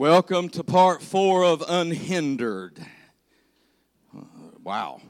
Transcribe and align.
Welcome 0.00 0.48
to 0.52 0.64
part 0.64 1.02
four 1.02 1.44
of 1.44 1.62
Unhindered. 1.68 2.78
Wow. 4.64 5.02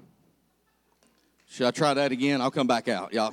Should 1.47 1.69
I 1.69 1.71
try 1.71 1.95
that 1.95 2.11
again? 2.11 2.41
I'll 2.41 2.51
come 2.51 2.67
back 2.67 2.89
out, 2.89 3.13
y'all. 3.13 3.33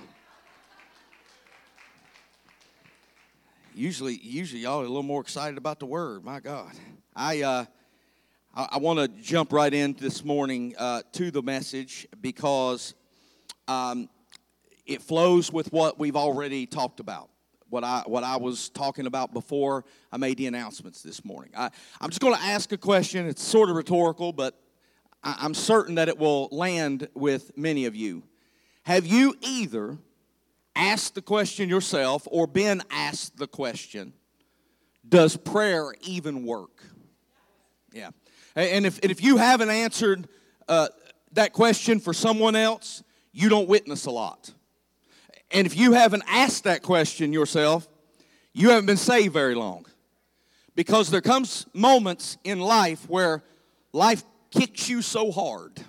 Usually, 3.73 4.19
usually 4.21 4.61
y'all 4.61 4.81
are 4.81 4.85
a 4.85 4.87
little 4.87 5.01
more 5.01 5.19
excited 5.19 5.57
about 5.57 5.79
the 5.79 5.87
word. 5.87 6.23
My 6.23 6.41
God, 6.41 6.73
I 7.15 7.41
uh, 7.41 7.65
I, 8.53 8.67
I 8.73 8.77
want 8.77 8.99
to 8.99 9.07
jump 9.07 9.51
right 9.51 9.73
in 9.73 9.93
this 9.93 10.23
morning 10.23 10.75
uh, 10.77 11.01
to 11.13 11.31
the 11.31 11.41
message 11.41 12.07
because 12.21 12.93
um, 13.67 14.09
it 14.85 15.01
flows 15.01 15.51
with 15.51 15.73
what 15.73 15.97
we've 15.97 16.15
already 16.15 16.67
talked 16.67 16.99
about 16.99 17.31
what 17.69 17.83
I, 17.83 18.03
what 18.05 18.23
I 18.23 18.37
was 18.37 18.69
talking 18.69 19.05
about 19.05 19.33
before 19.33 19.85
I 20.11 20.17
made 20.17 20.37
the 20.37 20.47
announcements 20.47 21.01
this 21.01 21.23
morning. 21.25 21.51
I, 21.55 21.69
I'm 21.99 22.09
just 22.09 22.21
going 22.21 22.35
to 22.35 22.41
ask 22.41 22.71
a 22.71 22.77
question. 22.77 23.27
It's 23.27 23.43
sort 23.43 23.69
of 23.69 23.75
rhetorical, 23.75 24.31
but 24.33 24.59
I, 25.23 25.37
I'm 25.39 25.53
certain 25.53 25.95
that 25.95 26.07
it 26.07 26.17
will 26.17 26.49
land 26.51 27.07
with 27.13 27.57
many 27.57 27.85
of 27.85 27.95
you. 27.95 28.23
Have 28.83 29.05
you 29.05 29.35
either 29.41 29.97
asked 30.75 31.15
the 31.15 31.21
question 31.21 31.67
yourself 31.67 32.27
or 32.31 32.47
been 32.47 32.81
asked 32.89 33.37
the 33.37 33.47
question, 33.47 34.13
does 35.07 35.35
prayer 35.35 35.93
even 36.01 36.45
work? 36.45 36.83
Yeah. 37.91 38.11
And 38.55 38.85
if, 38.85 38.99
and 39.03 39.11
if 39.11 39.23
you 39.23 39.37
haven't 39.37 39.69
answered 39.69 40.27
uh, 40.67 40.87
that 41.33 41.53
question 41.53 41.99
for 41.99 42.13
someone 42.13 42.55
else, 42.55 43.03
you 43.31 43.49
don't 43.49 43.67
witness 43.67 44.05
a 44.05 44.11
lot. 44.11 44.53
And 45.51 45.65
if 45.65 45.77
you 45.77 45.93
haven't 45.93 46.23
asked 46.27 46.65
that 46.65 46.81
question 46.83 47.31
yourself, 47.31 47.87
you 48.53 48.69
haven't 48.69 48.85
been 48.85 48.97
saved 48.97 49.33
very 49.33 49.55
long. 49.55 49.85
Because 50.75 51.09
there 51.09 51.21
comes 51.21 51.65
moments 51.73 52.37
in 52.43 52.59
life 52.59 53.09
where 53.09 53.43
life 53.93 54.23
kicks 54.51 54.89
you 54.89 55.01
so 55.01 55.31
hard, 55.31 55.81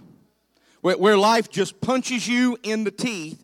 where, 0.80 0.96
where 0.96 1.16
life 1.16 1.50
just 1.50 1.80
punches 1.80 2.26
you 2.26 2.56
in 2.62 2.84
the 2.84 2.90
teeth, 2.90 3.42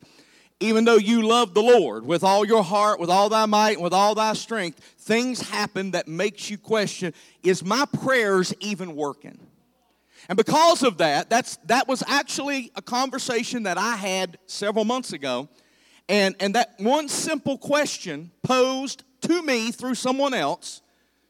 even 0.60 0.84
though 0.84 0.96
you 0.96 1.22
love 1.22 1.52
the 1.52 1.62
Lord 1.62 2.06
with 2.06 2.24
all 2.24 2.46
your 2.46 2.62
heart, 2.62 2.98
with 2.98 3.10
all 3.10 3.28
thy 3.28 3.44
might, 3.44 3.74
and 3.74 3.82
with 3.82 3.92
all 3.92 4.14
thy 4.14 4.32
strength, 4.32 4.80
things 4.98 5.40
happen 5.40 5.90
that 5.90 6.08
makes 6.08 6.48
you 6.48 6.56
question, 6.56 7.12
is 7.42 7.62
my 7.64 7.84
prayers 8.00 8.54
even 8.60 8.96
working? 8.96 9.38
And 10.28 10.36
because 10.38 10.82
of 10.82 10.98
that, 10.98 11.28
that's, 11.28 11.56
that 11.66 11.86
was 11.86 12.02
actually 12.06 12.72
a 12.76 12.82
conversation 12.82 13.64
that 13.64 13.76
I 13.76 13.96
had 13.96 14.38
several 14.46 14.86
months 14.86 15.12
ago 15.12 15.48
and, 16.08 16.34
and 16.40 16.54
that 16.54 16.74
one 16.78 17.08
simple 17.08 17.58
question 17.58 18.30
posed 18.42 19.04
to 19.22 19.42
me 19.42 19.70
through 19.72 19.94
someone 19.94 20.34
else 20.34 20.82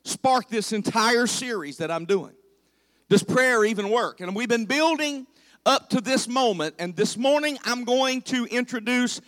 sparked 0.05 0.51
this 0.51 0.73
entire 0.73 1.27
series 1.27 1.79
that 1.79 1.91
I'm 1.91 2.05
doing. 2.05 2.33
Does 3.09 3.23
prayer 3.23 3.65
even 3.65 3.91
work? 3.91 4.21
And 4.21 4.35
we've 4.35 4.49
been 4.49 4.67
building 4.67 5.27
up 5.67 5.91
to 5.91 6.01
this 6.01 6.29
moment, 6.29 6.75
and 6.79 6.95
this 6.97 7.17
morning 7.17 7.57
I'm 7.65 7.85
going 7.85 8.23
to 8.23 8.45
introduce 8.47 9.21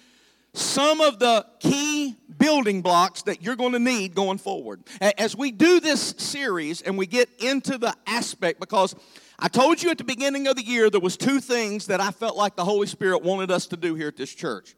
some 0.53 1.01
of 1.01 1.19
the 1.19 1.47
key 1.61 2.17
building 2.39 2.83
blocks 2.83 3.23
that 3.23 3.43
you're 3.43 3.57
going 3.57 3.73
to 3.73 3.79
need 3.79 4.15
going 4.15 4.39
forward. 4.39 4.83
As 5.01 5.37
we 5.37 5.51
do 5.51 5.81
this 5.81 6.15
series 6.19 6.83
and 6.83 6.97
we 6.97 7.07
get 7.07 7.29
into 7.41 7.79
the 7.79 7.95
aspect, 8.07 8.59
because 8.59 8.95
I 9.39 9.49
told 9.49 9.83
you 9.83 9.91
at 9.91 9.99
the 9.99 10.05
beginning 10.05 10.47
of 10.47 10.57
the 10.57 10.65
year 10.65 10.89
there 10.89 11.01
was 11.01 11.17
two 11.17 11.41
things 11.41 11.87
that 11.87 12.01
I 12.01 12.11
felt 12.11 12.37
like 12.37 12.57
the 12.57 12.65
Holy 12.65 12.87
Spirit 12.87 13.23
wanted 13.23 13.51
us 13.51 13.67
to 13.69 13.77
do 13.77 13.95
here 13.95 14.09
at 14.09 14.17
this 14.17 14.35
church 14.35 14.75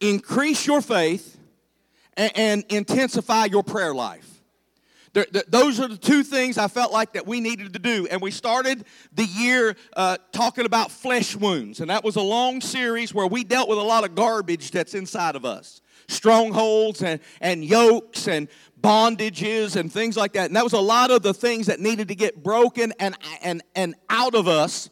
increase 0.00 0.66
your 0.66 0.80
faith 0.80 1.38
and, 2.16 2.32
and 2.34 2.64
intensify 2.68 3.46
your 3.46 3.62
prayer 3.62 3.94
life. 3.94 4.30
There, 5.14 5.26
those 5.46 5.78
are 5.78 5.86
the 5.86 5.96
two 5.96 6.24
things 6.24 6.58
I 6.58 6.66
felt 6.66 6.92
like 6.92 7.12
that 7.12 7.26
we 7.26 7.40
needed 7.40 7.72
to 7.72 7.78
do. 7.78 8.08
And 8.10 8.20
we 8.20 8.32
started 8.32 8.84
the 9.12 9.24
year 9.24 9.76
uh, 9.96 10.18
talking 10.32 10.66
about 10.66 10.90
flesh 10.90 11.36
wounds. 11.36 11.80
And 11.80 11.88
that 11.88 12.02
was 12.02 12.16
a 12.16 12.22
long 12.22 12.60
series 12.60 13.14
where 13.14 13.26
we 13.26 13.44
dealt 13.44 13.68
with 13.68 13.78
a 13.78 13.82
lot 13.82 14.02
of 14.04 14.16
garbage 14.16 14.72
that's 14.72 14.94
inside 14.94 15.36
of 15.36 15.44
us 15.44 15.80
strongholds 16.06 17.02
and, 17.02 17.18
and 17.40 17.64
yokes 17.64 18.28
and 18.28 18.48
bondages 18.80 19.76
and 19.76 19.90
things 19.90 20.18
like 20.18 20.34
that. 20.34 20.46
And 20.46 20.56
that 20.56 20.64
was 20.64 20.74
a 20.74 20.80
lot 20.80 21.10
of 21.10 21.22
the 21.22 21.32
things 21.32 21.66
that 21.66 21.80
needed 21.80 22.08
to 22.08 22.14
get 22.14 22.42
broken 22.42 22.92
and, 22.98 23.16
and, 23.42 23.62
and 23.74 23.94
out 24.10 24.34
of 24.34 24.46
us 24.46 24.90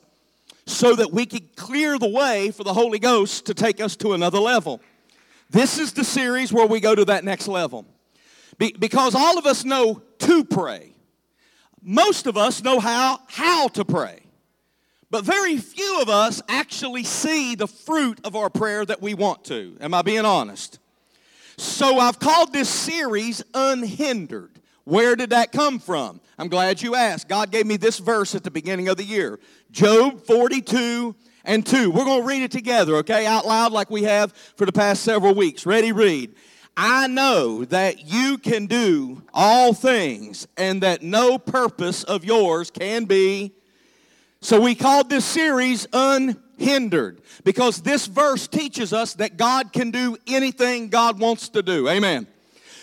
so 0.65 0.95
that 0.95 1.13
we 1.13 1.27
could 1.27 1.55
clear 1.57 1.99
the 1.99 2.09
way 2.09 2.51
for 2.51 2.65
the 2.65 2.73
Holy 2.73 2.99
Ghost 2.99 3.47
to 3.47 3.55
take 3.55 3.81
us 3.81 3.97
to 3.97 4.15
another 4.15 4.39
level. 4.39 4.81
This 5.53 5.79
is 5.79 5.93
the 5.93 6.03
series 6.03 6.51
where 6.51 6.67
we 6.67 6.81
go 6.81 6.95
to 6.95 7.05
that 7.05 7.25
next 7.25 7.47
level. 7.47 7.85
Be- 8.57 8.75
because 8.79 9.15
all 9.15 9.37
of 9.37 9.45
us 9.45 9.67
know 9.67 10.01
to 10.21 10.45
pray. 10.45 10.95
Most 11.83 12.27
of 12.27 12.39
us 12.39 12.63
know 12.63 12.81
how, 12.81 13.21
how 13.29 13.69
to 13.69 13.85
pray. 13.85 14.21
But 15.11 15.27
very 15.27 15.59
few 15.59 16.01
of 16.01 16.09
us 16.09 16.41
actually 16.49 17.05
see 17.05 17.55
the 17.55 17.67
fruit 17.67 18.19
of 18.25 18.35
our 18.35 18.49
prayer 18.49 18.87
that 18.87 19.03
we 19.03 19.13
want 19.13 19.45
to. 19.45 19.77
Am 19.79 19.93
I 19.93 20.01
being 20.01 20.25
honest? 20.25 20.79
So 21.59 21.99
I've 21.99 22.19
called 22.19 22.55
this 22.55 22.71
series 22.71 23.43
Unhindered. 23.53 24.59
Where 24.85 25.17
did 25.17 25.31
that 25.31 25.53
come 25.53 25.79
from? 25.79 26.23
I'm 26.39 26.49
glad 26.49 26.81
you 26.81 26.95
asked. 26.95 27.29
God 27.29 27.51
gave 27.51 27.67
me 27.67 27.77
this 27.77 27.99
verse 27.99 28.35
at 28.35 28.43
the 28.43 28.51
beginning 28.51 28.89
of 28.89 28.97
the 28.97 29.05
year 29.05 29.39
Job 29.71 30.25
42 30.25 31.15
and 31.45 31.67
2. 31.67 31.91
We're 31.91 32.05
going 32.05 32.23
to 32.23 32.27
read 32.27 32.43
it 32.43 32.51
together, 32.51 32.97
okay, 32.97 33.27
out 33.27 33.47
loud 33.47 33.73
like 33.73 33.91
we 33.91 34.05
have 34.05 34.33
for 34.57 34.67
the 34.67 34.73
past 34.73 35.03
several 35.03 35.35
weeks. 35.35 35.67
Ready, 35.67 35.93
read. 35.93 36.35
I 36.77 37.07
know 37.07 37.65
that 37.67 38.07
you 38.07 38.39
can 38.39 38.67
do 38.67 39.23
all 39.35 39.75
things 39.75 40.49
and 40.57 40.83
that 40.83 41.03
no 41.03 41.39
purpose 41.39 42.03
of 42.05 42.25
yours 42.25 42.71
can 42.71 43.05
be. 43.05 43.53
So 44.41 44.61
we 44.61 44.75
called 44.75 45.11
this 45.11 45.25
series 45.25 45.87
Unhindered 45.93 47.21
because 47.45 47.83
this 47.83 48.07
verse 48.07 48.49
teaches 48.49 48.93
us 48.93 49.15
that 49.15 49.37
God 49.37 49.73
can 49.73 49.91
do 49.91 50.17
anything 50.27 50.89
God 50.89 51.21
wants 51.21 51.51
to 51.51 51.63
do. 51.63 51.89
Amen. 51.89 52.27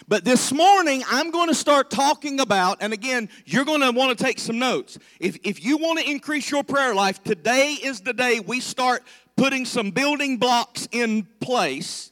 But 0.09 0.25
this 0.25 0.51
morning, 0.51 1.03
I'm 1.07 1.29
going 1.29 1.49
to 1.49 1.55
start 1.55 1.91
talking 1.91 2.39
about, 2.39 2.79
and 2.81 2.93
again, 2.93 3.29
you're 3.45 3.63
going 3.63 3.81
to 3.81 3.91
want 3.91 4.17
to 4.17 4.23
take 4.23 4.39
some 4.39 4.57
notes. 4.57 4.97
If, 5.19 5.37
if 5.43 5.63
you 5.63 5.77
want 5.77 5.99
to 5.99 6.09
increase 6.09 6.49
your 6.49 6.63
prayer 6.63 6.95
life, 6.95 7.23
today 7.23 7.77
is 7.79 8.01
the 8.01 8.13
day 8.13 8.39
we 8.39 8.59
start 8.59 9.03
putting 9.37 9.65
some 9.65 9.91
building 9.91 10.37
blocks 10.37 10.87
in 10.91 11.27
place. 11.39 12.11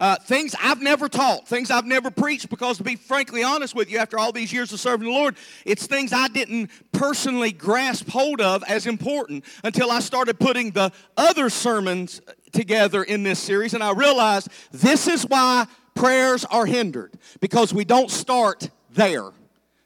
Uh, 0.00 0.16
things 0.16 0.56
I've 0.60 0.82
never 0.82 1.08
taught, 1.08 1.46
things 1.46 1.70
I've 1.70 1.86
never 1.86 2.10
preached, 2.10 2.50
because 2.50 2.78
to 2.78 2.82
be 2.82 2.96
frankly 2.96 3.44
honest 3.44 3.76
with 3.76 3.92
you, 3.92 3.98
after 3.98 4.18
all 4.18 4.32
these 4.32 4.52
years 4.52 4.72
of 4.72 4.80
serving 4.80 5.06
the 5.06 5.14
Lord, 5.14 5.36
it's 5.64 5.86
things 5.86 6.12
I 6.12 6.26
didn't 6.26 6.68
personally 6.90 7.52
grasp 7.52 8.08
hold 8.08 8.40
of 8.40 8.64
as 8.66 8.88
important 8.88 9.44
until 9.62 9.92
I 9.92 10.00
started 10.00 10.40
putting 10.40 10.72
the 10.72 10.90
other 11.16 11.48
sermons 11.48 12.20
together 12.52 13.04
in 13.04 13.22
this 13.22 13.38
series, 13.38 13.72
and 13.72 13.84
I 13.84 13.92
realized 13.92 14.48
this 14.72 15.06
is 15.06 15.22
why 15.22 15.68
prayers 15.96 16.44
are 16.44 16.66
hindered 16.66 17.12
because 17.40 17.74
we 17.74 17.84
don't 17.84 18.10
start 18.10 18.70
there. 18.92 19.26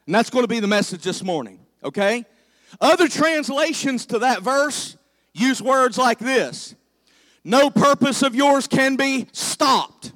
And 0.05 0.15
that's 0.15 0.29
going 0.29 0.43
to 0.43 0.47
be 0.47 0.59
the 0.59 0.67
message 0.67 1.03
this 1.03 1.23
morning, 1.23 1.59
okay? 1.83 2.25
Other 2.79 3.07
translations 3.07 4.05
to 4.07 4.19
that 4.19 4.41
verse 4.41 4.97
use 5.33 5.61
words 5.61 5.97
like 5.97 6.19
this 6.19 6.75
No 7.43 7.69
purpose 7.69 8.21
of 8.21 8.35
yours 8.35 8.67
can 8.67 8.95
be 8.95 9.27
stopped. 9.31 10.13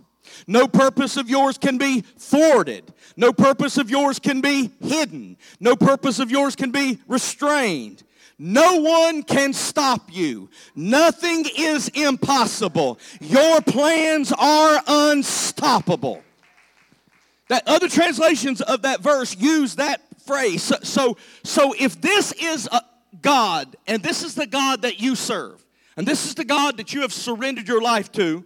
No 0.47 0.67
purpose 0.67 1.17
of 1.17 1.29
yours 1.29 1.57
can 1.57 1.77
be 1.77 2.01
thwarted. 2.01 2.93
No 3.17 3.33
purpose 3.33 3.77
of 3.77 3.89
yours 3.89 4.19
can 4.19 4.41
be 4.41 4.69
hidden. 4.81 5.37
No 5.59 5.75
purpose 5.75 6.19
of 6.19 6.29
yours 6.29 6.55
can 6.55 6.71
be 6.71 6.99
restrained. 7.07 8.03
No 8.37 8.81
one 8.81 9.23
can 9.23 9.53
stop 9.53 10.13
you. 10.13 10.49
Nothing 10.75 11.45
is 11.57 11.87
impossible. 11.89 12.99
Your 13.21 13.61
plans 13.61 14.33
are 14.33 14.81
unstoppable. 14.85 16.21
That 17.47 17.63
other 17.67 17.87
translations 17.87 18.61
of 18.61 18.81
that 18.81 19.01
verse 19.01 19.37
use 19.37 19.75
that 19.75 20.01
phrase. 20.25 20.63
So, 20.63 20.75
so, 20.83 21.17
so 21.43 21.73
if 21.77 22.01
this 22.01 22.33
is 22.33 22.67
God, 23.21 23.75
and 23.87 24.03
this 24.03 24.23
is 24.23 24.35
the 24.35 24.47
God 24.47 24.81
that 24.81 24.99
you 24.99 25.15
serve, 25.15 25.63
and 25.95 26.05
this 26.05 26.25
is 26.25 26.35
the 26.35 26.43
God 26.43 26.77
that 26.77 26.93
you 26.93 27.01
have 27.01 27.13
surrendered 27.13 27.67
your 27.67 27.81
life 27.81 28.11
to, 28.13 28.43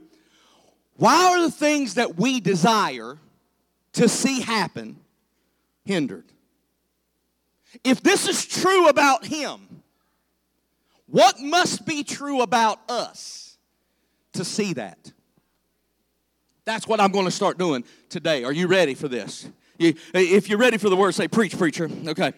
why 0.98 1.32
are 1.32 1.42
the 1.42 1.52
things 1.52 1.96
that 1.96 2.18
we 2.18 2.40
desire 2.40 3.18
to 3.94 4.10
see 4.10 4.42
happen 4.42 4.98
hindered? 5.86 6.26
If 7.84 8.02
this 8.02 8.28
is 8.28 8.46
true 8.46 8.88
about 8.88 9.26
Him, 9.26 9.69
what 11.12 11.40
must 11.40 11.86
be 11.86 12.04
true 12.04 12.42
about 12.42 12.80
us 12.90 13.58
to 14.34 14.46
see 14.46 14.74
that? 14.74 15.12
That's 16.66 16.88
what 16.88 17.00
I'm 17.00 17.12
going 17.12 17.26
to 17.26 17.32
start 17.32 17.58
doing 17.58 17.84
today. 18.10 18.44
Are 18.44 18.54
you 18.54 18.68
ready 18.68 18.94
for 18.94 19.08
this? 19.08 19.50
If 19.80 20.50
you're 20.50 20.60
ready 20.60 20.78
for 20.78 20.90
the 20.90 20.96
word, 20.96 21.14
say, 21.14 21.28
Preach, 21.28 21.58
preacher. 21.58 21.90
Okay. 22.08 22.34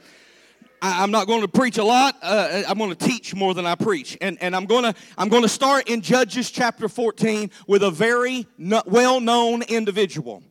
I, 0.82 1.04
am 1.04 1.12
not 1.12 1.28
going 1.28 1.42
to 1.42 1.48
preach 1.48 1.78
a 1.78 1.84
lot. 1.84 2.18
Uh, 2.22 2.64
I'm 2.68 2.78
going 2.78 2.94
to 2.94 3.08
teach 3.08 3.36
more 3.36 3.54
than 3.54 3.66
I 3.66 3.76
preach. 3.76 4.18
And, 4.20 4.42
and 4.42 4.56
I'm 4.56 4.66
going 4.66 4.84
to 4.84 4.96
I'm 5.18 5.30
going 5.30 5.44
to 5.44 5.50
start 5.50 5.90
in 5.90 6.02
Judges 6.02 6.50
chapter 6.50 6.90
14 6.90 7.52
with 7.68 7.84
a 7.84 7.92
very 7.92 8.48
no, 8.58 8.82
well 8.86 9.20
known 9.20 9.62
individual. 9.64 10.44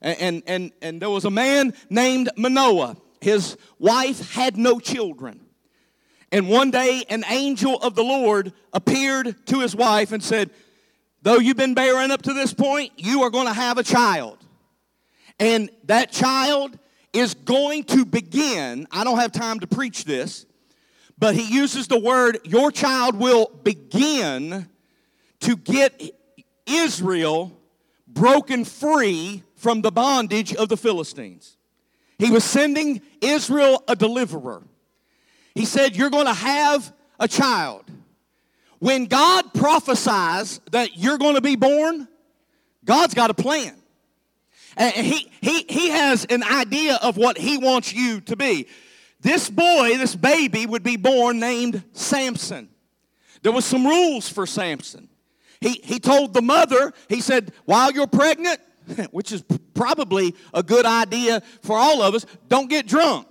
And, 0.00 0.20
and, 0.20 0.42
and, 0.46 0.72
and 0.82 1.02
there 1.02 1.10
was 1.10 1.24
a 1.24 1.30
man 1.30 1.72
named 1.90 2.30
Manoah. 2.36 2.96
his 3.20 3.56
wife 3.78 4.32
had 4.32 4.56
no 4.56 4.78
children. 4.78 5.45
And 6.36 6.50
one 6.50 6.70
day, 6.70 7.02
an 7.08 7.24
angel 7.30 7.78
of 7.78 7.94
the 7.94 8.04
Lord 8.04 8.52
appeared 8.74 9.46
to 9.46 9.60
his 9.60 9.74
wife 9.74 10.12
and 10.12 10.22
said, 10.22 10.50
Though 11.22 11.38
you've 11.38 11.56
been 11.56 11.72
barren 11.72 12.10
up 12.10 12.20
to 12.24 12.34
this 12.34 12.52
point, 12.52 12.92
you 12.98 13.22
are 13.22 13.30
going 13.30 13.46
to 13.46 13.54
have 13.54 13.78
a 13.78 13.82
child. 13.82 14.36
And 15.40 15.70
that 15.84 16.12
child 16.12 16.78
is 17.14 17.32
going 17.32 17.84
to 17.84 18.04
begin. 18.04 18.86
I 18.90 19.02
don't 19.02 19.18
have 19.18 19.32
time 19.32 19.60
to 19.60 19.66
preach 19.66 20.04
this, 20.04 20.44
but 21.18 21.34
he 21.34 21.54
uses 21.54 21.88
the 21.88 21.98
word, 21.98 22.40
Your 22.44 22.70
child 22.70 23.16
will 23.16 23.50
begin 23.64 24.68
to 25.40 25.56
get 25.56 25.98
Israel 26.66 27.58
broken 28.06 28.66
free 28.66 29.42
from 29.54 29.80
the 29.80 29.90
bondage 29.90 30.54
of 30.54 30.68
the 30.68 30.76
Philistines. 30.76 31.56
He 32.18 32.30
was 32.30 32.44
sending 32.44 33.00
Israel 33.22 33.82
a 33.88 33.96
deliverer. 33.96 34.64
He 35.56 35.64
said, 35.64 35.96
You're 35.96 36.10
going 36.10 36.26
to 36.26 36.34
have 36.34 36.92
a 37.18 37.26
child. 37.26 37.84
When 38.78 39.06
God 39.06 39.54
prophesies 39.54 40.60
that 40.70 40.98
you're 40.98 41.16
going 41.16 41.34
to 41.34 41.40
be 41.40 41.56
born, 41.56 42.06
God's 42.84 43.14
got 43.14 43.30
a 43.30 43.34
plan. 43.34 43.74
And 44.76 44.94
he, 44.94 45.32
he, 45.40 45.64
he 45.66 45.88
has 45.88 46.26
an 46.26 46.42
idea 46.42 46.98
of 47.02 47.16
what 47.16 47.38
he 47.38 47.56
wants 47.56 47.94
you 47.94 48.20
to 48.22 48.36
be. 48.36 48.68
This 49.22 49.48
boy, 49.48 49.96
this 49.96 50.14
baby, 50.14 50.66
would 50.66 50.82
be 50.82 50.98
born 50.98 51.40
named 51.40 51.82
Samson. 51.94 52.68
There 53.40 53.52
was 53.52 53.64
some 53.64 53.86
rules 53.86 54.28
for 54.28 54.46
Samson. 54.46 55.08
He, 55.62 55.80
he 55.82 55.98
told 55.98 56.34
the 56.34 56.42
mother, 56.42 56.92
he 57.08 57.22
said, 57.22 57.52
while 57.64 57.90
you're 57.90 58.06
pregnant, 58.06 58.60
which 59.10 59.32
is 59.32 59.42
probably 59.72 60.34
a 60.52 60.62
good 60.62 60.84
idea 60.84 61.40
for 61.62 61.78
all 61.78 62.02
of 62.02 62.14
us, 62.14 62.26
don't 62.48 62.68
get 62.68 62.86
drunk. 62.86 63.28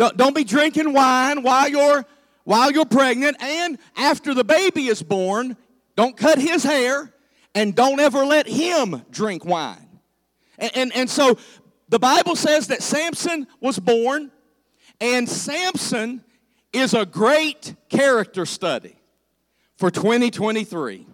Don't, 0.00 0.16
don't 0.16 0.34
be 0.34 0.44
drinking 0.44 0.94
wine 0.94 1.42
while 1.42 1.68
you're 1.68 2.06
while 2.44 2.72
you're 2.72 2.86
pregnant 2.86 3.36
and 3.38 3.76
after 3.94 4.32
the 4.32 4.44
baby 4.44 4.86
is 4.86 5.02
born. 5.02 5.58
Don't 5.94 6.16
cut 6.16 6.38
his 6.38 6.64
hair 6.64 7.12
and 7.54 7.74
don't 7.74 8.00
ever 8.00 8.24
let 8.24 8.46
him 8.46 9.04
drink 9.10 9.44
wine. 9.44 10.00
And, 10.58 10.70
and, 10.74 10.96
and 10.96 11.10
so 11.10 11.36
the 11.90 11.98
Bible 11.98 12.34
says 12.34 12.68
that 12.68 12.82
Samson 12.82 13.46
was 13.60 13.78
born, 13.78 14.30
and 15.02 15.28
Samson 15.28 16.24
is 16.72 16.94
a 16.94 17.04
great 17.04 17.74
character 17.90 18.46
study 18.46 18.96
for 19.76 19.90
2023. 19.90 21.06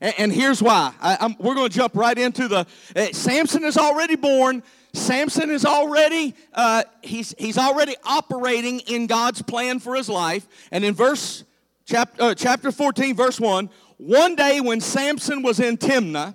And, 0.00 0.14
and 0.18 0.32
here's 0.32 0.60
why. 0.60 0.92
I, 1.00 1.32
we're 1.38 1.54
going 1.54 1.70
to 1.70 1.76
jump 1.76 1.94
right 1.94 2.18
into 2.18 2.48
the. 2.48 2.66
Uh, 2.96 3.06
Samson 3.12 3.62
is 3.62 3.76
already 3.76 4.16
born. 4.16 4.64
Samson 4.92 5.50
is 5.50 5.64
already 5.64 6.34
uh, 6.52 6.82
he's 7.02 7.34
he's 7.38 7.58
already 7.58 7.94
operating 8.04 8.80
in 8.80 9.06
God's 9.06 9.42
plan 9.42 9.78
for 9.78 9.94
his 9.94 10.08
life. 10.08 10.46
And 10.72 10.84
in 10.84 10.94
verse 10.94 11.44
chapter 11.86 12.22
uh, 12.22 12.34
chapter 12.34 12.72
14, 12.72 13.14
verse 13.14 13.38
1, 13.38 13.70
one 13.98 14.34
day 14.34 14.60
when 14.60 14.80
Samson 14.80 15.42
was 15.42 15.60
in 15.60 15.76
Timnah, 15.76 16.34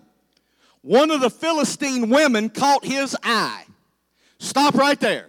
one 0.82 1.12
of 1.12 1.20
the 1.20 1.30
Philistine 1.30 2.10
women 2.10 2.50
caught 2.50 2.86
his 2.86 3.16
eye. 3.24 3.66
Stop 4.38 4.76
right 4.76 5.00
there. 5.00 5.28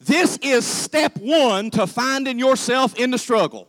This 0.00 0.36
is 0.42 0.66
step 0.66 1.16
one 1.16 1.70
to 1.70 1.86
finding 1.86 2.38
yourself 2.38 2.98
in 2.98 3.10
the 3.10 3.18
struggle. 3.18 3.68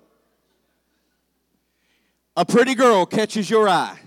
A 2.36 2.44
pretty 2.44 2.76
girl 2.76 3.06
catches 3.06 3.50
your 3.50 3.70
eye, 3.70 3.98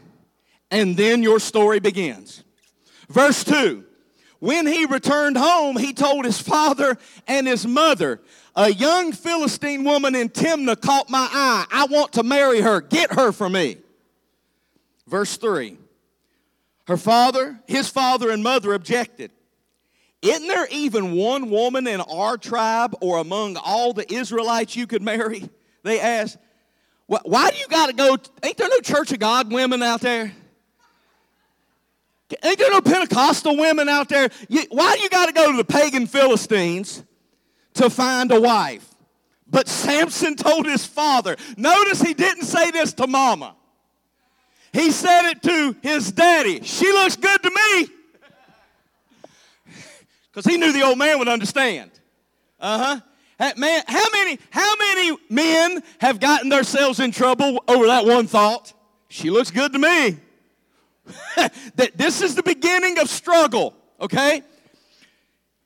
and 0.71 0.95
then 0.97 1.23
your 1.23 1.41
story 1.41 1.79
begins. 1.79 2.45
Verse 3.09 3.45
2 3.45 3.85
when 4.41 4.67
he 4.67 4.87
returned 4.87 5.37
home, 5.37 5.77
he 5.77 5.93
told 5.93 6.25
his 6.25 6.41
father 6.41 6.97
and 7.27 7.47
his 7.47 7.67
mother, 7.67 8.21
A 8.55 8.73
young 8.73 9.13
Philistine 9.13 9.85
woman 9.85 10.15
in 10.15 10.29
Timnah 10.29 10.81
caught 10.81 11.11
my 11.11 11.29
eye. 11.31 11.67
I 11.71 11.87
want 11.87 12.13
to 12.15 12.23
marry 12.23 12.61
her. 12.61 12.81
Get 12.81 13.13
her 13.13 13.33
for 13.33 13.49
me. 13.49 13.79
Verse 15.07 15.37
3. 15.37 15.77
Her 16.87 16.97
father, 16.97 17.59
his 17.67 17.89
father 17.89 18.31
and 18.31 18.43
mother 18.43 18.73
objected. 18.73 19.31
Isn't 20.23 20.49
there 20.49 20.67
even 20.71 21.13
one 21.13 21.51
woman 21.51 21.87
in 21.87 22.01
our 22.01 22.37
tribe 22.37 22.97
or 23.01 23.19
among 23.19 23.57
all 23.57 23.93
the 23.93 24.11
Israelites 24.13 24.75
you 24.75 24.87
could 24.87 25.03
marry? 25.03 25.49
They 25.83 26.01
asked. 26.01 26.39
Why 27.07 27.51
do 27.51 27.57
you 27.57 27.69
got 27.69 27.87
to 27.87 27.95
go? 27.95 28.19
Ain't 28.43 28.57
there 28.57 28.69
no 28.69 28.81
Church 28.81 29.13
of 29.13 29.19
God 29.19 29.51
women 29.51 29.83
out 29.83 30.03
there? 30.03 30.33
Ain't 32.43 32.59
there 32.59 32.71
no 32.71 32.81
Pentecostal 32.81 33.57
women 33.57 33.89
out 33.89 34.09
there? 34.09 34.29
You, 34.49 34.65
why 34.71 34.99
you 35.01 35.09
got 35.09 35.27
to 35.27 35.33
go 35.33 35.51
to 35.51 35.57
the 35.57 35.65
pagan 35.65 36.07
Philistines 36.07 37.03
to 37.75 37.89
find 37.89 38.31
a 38.31 38.41
wife? 38.41 38.87
But 39.51 39.67
Samson 39.67 40.37
told 40.37 40.67
his 40.67 40.85
father. 40.85 41.37
Notice 41.57 42.03
he 42.03 42.13
didn't 42.13 42.45
say 42.45 42.71
this 42.71 42.93
to 42.95 43.07
mama. 43.07 43.57
He 44.73 44.91
said 44.91 45.31
it 45.31 45.43
to 45.43 45.75
his 45.83 46.13
daddy. 46.13 46.61
She 46.63 46.93
looks 46.93 47.17
good 47.17 47.43
to 47.43 47.51
me. 47.51 47.89
Because 50.31 50.45
he 50.45 50.59
knew 50.59 50.73
the 50.73 50.83
old 50.83 50.99
man 50.99 51.19
would 51.19 51.29
understand. 51.29 51.91
Uh 52.61 53.01
huh. 53.39 53.55
Man, 53.57 53.83
how 53.87 54.05
many, 54.13 54.39
how 54.51 54.75
many 54.77 55.17
men 55.31 55.83
have 56.01 56.21
gotten 56.21 56.51
themselves 56.51 57.01
in 57.01 57.13
trouble 57.13 57.65
over 57.67 57.87
that 57.87 58.05
one 58.05 58.27
thought? 58.27 58.75
She 59.09 59.31
looks 59.31 59.51
good 59.51 59.73
to 59.73 59.79
me. 59.79 60.19
that 61.77 61.93
this 61.97 62.21
is 62.23 62.35
the 62.35 62.43
beginning 62.43 62.99
of 62.99 63.09
struggle, 63.09 63.75
okay? 64.01 64.43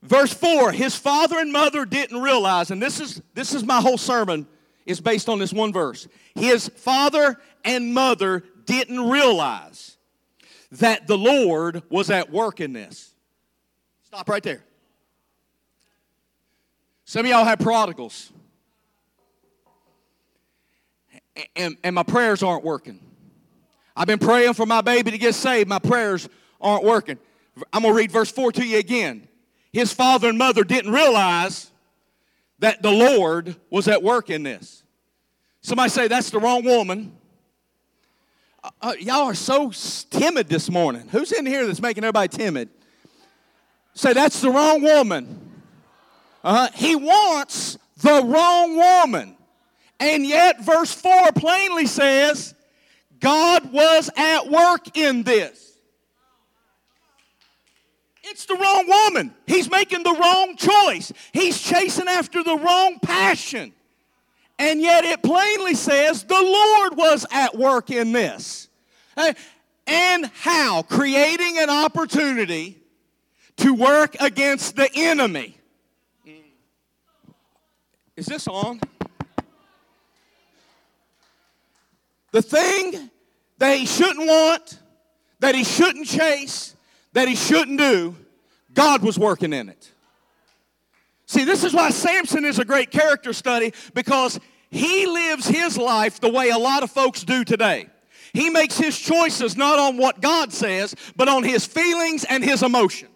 Verse 0.01 0.33
4, 0.33 0.71
his 0.71 0.95
father 0.95 1.39
and 1.39 1.51
mother 1.51 1.85
didn't 1.85 2.21
realize, 2.21 2.71
and 2.71 2.81
this 2.81 2.99
is 2.99 3.21
this 3.33 3.53
is 3.53 3.63
my 3.63 3.79
whole 3.79 3.97
sermon 3.97 4.47
is 4.85 4.99
based 4.99 5.29
on 5.29 5.39
this 5.39 5.53
one 5.53 5.71
verse. 5.71 6.07
His 6.35 6.67
father 6.69 7.39
and 7.63 7.93
mother 7.93 8.43
didn't 8.65 9.09
realize 9.09 9.97
that 10.73 11.07
the 11.07 11.17
Lord 11.17 11.83
was 11.89 12.09
at 12.09 12.31
work 12.31 12.59
in 12.59 12.73
this. 12.73 13.13
Stop 14.03 14.27
right 14.29 14.43
there. 14.43 14.63
Some 17.05 17.25
of 17.25 17.31
y'all 17.31 17.45
have 17.45 17.59
prodigals. 17.59 18.31
And, 21.55 21.77
and 21.83 21.95
my 21.95 22.03
prayers 22.03 22.43
aren't 22.43 22.63
working. 22.63 22.99
I've 23.95 24.07
been 24.07 24.19
praying 24.19 24.53
for 24.53 24.65
my 24.65 24.81
baby 24.81 25.11
to 25.11 25.17
get 25.17 25.35
saved. 25.35 25.69
My 25.69 25.79
prayers 25.79 26.27
aren't 26.59 26.83
working. 26.83 27.17
I'm 27.71 27.83
going 27.83 27.93
to 27.93 27.97
read 27.97 28.11
verse 28.11 28.31
4 28.31 28.51
to 28.53 28.65
you 28.65 28.79
again. 28.79 29.27
His 29.71 29.93
father 29.93 30.29
and 30.29 30.37
mother 30.37 30.63
didn't 30.63 30.91
realize 30.91 31.69
that 32.59 32.81
the 32.81 32.91
Lord 32.91 33.55
was 33.69 33.87
at 33.87 34.01
work 34.01 34.29
in 34.29 34.43
this. 34.43 34.83
Somebody 35.61 35.89
say, 35.89 36.07
That's 36.07 36.29
the 36.29 36.39
wrong 36.39 36.63
woman. 36.63 37.15
Uh, 38.63 38.69
uh, 38.81 38.93
y'all 38.99 39.25
are 39.25 39.33
so 39.33 39.71
timid 40.09 40.47
this 40.47 40.69
morning. 40.69 41.07
Who's 41.11 41.31
in 41.31 41.45
here 41.45 41.65
that's 41.67 41.81
making 41.81 42.03
everybody 42.03 42.29
timid? 42.29 42.69
Say, 43.93 44.13
That's 44.13 44.41
the 44.41 44.49
wrong 44.49 44.81
woman. 44.81 45.51
Uh, 46.43 46.69
he 46.73 46.95
wants 46.95 47.77
the 47.97 48.23
wrong 48.23 48.75
woman. 48.75 49.37
And 49.99 50.25
yet, 50.25 50.61
verse 50.63 50.93
4 50.93 51.31
plainly 51.33 51.85
says, 51.85 52.52
God 53.23 53.71
was 53.71 54.09
at 54.17 54.49
work 54.49 54.97
in 54.97 55.23
this. 55.23 55.77
It's 58.25 58.45
the 58.45 58.55
wrong 58.55 58.85
woman. 58.87 59.33
He's 59.47 59.71
making 59.71 60.03
the 60.03 60.13
wrong 60.13 60.57
choice. 60.57 61.13
He's 61.31 61.61
chasing 61.61 62.07
after 62.09 62.43
the 62.43 62.57
wrong 62.57 62.99
passion. 62.99 63.71
And 64.59 64.81
yet 64.81 65.05
it 65.05 65.23
plainly 65.23 65.73
says 65.73 66.25
the 66.25 66.33
Lord 66.33 66.97
was 66.97 67.25
at 67.31 67.57
work 67.57 67.89
in 67.89 68.11
this. 68.11 68.67
And 69.87 70.25
how? 70.41 70.81
Creating 70.83 71.59
an 71.59 71.69
opportunity 71.69 72.77
to 73.57 73.73
work 73.73 74.17
against 74.19 74.75
the 74.75 74.89
enemy. 74.93 75.57
Is 78.17 78.25
this 78.25 78.47
on? 78.47 78.81
The 82.31 82.41
thing 82.41 83.11
that 83.63 83.77
he 83.77 83.85
shouldn't 83.85 84.27
want, 84.27 84.77
that 85.39 85.55
he 85.55 85.63
shouldn't 85.63 86.05
chase, 86.05 86.75
that 87.13 87.29
he 87.29 87.35
shouldn't 87.35 87.79
do, 87.79 88.13
God 88.73 89.01
was 89.01 89.17
working 89.17 89.53
in 89.53 89.69
it. 89.69 89.89
See, 91.27 91.45
this 91.45 91.63
is 91.63 91.73
why 91.73 91.89
Samson 91.91 92.43
is 92.43 92.59
a 92.59 92.65
great 92.65 92.91
character 92.91 93.31
study 93.31 93.73
because 93.93 94.37
he 94.69 95.05
lives 95.05 95.47
his 95.47 95.77
life 95.77 96.19
the 96.19 96.27
way 96.27 96.49
a 96.49 96.57
lot 96.57 96.83
of 96.83 96.91
folks 96.91 97.23
do 97.23 97.45
today. 97.45 97.87
He 98.33 98.49
makes 98.49 98.77
his 98.77 98.99
choices 98.99 99.55
not 99.55 99.79
on 99.79 99.95
what 99.95 100.19
God 100.19 100.51
says, 100.51 100.93
but 101.15 101.29
on 101.29 101.43
his 101.43 101.65
feelings 101.65 102.25
and 102.25 102.43
his 102.43 102.63
emotions. 102.63 103.11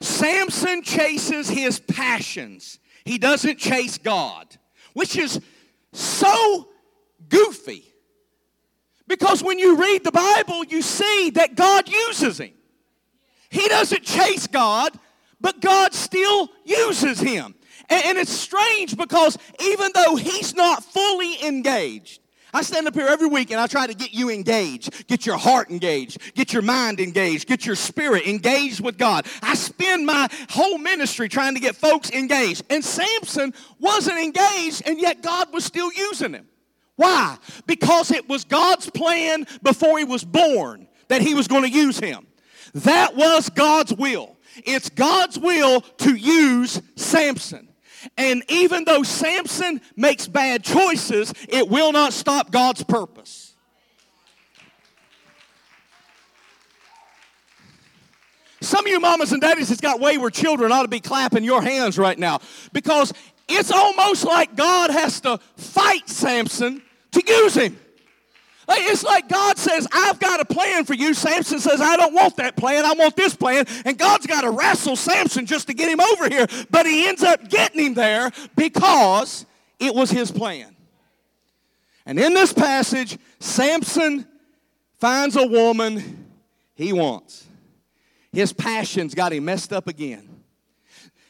Samson 0.00 0.80
chases 0.80 1.46
his 1.46 1.78
passions. 1.78 2.78
He 3.04 3.18
doesn't 3.18 3.58
chase 3.58 3.98
God, 3.98 4.46
which 4.94 5.14
is 5.18 5.38
so 5.92 6.70
goofy 7.28 7.84
because 9.08 9.42
when 9.42 9.58
you 9.58 9.76
read 9.76 10.04
the 10.04 10.12
Bible, 10.12 10.64
you 10.64 10.82
see 10.82 11.30
that 11.30 11.56
God 11.56 11.88
uses 11.88 12.38
him. 12.38 12.52
He 13.50 13.66
doesn't 13.68 14.04
chase 14.04 14.46
God, 14.46 14.92
but 15.40 15.60
God 15.60 15.94
still 15.94 16.50
uses 16.64 17.18
him. 17.18 17.54
And, 17.88 18.04
and 18.04 18.18
it's 18.18 18.32
strange 18.32 18.96
because 18.96 19.38
even 19.60 19.90
though 19.94 20.16
he's 20.16 20.54
not 20.54 20.84
fully 20.84 21.42
engaged, 21.42 22.20
I 22.52 22.62
stand 22.62 22.86
up 22.86 22.94
here 22.94 23.06
every 23.06 23.28
week 23.28 23.50
and 23.50 23.60
I 23.60 23.66
try 23.66 23.86
to 23.86 23.94
get 23.94 24.12
you 24.12 24.30
engaged, 24.30 25.06
get 25.06 25.26
your 25.26 25.36
heart 25.36 25.70
engaged, 25.70 26.34
get 26.34 26.52
your 26.52 26.62
mind 26.62 26.98
engaged, 26.98 27.46
get 27.46 27.66
your 27.66 27.76
spirit 27.76 28.26
engaged 28.26 28.80
with 28.80 28.96
God. 28.96 29.26
I 29.42 29.54
spend 29.54 30.06
my 30.06 30.28
whole 30.50 30.78
ministry 30.78 31.28
trying 31.28 31.54
to 31.54 31.60
get 31.60 31.76
folks 31.76 32.10
engaged. 32.10 32.64
And 32.70 32.84
Samson 32.84 33.52
wasn't 33.78 34.18
engaged, 34.18 34.82
and 34.86 34.98
yet 34.98 35.22
God 35.22 35.52
was 35.52 35.64
still 35.64 35.92
using 35.92 36.32
him. 36.32 36.47
Why? 36.98 37.38
Because 37.64 38.10
it 38.10 38.28
was 38.28 38.42
God's 38.42 38.90
plan 38.90 39.46
before 39.62 39.98
he 39.98 40.04
was 40.04 40.24
born 40.24 40.88
that 41.06 41.22
he 41.22 41.32
was 41.32 41.46
going 41.46 41.62
to 41.62 41.70
use 41.70 41.96
him. 42.00 42.26
That 42.74 43.14
was 43.14 43.48
God's 43.50 43.94
will. 43.94 44.36
It's 44.64 44.90
God's 44.90 45.38
will 45.38 45.80
to 45.80 46.16
use 46.16 46.82
Samson. 46.96 47.68
And 48.16 48.42
even 48.48 48.82
though 48.82 49.04
Samson 49.04 49.80
makes 49.94 50.26
bad 50.26 50.64
choices, 50.64 51.32
it 51.48 51.68
will 51.68 51.92
not 51.92 52.12
stop 52.12 52.50
God's 52.50 52.82
purpose. 52.82 53.54
Some 58.60 58.86
of 58.86 58.90
you 58.90 58.98
mamas 58.98 59.30
and 59.30 59.40
daddies 59.40 59.68
that's 59.68 59.80
got 59.80 60.00
wayward 60.00 60.34
children 60.34 60.72
ought 60.72 60.82
to 60.82 60.88
be 60.88 60.98
clapping 60.98 61.44
your 61.44 61.62
hands 61.62 61.96
right 61.96 62.18
now 62.18 62.40
because 62.72 63.12
it's 63.48 63.70
almost 63.70 64.24
like 64.24 64.56
God 64.56 64.90
has 64.90 65.20
to 65.20 65.38
fight 65.56 66.08
Samson 66.08 66.82
to 67.12 67.22
use 67.26 67.54
him. 67.54 67.78
It's 68.70 69.02
like 69.02 69.28
God 69.28 69.56
says, 69.56 69.88
I've 69.92 70.20
got 70.20 70.40
a 70.40 70.44
plan 70.44 70.84
for 70.84 70.92
you. 70.92 71.14
Samson 71.14 71.58
says, 71.58 71.80
I 71.80 71.96
don't 71.96 72.12
want 72.12 72.36
that 72.36 72.54
plan. 72.54 72.84
I 72.84 72.92
want 72.92 73.16
this 73.16 73.34
plan. 73.34 73.64
And 73.86 73.96
God's 73.96 74.26
got 74.26 74.42
to 74.42 74.50
wrestle 74.50 74.94
Samson 74.94 75.46
just 75.46 75.68
to 75.68 75.74
get 75.74 75.90
him 75.90 76.00
over 76.00 76.28
here. 76.28 76.46
But 76.70 76.84
he 76.84 77.08
ends 77.08 77.22
up 77.22 77.48
getting 77.48 77.86
him 77.86 77.94
there 77.94 78.30
because 78.56 79.46
it 79.78 79.94
was 79.94 80.10
his 80.10 80.30
plan. 80.30 80.76
And 82.04 82.18
in 82.18 82.34
this 82.34 82.52
passage, 82.52 83.16
Samson 83.40 84.26
finds 84.98 85.36
a 85.36 85.46
woman 85.46 86.26
he 86.74 86.92
wants. 86.92 87.46
His 88.32 88.52
passions 88.52 89.14
got 89.14 89.32
him 89.32 89.46
messed 89.46 89.72
up 89.72 89.88
again. 89.88 90.28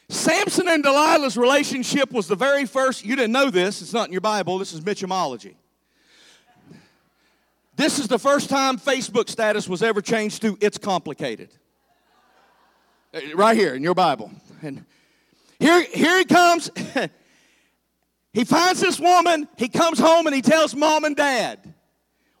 Samson 0.09 0.67
and 0.67 0.83
Delilah's 0.83 1.37
relationship 1.37 2.11
was 2.11 2.27
the 2.27 2.35
very 2.35 2.65
first, 2.65 3.05
you 3.05 3.15
didn't 3.15 3.31
know 3.31 3.49
this, 3.49 3.81
it's 3.81 3.93
not 3.93 4.07
in 4.07 4.11
your 4.11 4.21
Bible, 4.21 4.57
this 4.57 4.73
is 4.73 4.81
Mitchumology. 4.81 5.55
This 7.79 7.97
is 7.97 8.09
the 8.09 8.19
first 8.19 8.49
time 8.49 8.77
Facebook 8.77 9.29
status 9.29 9.69
was 9.69 9.81
ever 9.81 10.01
changed 10.01 10.41
to 10.41 10.57
it's 10.59 10.77
complicated. 10.77 11.47
Uh, 13.13 13.21
right 13.35 13.55
here 13.55 13.73
in 13.73 13.81
your 13.81 13.93
Bible. 13.93 14.33
And 14.61 14.83
here, 15.59 15.83
here 15.83 16.17
he 16.17 16.25
comes. 16.25 16.69
he 18.33 18.43
finds 18.43 18.81
this 18.81 18.99
woman. 18.99 19.47
He 19.55 19.69
comes 19.69 19.97
home 19.97 20.27
and 20.27 20.35
he 20.35 20.41
tells 20.41 20.75
mom 20.75 21.05
and 21.05 21.15
dad 21.15 21.73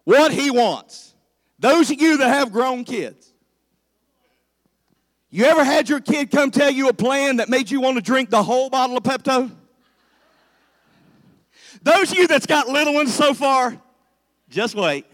what 0.03 0.33
he 0.33 0.51
wants. 0.51 1.15
Those 1.57 1.89
of 1.89 2.01
you 2.01 2.17
that 2.17 2.27
have 2.27 2.51
grown 2.51 2.83
kids, 2.83 3.31
you 5.29 5.45
ever 5.45 5.63
had 5.63 5.87
your 5.87 6.01
kid 6.01 6.31
come 6.31 6.51
tell 6.51 6.69
you 6.69 6.89
a 6.89 6.93
plan 6.93 7.37
that 7.37 7.47
made 7.47 7.71
you 7.71 7.79
want 7.79 7.95
to 7.95 8.03
drink 8.03 8.29
the 8.29 8.43
whole 8.43 8.69
bottle 8.69 8.97
of 8.97 9.03
Pepto? 9.03 9.49
Those 11.81 12.11
of 12.11 12.17
you 12.17 12.27
that's 12.27 12.45
got 12.45 12.67
little 12.67 12.93
ones 12.93 13.13
so 13.13 13.33
far, 13.33 13.81
just 14.49 14.75
wait 14.75 15.05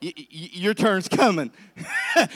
your 0.00 0.74
turn's 0.74 1.08
coming. 1.08 1.50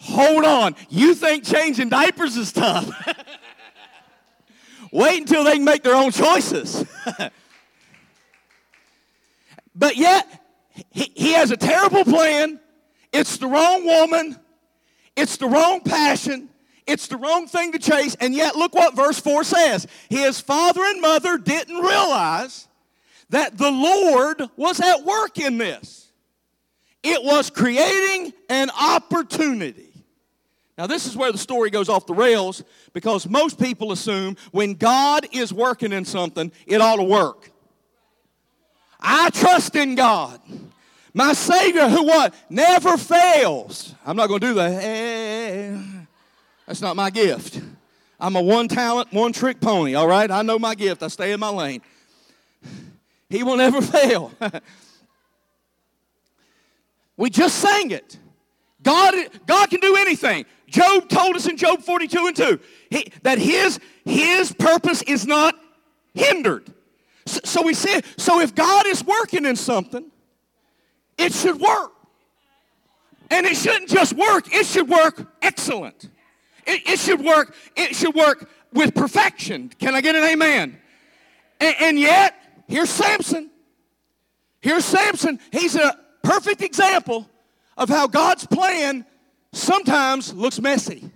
Hold 0.00 0.44
on. 0.44 0.76
You 0.88 1.14
think 1.14 1.44
changing 1.44 1.88
diapers 1.88 2.36
is 2.36 2.52
tough? 2.52 2.90
Wait 4.92 5.20
until 5.20 5.44
they 5.44 5.54
can 5.54 5.64
make 5.64 5.82
their 5.82 5.94
own 5.94 6.10
choices. 6.10 6.84
but 9.74 9.96
yet, 9.96 10.26
he, 10.90 11.10
he 11.14 11.32
has 11.32 11.50
a 11.50 11.56
terrible 11.56 12.04
plan. 12.04 12.60
It's 13.12 13.38
the 13.38 13.46
wrong 13.46 13.84
woman. 13.84 14.38
It's 15.16 15.36
the 15.36 15.46
wrong 15.46 15.80
passion. 15.80 16.50
It's 16.86 17.06
the 17.06 17.16
wrong 17.16 17.46
thing 17.46 17.72
to 17.72 17.78
chase. 17.78 18.16
And 18.16 18.34
yet, 18.34 18.56
look 18.56 18.74
what 18.74 18.94
verse 18.94 19.20
4 19.20 19.44
says. 19.44 19.86
His 20.10 20.40
father 20.40 20.82
and 20.82 21.00
mother 21.00 21.38
didn't 21.38 21.78
realize 21.78 22.68
that 23.30 23.56
the 23.56 23.70
Lord 23.70 24.42
was 24.56 24.80
at 24.80 25.04
work 25.04 25.38
in 25.38 25.58
this. 25.58 26.01
It 27.02 27.22
was 27.24 27.50
creating 27.50 28.32
an 28.48 28.70
opportunity. 28.70 29.92
Now, 30.78 30.86
this 30.86 31.06
is 31.06 31.16
where 31.16 31.30
the 31.30 31.38
story 31.38 31.70
goes 31.70 31.88
off 31.88 32.06
the 32.06 32.14
rails 32.14 32.62
because 32.92 33.28
most 33.28 33.60
people 33.60 33.92
assume 33.92 34.36
when 34.52 34.74
God 34.74 35.26
is 35.32 35.52
working 35.52 35.92
in 35.92 36.04
something, 36.04 36.50
it 36.66 36.80
ought 36.80 36.96
to 36.96 37.02
work. 37.02 37.50
I 38.98 39.30
trust 39.30 39.76
in 39.76 39.96
God. 39.96 40.40
My 41.12 41.34
Savior, 41.34 41.88
who 41.88 42.04
what? 42.04 42.34
Never 42.48 42.96
fails. 42.96 43.94
I'm 44.06 44.16
not 44.16 44.28
going 44.28 44.40
to 44.40 44.46
do 44.46 44.54
that. 44.54 46.06
That's 46.66 46.80
not 46.80 46.96
my 46.96 47.10
gift. 47.10 47.60
I'm 48.18 48.36
a 48.36 48.40
one 48.40 48.68
talent, 48.68 49.12
one 49.12 49.32
trick 49.32 49.60
pony, 49.60 49.94
all 49.94 50.06
right? 50.06 50.30
I 50.30 50.42
know 50.42 50.58
my 50.58 50.74
gift. 50.74 51.02
I 51.02 51.08
stay 51.08 51.32
in 51.32 51.40
my 51.40 51.48
lane. 51.48 51.82
He 53.28 53.42
will 53.42 53.56
never 53.56 53.82
fail. 53.82 54.30
We 57.22 57.30
just 57.30 57.60
sang 57.60 57.92
it. 57.92 58.18
God, 58.82 59.14
God 59.46 59.70
can 59.70 59.78
do 59.78 59.94
anything. 59.94 60.44
Job 60.66 61.08
told 61.08 61.36
us 61.36 61.46
in 61.46 61.56
Job 61.56 61.80
42 61.80 62.26
and 62.26 62.34
2 62.34 62.60
he, 62.90 63.12
that 63.22 63.38
his, 63.38 63.78
his 64.04 64.52
purpose 64.52 65.02
is 65.02 65.24
not 65.24 65.54
hindered. 66.14 66.74
So, 67.26 67.38
so 67.44 67.62
we 67.62 67.74
said, 67.74 68.04
so 68.16 68.40
if 68.40 68.56
God 68.56 68.88
is 68.88 69.04
working 69.04 69.46
in 69.46 69.54
something, 69.54 70.10
it 71.16 71.32
should 71.32 71.60
work. 71.60 71.92
And 73.30 73.46
it 73.46 73.56
shouldn't 73.56 73.88
just 73.88 74.14
work, 74.14 74.52
it 74.52 74.66
should 74.66 74.88
work 74.88 75.24
excellent. 75.42 76.10
It, 76.66 76.88
it 76.88 76.98
should 76.98 77.20
work, 77.20 77.54
it 77.76 77.94
should 77.94 78.16
work 78.16 78.50
with 78.72 78.96
perfection. 78.96 79.70
Can 79.78 79.94
I 79.94 80.00
get 80.00 80.16
an 80.16 80.24
amen? 80.24 80.76
And, 81.60 81.76
and 81.78 82.00
yet, 82.00 82.34
here's 82.66 82.90
Samson. 82.90 83.48
Here's 84.60 84.84
Samson. 84.84 85.38
He's 85.52 85.76
a 85.76 86.02
perfect 86.22 86.62
example 86.62 87.28
of 87.76 87.88
how 87.88 88.06
God's 88.06 88.46
plan 88.46 89.04
sometimes 89.52 90.32
looks 90.32 90.60
messy. 90.60 91.10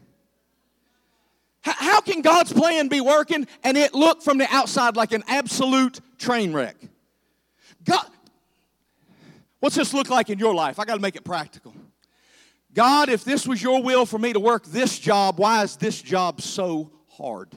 How 1.63 2.01
can 2.01 2.23
God's 2.23 2.53
plan 2.53 2.87
be 2.87 3.01
working 3.01 3.47
and 3.65 3.77
it 3.77 3.93
look 3.93 4.23
from 4.23 4.39
the 4.39 4.47
outside 4.55 4.97
like 4.97 5.13
an 5.13 5.25
absolute 5.27 6.01
train 6.17 6.53
wreck? 6.53 6.77
God, 7.83 8.07
what's 9.59 9.75
this 9.75 9.93
look 9.93 10.09
like 10.09 10.31
in 10.31 10.39
your 10.39 10.55
life? 10.55 10.79
I 10.79 10.85
got 10.85 10.95
to 10.95 11.01
make 11.01 11.17
it 11.17 11.25
practical. 11.25 11.75
God, 12.73 13.09
if 13.09 13.25
this 13.25 13.49
was 13.49 13.61
your 13.61 13.83
will 13.83 14.07
for 14.07 14.19
me 14.19 14.33
to 14.33 14.39
work 14.39 14.65
this 14.67 14.99
job, 14.99 15.39
why 15.39 15.63
is 15.65 15.77
this 15.77 16.01
job 16.01 16.41
so 16.41 16.93
hard? 17.09 17.53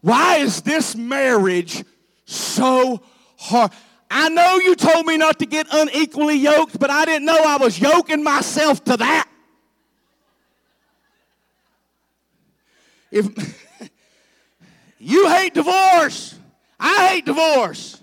Why 0.00 0.36
is 0.36 0.60
this 0.62 0.94
marriage 0.94 1.84
so 2.26 3.02
hard? 3.38 3.70
I 4.10 4.28
know 4.28 4.58
you 4.58 4.76
told 4.76 5.06
me 5.06 5.16
not 5.16 5.38
to 5.40 5.46
get 5.46 5.66
unequally 5.70 6.36
yoked, 6.36 6.78
but 6.78 6.90
I 6.90 7.04
didn't 7.04 7.26
know 7.26 7.38
I 7.44 7.56
was 7.56 7.78
yoking 7.78 8.22
myself 8.22 8.82
to 8.84 8.96
that. 8.96 9.28
If 13.10 13.26
you 14.98 15.28
hate 15.28 15.54
divorce, 15.54 16.38
I 16.78 17.08
hate 17.08 17.26
divorce. 17.26 18.02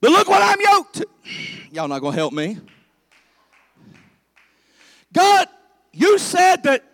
But 0.00 0.10
look 0.10 0.28
what 0.28 0.42
I'm 0.42 0.60
yoked 0.60 0.94
to. 0.96 1.06
Y'all 1.72 1.88
not 1.88 2.00
going 2.00 2.12
to 2.12 2.18
help 2.18 2.32
me. 2.32 2.58
God, 5.12 5.48
you 5.92 6.18
said 6.18 6.62
that 6.64 6.84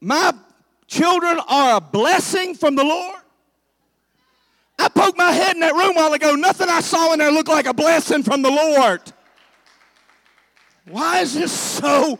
my 0.00 0.32
children 0.86 1.40
are 1.48 1.76
a 1.76 1.80
blessing 1.80 2.54
from 2.54 2.74
the 2.74 2.84
Lord. 2.84 3.20
I 4.78 4.88
poked 4.88 5.16
my 5.16 5.30
head 5.32 5.54
in 5.54 5.60
that 5.60 5.74
room 5.74 5.94
while 5.94 6.12
ago. 6.12 6.34
Nothing 6.34 6.68
I 6.68 6.80
saw 6.80 7.12
in 7.12 7.18
there 7.18 7.30
looked 7.30 7.48
like 7.48 7.66
a 7.66 7.74
blessing 7.74 8.22
from 8.22 8.42
the 8.42 8.50
Lord. 8.50 9.00
Why 10.88 11.20
is 11.20 11.34
this 11.34 11.52
so 11.52 12.18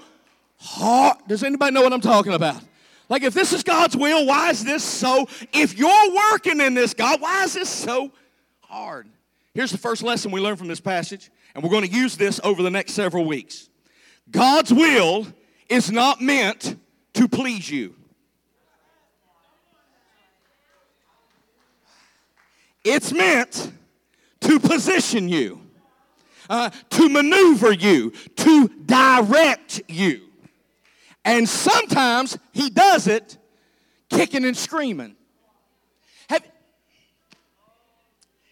hard? 0.57 1.19
Does 1.29 1.43
anybody 1.43 1.75
know 1.75 1.83
what 1.83 1.93
I'm 1.93 2.01
talking 2.01 2.33
about? 2.33 2.63
Like, 3.09 3.23
if 3.23 3.35
this 3.35 3.53
is 3.53 3.63
God's 3.63 3.97
will, 3.97 4.27
why 4.27 4.51
is 4.51 4.65
this 4.65 4.83
so? 4.83 5.27
If 5.53 5.77
you're 5.77 6.15
working 6.33 6.61
in 6.61 6.75
this, 6.75 6.95
God, 6.95 7.21
why 7.21 7.45
is 7.45 7.53
this 7.53 7.69
so 7.69 8.11
hard? 8.61 9.09
Here's 9.53 9.71
the 9.71 9.79
first 9.79 10.03
lesson 10.03 10.31
we 10.31 10.41
learn 10.41 10.57
from 10.57 10.69
this 10.69 10.81
passage, 10.81 11.31
and 11.55 11.63
we're 11.63 11.71
going 11.71 11.87
to 11.87 11.95
use 11.95 12.17
this 12.17 12.41
over 12.43 12.63
the 12.63 12.71
next 12.71 12.95
several 12.95 13.27
weeks. 13.27 13.69
God's 14.31 14.73
will 14.73 15.27
is 15.69 15.93
not 15.93 16.21
meant 16.21 16.77
to 17.13 17.29
please 17.29 17.71
you. 17.71 17.95
It's 22.85 23.13
meant 23.13 23.73
to 24.43 24.61
position 24.61 25.29
you, 25.29 25.61
uh, 26.51 26.71
to 26.91 27.09
maneuver 27.09 27.73
you, 27.73 28.13
to 28.37 28.69
direct 28.69 29.81
you. 29.89 30.21
And 31.25 31.49
sometimes 31.49 32.39
he 32.53 32.69
does 32.69 33.07
it 33.07 33.39
kicking 34.11 34.45
and 34.45 34.57
screaming. 34.57 35.17
Have, 36.29 36.45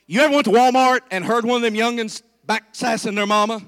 you 0.07 0.21
ever 0.23 0.33
went 0.33 0.47
to 0.47 0.51
Walmart 0.51 1.01
and 1.11 1.25
heard 1.25 1.45
one 1.45 1.57
of 1.57 1.63
them 1.63 1.75
youngins 1.75 2.23
back 2.47 2.65
sassing 2.73 3.15
their 3.15 3.27
mama? 3.27 3.61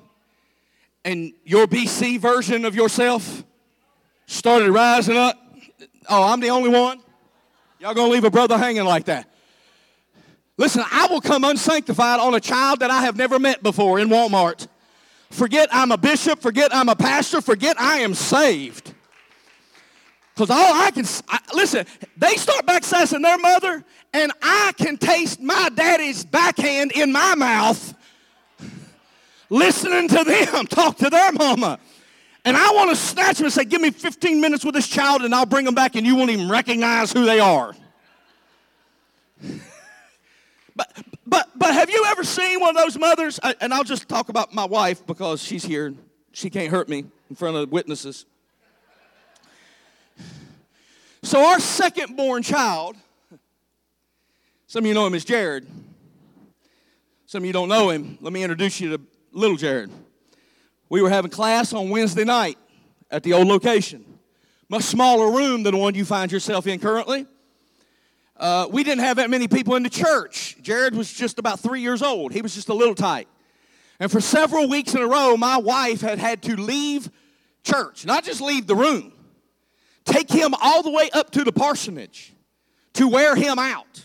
And 1.05 1.35
your 1.45 1.67
BC 1.67 2.19
version 2.19 2.65
of 2.65 2.75
yourself 2.75 3.45
started 4.27 4.71
rising 4.71 5.19
up? 5.19 5.39
Oh, 6.09 6.23
I'm 6.23 6.41
the 6.41 6.49
only 6.49 6.71
one? 6.71 7.01
Y'all 7.79 7.93
gonna 7.93 8.11
leave 8.11 8.25
a 8.25 8.31
brother 8.31 8.57
hanging 8.57 8.85
like 8.85 9.05
that? 9.05 9.29
Listen, 10.57 10.85
I 10.91 11.09
will 11.09 11.21
come 11.21 11.45
unsanctified 11.45 12.21
on 12.21 12.35
a 12.35 12.41
child 12.41 12.81
that 12.81 12.91
I 12.91 13.03
have 13.03 13.17
never 13.17 13.39
met 13.39 13.63
before 13.63 13.99
in 13.99 14.09
Walmart. 14.09 14.69
Forget 15.31 15.69
I'm 15.73 15.91
a 15.91 15.97
bishop, 15.97 16.41
forget 16.41 16.75
I'm 16.75 16.89
a 16.89 16.95
pastor, 16.95 17.41
forget 17.41 17.81
I 17.81 17.99
am 17.99 18.15
saved. 18.15 18.95
Because 20.35 20.51
all 20.51 20.75
I 20.75 20.91
can, 20.91 21.05
I, 21.29 21.39
listen, 21.55 21.87
they 22.17 22.35
start 22.37 22.67
back 22.67 22.85
sassing 22.85 23.23
their 23.23 23.39
mother, 23.39 23.85
and 24.13 24.33
I 24.43 24.73
can 24.77 24.97
taste 24.97 25.41
my 25.41 25.71
daddy's 25.75 26.25
backhand 26.25 26.93
in 26.93 27.13
my 27.13 27.35
mouth 27.35 27.95
listening 29.51 30.09
to 30.09 30.25
them 30.25 30.67
talk 30.69 30.97
to 30.99 31.11
their 31.11 31.33
mama. 31.33 31.79
And 32.45 32.57
I 32.57 32.73
want 32.73 32.91
to 32.91 32.97
snatch 32.97 33.39
them 33.39 33.47
and 33.47 33.53
say, 33.53 33.65
Give 33.65 33.81
me 33.81 33.91
15 33.91 34.41
minutes 34.41 34.65
with 34.65 34.75
this 34.75 34.89
child, 34.89 35.23
and 35.23 35.35
I'll 35.35 35.47
bring 35.47 35.65
them 35.65 35.75
back, 35.75 35.97
and 35.97 36.07
you 36.07 36.17
won't 36.17 36.31
even 36.31 36.49
recognize 36.49 37.13
who 37.13 37.25
they 37.25 37.41
are. 37.41 37.75
But, 40.77 40.91
but, 41.27 41.49
but 41.57 41.75
have 41.75 41.91
you 41.91 42.05
ever 42.09 42.25
seen 42.25 42.61
one 42.61 42.77
of 42.77 42.83
those 42.83 42.99
mothers? 42.99 43.39
And 43.61 43.73
I'll 43.73 43.85
just 43.85 44.09
talk 44.09 44.29
about 44.29 44.53
my 44.53 44.65
wife 44.65 45.07
because 45.07 45.43
she's 45.43 45.65
here. 45.65 45.95
She 46.33 46.51
can't 46.51 46.71
hurt 46.71 46.89
me 46.89 47.05
in 47.31 47.37
front 47.37 47.57
of 47.57 47.71
witnesses. 47.71 48.27
So, 51.23 51.43
our 51.43 51.59
second 51.59 52.17
born 52.17 52.43
child, 52.43 52.97
some 54.67 54.85
of 54.85 54.87
you 54.89 54.95
know 54.95 55.07
him 55.07 55.15
as 55.15 55.25
Jared. 55.25 55.67
Some 57.27 57.43
of 57.43 57.47
you 57.47 57.53
don't 57.53 57.69
know 57.69 57.91
him. 57.91 58.19
Let 58.21 58.33
me 58.33 58.43
introduce 58.43 58.81
you 58.81 58.97
to 58.97 59.03
little 59.33 59.57
Jared. 59.57 59.91
We 60.89 61.01
were 61.01 61.09
having 61.09 61.31
class 61.31 61.73
on 61.73 61.89
Wednesday 61.89 62.25
night 62.25 62.59
at 63.11 63.23
the 63.23 63.33
old 63.33 63.47
location. 63.47 64.05
Much 64.69 64.83
smaller 64.83 65.31
room 65.31 65.63
than 65.63 65.75
the 65.75 65.81
one 65.81 65.95
you 65.95 66.05
find 66.05 66.31
yourself 66.31 66.67
in 66.67 66.79
currently. 66.79 67.27
Uh, 68.37 68.67
we 68.71 68.83
didn't 68.83 69.05
have 69.05 69.19
that 69.19 69.31
many 69.31 69.47
people 69.47 69.77
in 69.77 69.83
the 69.83 69.91
church. 69.91 70.57
Jared 70.61 70.95
was 70.95 71.13
just 71.13 71.39
about 71.39 71.61
three 71.61 71.81
years 71.81 72.03
old. 72.03 72.33
He 72.33 72.43
was 72.43 72.55
just 72.55 72.69
a 72.69 72.75
little 72.75 72.95
tight. 72.95 73.29
And 74.01 74.11
for 74.11 74.21
several 74.21 74.69
weeks 74.69 74.95
in 74.95 75.01
a 75.01 75.07
row, 75.07 75.37
my 75.37 75.57
wife 75.57 76.01
had 76.01 76.19
had 76.19 76.43
to 76.43 76.57
leave 76.57 77.09
church, 77.63 78.05
not 78.05 78.25
just 78.25 78.41
leave 78.41 78.67
the 78.67 78.75
room, 78.75 79.13
take 80.05 80.31
him 80.31 80.53
all 80.61 80.83
the 80.83 80.91
way 80.91 81.11
up 81.13 81.31
to 81.31 81.45
the 81.45 81.53
parsonage 81.53 82.33
to 82.95 83.09
wear 83.09 83.37
him 83.37 83.59
out 83.59 84.05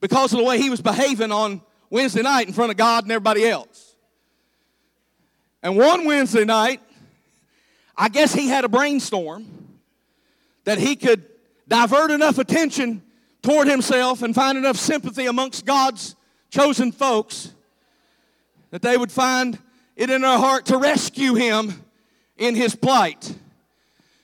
because 0.00 0.32
of 0.32 0.38
the 0.38 0.44
way 0.44 0.58
he 0.58 0.70
was 0.70 0.80
behaving 0.80 1.32
on 1.32 1.60
Wednesday 1.90 2.22
night 2.22 2.46
in 2.46 2.52
front 2.52 2.70
of 2.70 2.76
God 2.76 3.04
and 3.04 3.12
everybody 3.12 3.46
else. 3.46 3.96
And 5.62 5.76
one 5.76 6.06
Wednesday 6.06 6.44
night, 6.44 6.80
I 7.96 8.08
guess 8.08 8.32
he 8.32 8.48
had 8.48 8.64
a 8.64 8.68
brainstorm 8.68 9.46
that 10.64 10.78
he 10.78 10.94
could 10.96 11.24
divert 11.68 12.10
enough 12.10 12.38
attention 12.38 13.02
toward 13.42 13.68
himself 13.68 14.22
and 14.22 14.34
find 14.34 14.58
enough 14.58 14.76
sympathy 14.76 15.26
amongst 15.26 15.64
God's 15.64 16.16
chosen 16.50 16.92
folks 16.92 17.54
that 18.70 18.82
they 18.82 18.96
would 18.96 19.12
find 19.12 19.58
it 19.96 20.10
in 20.10 20.22
their 20.22 20.38
heart 20.38 20.66
to 20.66 20.78
rescue 20.78 21.34
him 21.34 21.84
in 22.36 22.54
his 22.54 22.74
plight. 22.74 23.34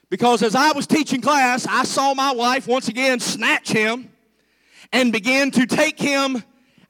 Because 0.09 0.43
as 0.43 0.55
I 0.55 0.73
was 0.73 0.87
teaching 0.87 1.21
class, 1.21 1.67
I 1.67 1.85
saw 1.85 2.15
my 2.15 2.33
wife 2.33 2.67
once 2.67 2.89
again 2.89 3.21
snatch 3.21 3.71
him 3.71 4.11
and 4.93 5.13
begin 5.13 5.51
to 5.53 5.67
take 5.67 5.99
him 5.99 6.43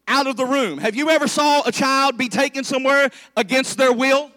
out 0.07 0.27
of 0.27 0.37
the 0.37 0.45
room. 0.45 0.79
Have 0.79 0.95
you 0.95 1.11
ever 1.11 1.27
saw 1.27 1.63
a 1.67 1.73
child 1.73 2.17
be 2.17 2.29
taken 2.29 2.63
somewhere 2.63 3.11
against 3.37 3.79
their 3.79 3.93
will? 3.93 4.31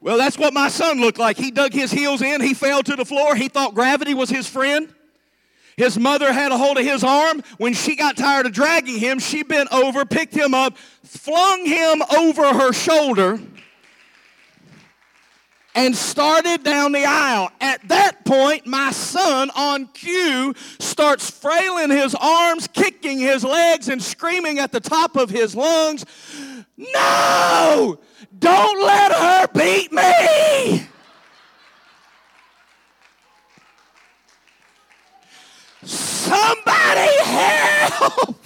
Well, 0.00 0.18
that's 0.18 0.36
what 0.36 0.52
my 0.52 0.68
son 0.68 1.00
looked 1.00 1.18
like. 1.18 1.36
He 1.36 1.50
dug 1.50 1.72
his 1.72 1.90
heels 1.90 2.20
in, 2.20 2.40
he 2.40 2.52
fell 2.52 2.82
to 2.82 2.96
the 2.96 3.04
floor, 3.04 3.34
he 3.34 3.48
thought 3.48 3.74
gravity 3.74 4.14
was 4.14 4.28
his 4.28 4.48
friend. 4.48 4.92
His 5.76 5.98
mother 5.98 6.32
had 6.32 6.52
a 6.52 6.58
hold 6.58 6.78
of 6.78 6.84
his 6.84 7.02
arm. 7.02 7.42
When 7.58 7.74
she 7.74 7.96
got 7.96 8.16
tired 8.16 8.46
of 8.46 8.52
dragging 8.52 8.98
him, 8.98 9.18
she 9.18 9.42
bent 9.42 9.72
over, 9.72 10.04
picked 10.04 10.34
him 10.34 10.54
up, 10.54 10.76
flung 11.02 11.66
him 11.66 12.02
over 12.16 12.54
her 12.54 12.72
shoulder, 12.72 13.40
and 15.74 15.96
started 15.96 16.62
down 16.62 16.92
the 16.92 17.04
aisle. 17.04 17.50
At 17.60 17.88
that 17.88 18.24
point, 18.24 18.66
my 18.66 18.92
son, 18.92 19.50
on 19.56 19.86
cue, 19.88 20.54
starts 20.78 21.28
frailing 21.30 21.90
his 21.90 22.14
arms, 22.14 22.68
kicking 22.68 23.18
his 23.18 23.42
legs, 23.42 23.88
and 23.88 24.00
screaming 24.00 24.60
at 24.60 24.70
the 24.70 24.80
top 24.80 25.16
of 25.16 25.30
his 25.30 25.56
lungs, 25.56 26.04
No! 26.76 27.98
Don't 28.38 28.82
let 28.82 29.12
her 29.12 29.46
beat 29.48 29.92
me! 29.92 30.88
Somebody 35.84 37.16
help! 37.98 38.36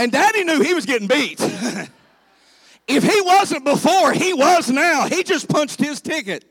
And 0.00 0.10
daddy 0.10 0.44
knew 0.44 0.62
he 0.62 0.72
was 0.72 0.86
getting 0.86 1.08
beat. 1.08 1.38
if 2.88 3.02
he 3.04 3.20
wasn't 3.20 3.64
before, 3.64 4.14
he 4.14 4.32
was 4.32 4.70
now. 4.70 5.06
He 5.06 5.22
just 5.22 5.46
punched 5.46 5.78
his 5.78 6.00
ticket. 6.00 6.44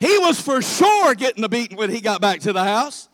He 0.00 0.18
was 0.18 0.40
for 0.40 0.60
sure 0.60 1.14
getting 1.14 1.42
the 1.42 1.48
beating 1.48 1.76
when 1.76 1.90
he 1.90 2.00
got 2.00 2.20
back 2.20 2.40
to 2.40 2.52
the 2.52 2.64
house. 2.64 3.08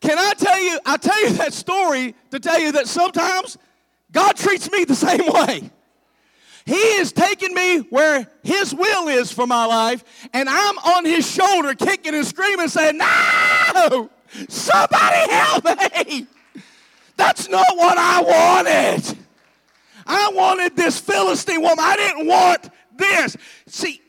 Can 0.00 0.18
I 0.18 0.32
tell 0.32 0.58
you, 0.58 0.80
I 0.86 0.96
tell 0.96 1.22
you 1.24 1.30
that 1.34 1.52
story 1.52 2.14
to 2.30 2.40
tell 2.40 2.58
you 2.58 2.72
that 2.72 2.86
sometimes 2.86 3.58
God 4.12 4.34
treats 4.36 4.70
me 4.70 4.84
the 4.84 4.94
same 4.94 5.30
way. 5.30 5.70
He 6.66 6.74
is 6.74 7.12
taking 7.12 7.54
me 7.54 7.78
where 7.78 8.28
His 8.42 8.74
will 8.74 9.06
is 9.06 9.30
for 9.30 9.46
my 9.46 9.66
life, 9.66 10.04
and 10.34 10.48
I'm 10.48 10.78
on 10.78 11.04
His 11.04 11.30
shoulder 11.30 11.74
kicking 11.74 12.14
and 12.14 12.26
screaming, 12.26 12.68
saying, 12.68 12.98
No! 12.98 14.10
Somebody 14.48 15.30
help 15.32 15.64
me! 15.64 16.26
That's 17.16 17.48
not 17.48 17.66
what 17.76 17.96
I 17.96 18.20
wanted. 18.20 19.18
I 20.06 20.30
wanted 20.34 20.76
this 20.76 20.98
Philistine 21.00 21.62
woman. 21.62 21.78
I 21.80 21.96
didn't 21.96 22.26
want 22.26 22.68
this. 22.96 23.36
See, 23.66 24.02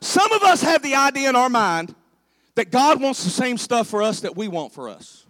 some 0.00 0.32
of 0.32 0.42
us 0.42 0.62
have 0.62 0.82
the 0.82 0.94
idea 0.94 1.28
in 1.28 1.36
our 1.36 1.50
mind 1.50 1.94
that 2.54 2.70
God 2.70 3.02
wants 3.02 3.22
the 3.22 3.30
same 3.30 3.58
stuff 3.58 3.86
for 3.86 4.02
us 4.02 4.20
that 4.20 4.34
we 4.34 4.48
want 4.48 4.72
for 4.72 4.88
us. 4.88 5.26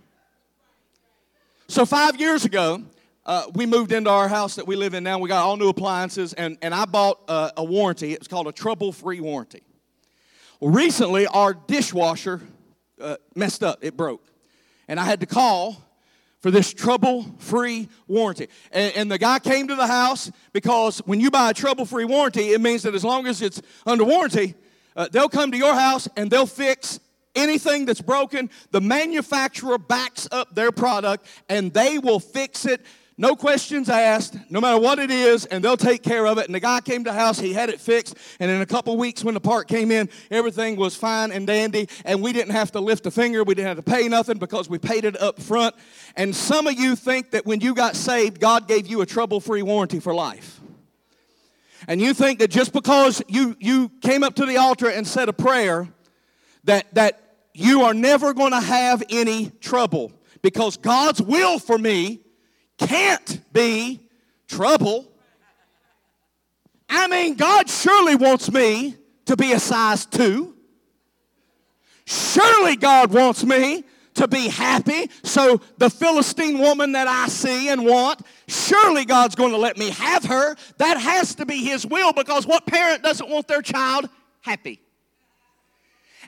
So, 1.67 1.85
five 1.85 2.21
years 2.21 2.45
ago, 2.45 2.83
uh, 3.27 3.45
we 3.55 3.65
moved 3.67 3.93
into 3.93 4.11
our 4.11 4.29
house 4.29 4.57
that 4.57 4.67
we 4.67 4.77
live 4.77 4.95
in 4.95 5.03
now. 5.05 5.19
We 5.19 5.29
got 5.29 5.43
all 5.43 5.57
new 5.57 5.69
appliances, 5.69 6.35
and, 6.35 6.59
and 6.61 6.75
I 6.75 6.85
bought 6.85 7.21
uh, 7.27 7.51
a 7.57 7.65
warranty. 7.65 8.13
It's 8.13 8.29
called 8.29 8.47
a 8.47 8.53
trouble 8.53 8.93
free 8.93 9.21
warranty. 9.21 9.63
Well, 10.61 10.71
recently, 10.73 11.27
our 11.27 11.55
dishwasher 11.55 12.43
uh, 13.01 13.17
messed 13.35 13.63
up, 13.63 13.83
it 13.83 13.97
broke. 13.97 14.25
And 14.89 15.01
I 15.01 15.05
had 15.05 15.21
to 15.21 15.27
call 15.27 15.83
for 16.41 16.51
this 16.51 16.75
trouble 16.75 17.25
free 17.39 17.89
warranty. 18.07 18.49
And, 18.71 18.95
and, 18.95 19.11
the 19.11 19.17
guy 19.17 19.39
came 19.39 19.69
to 19.69 19.75
the 19.75 19.87
house 19.87 20.31
because 20.53 20.99
when 21.07 21.19
you 21.19 21.31
buy 21.31 21.49
a 21.49 21.55
trouble 21.55 21.87
free 21.87 22.05
warranty, 22.05 22.51
it 22.51 22.61
means 22.61 22.83
that 22.83 22.95
as 22.95 23.03
long 23.03 23.27
as 23.27 23.41
it's 23.41 23.63
under 23.87 24.05
warranty, 24.05 24.55
uh, 24.95 25.09
they'll 25.11 25.31
come 25.31 25.53
to 25.53 25.57
your 25.57 25.75
house 25.75 26.07
and 26.17 26.31
they'll 26.31 26.45
fix 26.45 27.01
anything 27.35 27.87
that's 27.87 28.03
broken. 28.03 28.51
The 28.73 28.83
manufacturer 28.83 29.79
backs 29.79 30.29
up 30.31 30.55
their 30.55 30.71
product 30.71 31.27
and 31.49 31.73
they 31.73 31.99
will 31.99 32.21
fix 32.21 32.67
it 32.67 32.83
no 33.17 33.37
questions 33.37 33.89
asked, 33.89 34.37
no 34.51 34.61
matter 34.61 34.79
what 34.79 34.99
it 34.99 35.11
is, 35.11 35.45
and 35.47 35.63
they'll 35.63 35.77
take 35.77 36.03
care 36.03 36.27
of 36.27 36.39
it. 36.39 36.47
And 36.47 36.55
the 36.55 36.61
guy 36.61 36.81
came 36.81 37.05
to 37.05 37.11
the 37.11 37.17
house, 37.17 37.39
he 37.39 37.53
had 37.53 37.71
it 37.71 37.81
fixed, 37.81 38.17
and 38.41 38.51
in 38.51 38.61
a 38.61 38.67
couple 38.67 38.97
weeks 38.97 39.23
when 39.23 39.35
the 39.35 39.41
part 39.41 39.69
came 39.69 39.91
in, 39.91 40.09
everything 40.31 40.77
was 40.77 40.97
fine 40.97 41.31
and 41.31 41.47
dandy, 41.47 41.89
and 42.05 42.23
we 42.23 42.33
didn't 42.33 42.53
have 42.53 42.73
to 42.73 42.81
lift 42.81 43.07
a 43.07 43.11
finger, 43.11 43.45
we 43.45 43.55
didn't 43.55 43.69
have 43.69 43.77
to 43.77 43.83
pay 43.83 44.09
nothing 44.09 44.39
because 44.39 44.69
we 44.69 44.79
paid 44.79 45.05
it 45.05 45.21
up 45.21 45.41
front. 45.41 45.75
And 46.17 46.35
some 46.35 46.67
of 46.67 46.75
you 46.75 46.97
think 46.97 47.31
that 47.31 47.47
when 47.47 47.61
you 47.61 47.75
got 47.75 47.95
saved, 47.95 48.41
God 48.41 48.67
gave 48.67 48.87
you 48.89 49.01
a 49.01 49.07
trouble-free 49.07 49.63
warranty 49.63 50.01
for 50.01 50.15
life. 50.15 50.61
And 51.87 52.01
you 52.01 52.15
think 52.15 52.39
that 52.39 52.51
just 52.51 52.73
because 52.73 53.23
you, 53.29 53.57
you 53.61 53.91
came 54.01 54.25
up 54.25 54.35
to 54.37 54.47
the 54.47 54.57
altar 54.57 54.89
and 54.89 55.07
said 55.07 55.29
a 55.29 55.35
prayer, 55.35 55.89
that, 56.65 56.95
that 56.95 57.21
you 57.53 57.83
are 57.83 57.95
never 57.95 58.33
going 58.35 58.53
to 58.53 58.61
have 58.61 59.03
any 59.11 59.51
trouble. 59.61 60.13
Because 60.43 60.77
God's 60.77 61.23
will 61.23 61.59
for 61.59 61.79
me 61.79 62.24
can't 62.79 63.41
be 63.53 64.01
trouble. 64.49 65.11
I 66.89 67.09
mean, 67.09 67.35
God 67.35 67.69
surely 67.69 68.15
wants 68.15 68.51
me 68.51 68.97
to 69.27 69.37
be 69.37 69.53
a 69.53 69.61
size 69.61 70.07
two. 70.07 70.55
Surely 72.07 72.77
God 72.77 73.13
wants 73.13 73.45
me 73.45 73.85
to 74.15 74.29
be 74.29 74.49
happy. 74.49 75.11
So, 75.23 75.61
the 75.79 75.91
Philistine 75.91 76.59
woman 76.59 76.93
that 76.93 77.09
I 77.09 77.29
see 77.29 77.69
and 77.69 77.85
want, 77.85 78.21
surely 78.47 79.05
God's 79.05 79.35
going 79.35 79.53
to 79.53 79.59
let 79.59 79.77
me 79.77 79.91
have 79.91 80.25
her. 80.25 80.55
That 80.79 80.99
has 80.99 81.35
to 81.37 81.47
be 81.47 81.65
His 81.65 81.87
will 81.87 82.13
because 82.13 82.47
what 82.47 82.67
parent 82.67 83.03
doesn't 83.03 83.29
want 83.29 83.49
their 83.49 83.63
child 83.63 84.09
happy? 84.41 84.84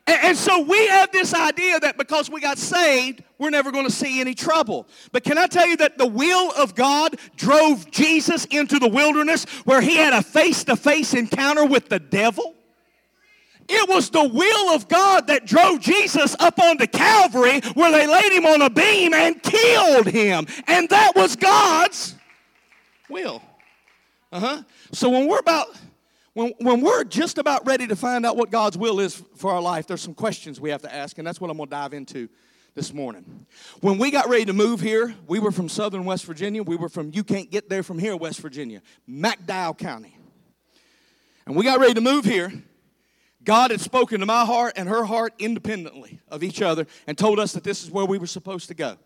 And, 0.06 0.18
and 0.22 0.36
so 0.36 0.60
we 0.60 0.86
have 0.88 1.10
this 1.12 1.34
idea 1.34 1.80
that 1.80 1.96
because 1.96 2.30
we 2.30 2.40
got 2.40 2.58
saved, 2.58 3.22
we're 3.38 3.50
never 3.50 3.72
going 3.72 3.86
to 3.86 3.92
see 3.92 4.20
any 4.20 4.34
trouble. 4.34 4.86
But 5.12 5.24
can 5.24 5.38
I 5.38 5.46
tell 5.46 5.66
you 5.66 5.76
that 5.78 5.98
the 5.98 6.06
will 6.06 6.52
of 6.56 6.74
God 6.74 7.16
drove 7.36 7.90
Jesus 7.90 8.44
into 8.46 8.78
the 8.78 8.88
wilderness 8.88 9.44
where 9.64 9.80
he 9.80 9.96
had 9.96 10.12
a 10.12 10.22
face 10.22 10.64
to 10.64 10.76
face 10.76 11.14
encounter 11.14 11.64
with 11.64 11.88
the 11.88 11.98
devil? 11.98 12.54
It 13.68 13.88
was 13.88 14.10
the 14.10 14.22
will 14.22 14.74
of 14.74 14.86
God 14.88 15.26
that 15.26 15.44
drove 15.44 15.80
Jesus 15.80 16.36
up 16.38 16.58
onto 16.60 16.86
Calvary 16.86 17.60
where 17.74 17.90
they 17.90 18.06
laid 18.06 18.32
him 18.32 18.46
on 18.46 18.62
a 18.62 18.70
beam 18.70 19.12
and 19.12 19.42
killed 19.42 20.06
him. 20.06 20.46
And 20.68 20.88
that 20.90 21.16
was 21.16 21.34
God's 21.34 22.14
will. 23.08 23.42
Uh 24.30 24.40
huh. 24.40 24.62
So 24.92 25.10
when 25.10 25.26
we're 25.26 25.40
about 25.40 25.68
when, 26.36 26.52
when 26.58 26.82
we're 26.82 27.02
just 27.04 27.38
about 27.38 27.66
ready 27.66 27.86
to 27.86 27.96
find 27.96 28.26
out 28.26 28.36
what 28.36 28.50
God's 28.50 28.76
will 28.76 29.00
is 29.00 29.22
for 29.36 29.52
our 29.52 29.62
life, 29.62 29.86
there's 29.86 30.02
some 30.02 30.12
questions 30.12 30.60
we 30.60 30.68
have 30.68 30.82
to 30.82 30.94
ask, 30.94 31.16
and 31.16 31.26
that's 31.26 31.40
what 31.40 31.50
I'm 31.50 31.56
going 31.56 31.70
to 31.70 31.74
dive 31.74 31.94
into 31.94 32.28
this 32.74 32.92
morning. 32.92 33.46
When 33.80 33.96
we 33.96 34.10
got 34.10 34.28
ready 34.28 34.44
to 34.44 34.52
move 34.52 34.82
here, 34.82 35.14
we 35.26 35.38
were 35.38 35.50
from 35.50 35.70
southern 35.70 36.04
West 36.04 36.26
Virginia. 36.26 36.62
We 36.62 36.76
were 36.76 36.90
from, 36.90 37.10
you 37.14 37.24
can't 37.24 37.50
get 37.50 37.70
there 37.70 37.82
from 37.82 37.98
here, 37.98 38.14
West 38.18 38.40
Virginia, 38.40 38.82
McDowell 39.08 39.78
County. 39.78 40.14
And 41.46 41.56
we 41.56 41.64
got 41.64 41.80
ready 41.80 41.94
to 41.94 42.02
move 42.02 42.26
here. 42.26 42.52
God 43.42 43.70
had 43.70 43.80
spoken 43.80 44.20
to 44.20 44.26
my 44.26 44.44
heart 44.44 44.74
and 44.76 44.90
her 44.90 45.04
heart 45.04 45.32
independently 45.38 46.20
of 46.28 46.42
each 46.44 46.60
other 46.60 46.86
and 47.06 47.16
told 47.16 47.40
us 47.40 47.54
that 47.54 47.64
this 47.64 47.82
is 47.82 47.90
where 47.90 48.04
we 48.04 48.18
were 48.18 48.26
supposed 48.26 48.68
to 48.68 48.74
go. 48.74 48.98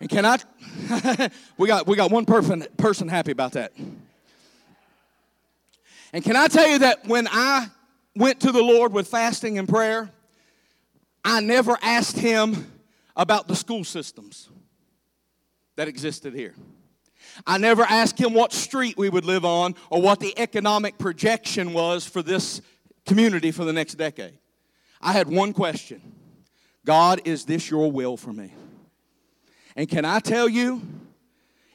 And 0.00 0.10
can 0.10 0.26
I, 0.26 0.36
we 1.56 1.66
got, 1.66 1.86
we 1.86 1.96
got 1.96 2.10
one 2.10 2.26
person, 2.26 2.66
person 2.76 3.08
happy 3.08 3.30
about 3.32 3.52
that. 3.52 3.72
And 6.12 6.22
can 6.22 6.36
I 6.36 6.48
tell 6.48 6.68
you 6.68 6.80
that 6.80 7.06
when 7.06 7.26
I 7.30 7.68
went 8.14 8.40
to 8.40 8.52
the 8.52 8.62
Lord 8.62 8.92
with 8.92 9.08
fasting 9.08 9.58
and 9.58 9.68
prayer, 9.68 10.10
I 11.24 11.40
never 11.40 11.78
asked 11.80 12.18
Him 12.18 12.70
about 13.16 13.48
the 13.48 13.56
school 13.56 13.84
systems 13.84 14.48
that 15.76 15.88
existed 15.88 16.34
here. 16.34 16.54
I 17.46 17.58
never 17.58 17.82
asked 17.82 18.18
Him 18.18 18.34
what 18.34 18.52
street 18.52 18.98
we 18.98 19.08
would 19.08 19.24
live 19.24 19.44
on 19.44 19.74
or 19.90 20.02
what 20.02 20.20
the 20.20 20.38
economic 20.38 20.98
projection 20.98 21.72
was 21.72 22.06
for 22.06 22.22
this 22.22 22.60
community 23.06 23.50
for 23.50 23.64
the 23.64 23.72
next 23.72 23.94
decade. 23.94 24.38
I 25.00 25.12
had 25.12 25.28
one 25.28 25.52
question 25.52 26.00
God, 26.84 27.22
is 27.24 27.44
this 27.44 27.70
your 27.70 27.90
will 27.90 28.16
for 28.16 28.32
me? 28.32 28.52
And 29.76 29.88
can 29.88 30.04
I 30.04 30.20
tell 30.20 30.48
you, 30.48 30.82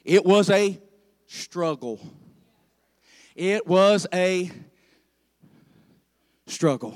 it 0.04 0.24
was 0.24 0.50
a 0.50 0.78
struggle. 1.26 2.00
It 3.38 3.68
was 3.68 4.04
a 4.12 4.50
struggle. 6.48 6.92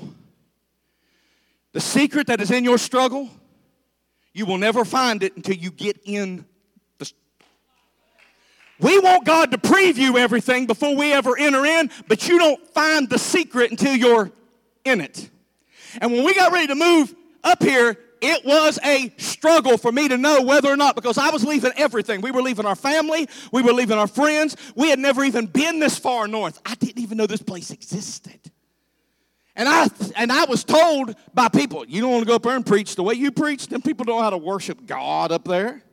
The 1.71 1.79
secret 1.79 2.27
that 2.27 2.41
is 2.41 2.51
in 2.51 2.65
your 2.65 2.77
struggle, 2.77 3.29
you 4.33 4.45
will 4.45 4.57
never 4.57 4.83
find 4.83 5.23
it 5.23 5.37
until 5.37 5.55
you 5.55 5.71
get 5.71 6.01
in 6.03 6.43
the. 6.97 7.09
We 8.77 8.99
want 8.99 9.23
God 9.23 9.51
to 9.51 9.57
preview 9.57 10.17
everything 10.17 10.67
before 10.67 10.97
we 10.97 11.13
ever 11.13 11.37
enter 11.39 11.65
in, 11.65 11.89
but 12.09 12.27
you 12.27 12.37
don't 12.37 12.67
find 12.73 13.09
the 13.09 13.19
secret 13.19 13.71
until 13.71 13.95
you're 13.95 14.29
in 14.83 14.99
it. 14.99 15.29
And 16.01 16.11
when 16.11 16.25
we 16.25 16.35
got 16.35 16.51
ready 16.51 16.67
to 16.67 16.75
move 16.75 17.15
up 17.45 17.63
here, 17.63 17.97
it 18.23 18.45
was 18.45 18.79
a 18.83 19.13
struggle 19.17 19.77
for 19.77 19.91
me 19.91 20.07
to 20.07 20.17
know 20.17 20.41
whether 20.41 20.69
or 20.69 20.77
not, 20.77 20.95
because 20.95 21.17
I 21.17 21.29
was 21.29 21.43
leaving 21.43 21.73
everything. 21.75 22.21
We 22.21 22.31
were 22.31 22.41
leaving 22.41 22.65
our 22.65 22.75
family, 22.75 23.27
we 23.51 23.61
were 23.61 23.73
leaving 23.73 23.97
our 23.97 24.07
friends. 24.07 24.55
We 24.75 24.89
had 24.89 24.99
never 24.99 25.23
even 25.23 25.45
been 25.45 25.79
this 25.79 25.97
far 25.99 26.27
north. 26.27 26.59
I 26.65 26.75
didn't 26.75 26.99
even 26.99 27.17
know 27.17 27.27
this 27.27 27.41
place 27.41 27.69
existed. 27.69 28.39
And 29.55 29.69
I, 29.69 29.87
and 30.15 30.31
I 30.31 30.45
was 30.45 30.63
told 30.63 31.15
by 31.33 31.47
people, 31.49 31.85
you 31.85 32.01
don't 32.01 32.11
want 32.11 32.23
to 32.23 32.27
go 32.27 32.35
up 32.35 32.43
there 32.43 32.55
and 32.55 32.65
preach 32.65 32.95
the 32.95 33.03
way 33.03 33.13
you 33.13 33.31
preach. 33.31 33.67
Then 33.67 33.81
people 33.81 34.05
don't 34.05 34.17
know 34.17 34.23
how 34.23 34.31
to 34.31 34.37
worship 34.37 34.85
God 34.87 35.31
up 35.31 35.45
there. 35.45 35.83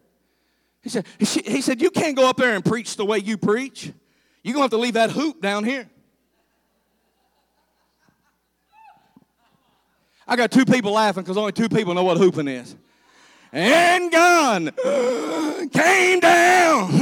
He 0.82 0.88
said, 0.88 1.04
he 1.18 1.60
said, 1.60 1.82
you 1.82 1.90
can't 1.90 2.16
go 2.16 2.28
up 2.28 2.38
there 2.38 2.54
and 2.54 2.64
preach 2.64 2.96
the 2.96 3.04
way 3.04 3.18
you 3.18 3.36
preach. 3.36 3.92
You're 4.42 4.54
going 4.54 4.60
to 4.60 4.62
have 4.62 4.70
to 4.70 4.78
leave 4.78 4.94
that 4.94 5.10
hoop 5.10 5.42
down 5.42 5.64
here. 5.64 5.90
I 10.30 10.36
got 10.36 10.52
two 10.52 10.64
people 10.64 10.92
laughing 10.92 11.24
because 11.24 11.36
only 11.36 11.50
two 11.50 11.68
people 11.68 11.92
know 11.92 12.04
what 12.04 12.16
hooping 12.16 12.46
is. 12.46 12.76
And 13.52 14.12
gone, 14.12 14.70
came 15.72 16.20
down, 16.20 16.92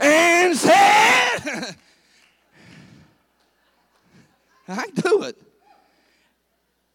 and 0.00 0.56
said, 0.56 1.40
I 4.68 4.86
do 4.94 5.24
it. 5.24 5.36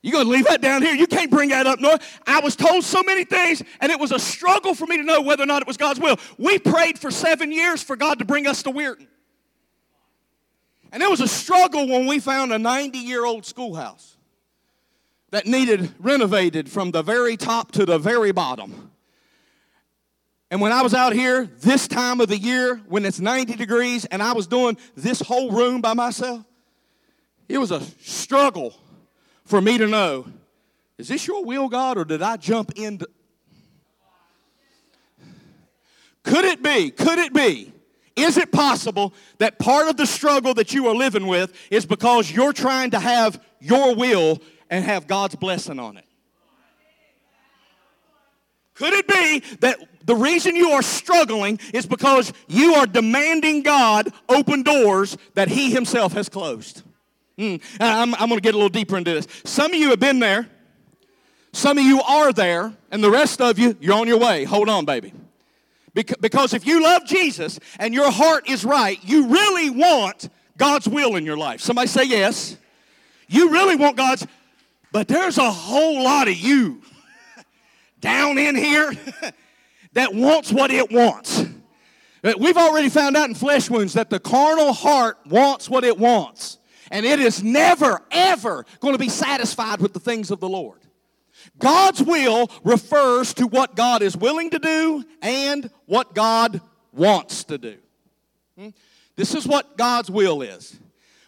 You're 0.02 0.14
going 0.14 0.26
to 0.26 0.32
leave 0.32 0.46
that 0.46 0.62
down 0.62 0.84
here? 0.84 0.96
You 0.96 1.06
can't 1.06 1.30
bring 1.30 1.50
that 1.50 1.68
up 1.68 1.82
north. 1.82 2.02
I 2.26 2.40
was 2.40 2.56
told 2.56 2.86
so 2.86 3.04
many 3.04 3.26
things, 3.26 3.62
and 3.82 3.92
it 3.92 4.00
was 4.00 4.14
a 4.14 4.20
struggle 4.20 4.74
for 4.74 4.88
me 4.88 4.96
to 4.96 5.04
know 5.04 5.22
whether 5.22 5.44
or 5.44 5.48
not 5.48 5.62
it 5.62 5.68
was 5.68 5.76
God's 5.76 6.00
will. 6.00 6.16
We 6.38 6.60
prayed 6.60 6.98
for 6.98 7.12
seven 7.12 7.52
years 7.52 7.84
for 7.84 7.98
God 7.98 8.20
to 8.20 8.26
bring 8.26 8.48
us 8.48 8.64
to 8.64 8.72
Weirton. 8.72 9.08
And 10.94 11.04
it 11.04 11.10
was 11.10 11.20
a 11.20 11.28
struggle 11.28 11.90
when 11.90 12.08
we 12.08 12.20
found 12.20 12.54
a 12.54 12.58
90 12.58 13.00
year 13.00 13.26
old 13.26 13.46
schoolhouse 13.46 14.11
that 15.32 15.46
needed 15.46 15.94
renovated 16.00 16.70
from 16.70 16.92
the 16.92 17.02
very 17.02 17.38
top 17.38 17.72
to 17.72 17.86
the 17.86 17.98
very 17.98 18.32
bottom. 18.32 18.92
And 20.52 20.60
when 20.60 20.74
I 20.74 20.82
was 20.82 20.94
out 20.94 21.14
here 21.14 21.46
this 21.62 21.88
time 21.88 22.20
of 22.20 22.28
the 22.28 22.38
year, 22.38 22.82
when 22.88 23.06
it's 23.06 23.22
90 23.22 23.56
degrees, 23.56 24.04
and 24.06 24.22
I 24.22 24.34
was 24.34 24.48
doing 24.48 24.78
this 24.96 25.22
whole 25.22 25.52
room 25.52 25.80
by 25.80 25.94
myself, 25.94 26.44
it 27.48 27.58
was 27.58 27.72
a 27.72 27.82
struggle 28.02 28.74
for 29.46 29.62
me 29.62 29.78
to 29.78 29.88
know 29.88 30.28
is 30.98 31.08
this 31.08 31.26
your 31.26 31.44
will, 31.44 31.68
God, 31.68 31.98
or 31.98 32.06
did 32.06 32.22
I 32.22 32.38
jump 32.38 32.74
into. 32.76 33.08
Could 36.24 36.46
it 36.46 36.62
be, 36.62 36.92
could 36.92 37.18
it 37.18 37.34
be, 37.34 37.74
is 38.16 38.38
it 38.38 38.52
possible 38.52 39.14
that 39.40 39.58
part 39.58 39.88
of 39.88 39.98
the 39.98 40.06
struggle 40.06 40.54
that 40.54 40.76
you 40.76 40.88
are 40.88 40.96
living 40.96 41.26
with 41.26 41.54
is 41.72 41.88
because 41.88 42.32
you're 42.32 42.54
trying 42.54 42.92
to 42.92 43.00
have 43.00 43.44
your 43.60 43.96
will 43.96 44.40
and 44.72 44.84
have 44.86 45.06
God's 45.06 45.36
blessing 45.36 45.78
on 45.78 45.98
it? 45.98 46.06
Could 48.74 48.94
it 48.94 49.08
be 49.08 49.58
that 49.58 49.78
the 50.06 50.16
reason 50.16 50.56
you 50.56 50.72
are 50.72 50.82
struggling 50.82 51.60
is 51.72 51.86
because 51.86 52.34
you 52.48 52.74
are 52.76 52.88
demanding 52.88 53.62
God 53.62 54.12
open 54.28 54.64
doors 54.64 55.18
that 55.36 55.50
He 55.50 55.72
Himself 55.72 56.14
has 56.14 56.30
closed? 56.30 56.82
Mm, 57.38 57.62
I'm, 57.80 58.16
I'm 58.16 58.28
going 58.28 58.38
to 58.38 58.42
get 58.42 58.56
a 58.56 58.58
little 58.58 58.70
deeper 58.70 58.98
into 58.98 59.14
this. 59.14 59.28
Some 59.44 59.72
of 59.72 59.78
you 59.78 59.90
have 59.90 60.00
been 60.00 60.20
there, 60.20 60.48
some 61.54 61.78
of 61.78 61.84
you 61.84 62.02
are 62.02 62.34
there, 62.34 62.74
and 62.90 63.04
the 63.04 63.12
rest 63.12 63.42
of 63.42 63.60
you, 63.60 63.78
you're 63.80 63.94
on 63.94 64.08
your 64.08 64.18
way. 64.18 64.46
Hold 64.46 64.70
on, 64.70 64.86
baby. 64.86 65.14
Because 65.94 66.54
if 66.54 66.66
you 66.66 66.82
love 66.82 67.06
Jesus 67.06 67.60
and 67.78 67.94
your 67.94 68.10
heart 68.10 68.50
is 68.50 68.64
right, 68.64 68.98
you 69.04 69.28
really 69.28 69.70
want 69.70 70.30
God's 70.58 70.88
will 70.88 71.18
in 71.18 71.26
your 71.26 71.36
life. 71.36 71.60
Somebody 71.60 71.88
say 71.88 72.06
yes. 72.06 72.58
You 73.28 73.52
really 73.52 73.76
want 73.76 73.98
God's 73.98 74.26
but 74.92 75.08
there's 75.08 75.38
a 75.38 75.52
whole 75.52 76.04
lot 76.04 76.28
of 76.28 76.36
you 76.36 76.82
down 78.00 78.38
in 78.38 78.56
here 78.56 78.92
that 79.94 80.14
wants 80.14 80.52
what 80.52 80.72
it 80.72 80.92
wants. 80.92 81.46
We've 82.24 82.58
already 82.58 82.90
found 82.90 83.18
out 83.18 83.30
in 83.30 83.36
flesh 83.36 83.70
wounds 83.70 83.94
that 83.94 84.10
the 84.10 84.20
carnal 84.20 84.74
heart 84.74 85.18
wants 85.26 85.70
what 85.70 85.84
it 85.84 85.98
wants. 85.98 86.58
And 86.92 87.06
it 87.06 87.20
is 87.20 87.42
never, 87.42 88.02
ever 88.12 88.66
going 88.80 88.94
to 88.94 89.00
be 89.00 89.10
satisfied 89.10 89.80
with 89.80 89.94
the 89.94 90.00
things 90.00 90.30
of 90.30 90.40
the 90.40 90.50
Lord. 90.50 90.80
God's 91.58 92.04
will 92.04 92.52
refers 92.64 93.34
to 93.36 93.48
what 93.48 93.76
God 93.76 94.02
is 94.02 94.16
willing 94.16 94.50
to 94.52 94.60
do 94.60 95.04
and 95.22 95.70
what 95.86 96.14
God 96.14 96.62
wants 96.92 97.46
to 97.46 97.58
do. 97.58 97.78
Hmm? 98.58 98.70
This 99.16 99.34
is 99.34 99.48
what 99.48 99.78
God's 99.78 100.12
will 100.12 100.42
is. 100.42 100.78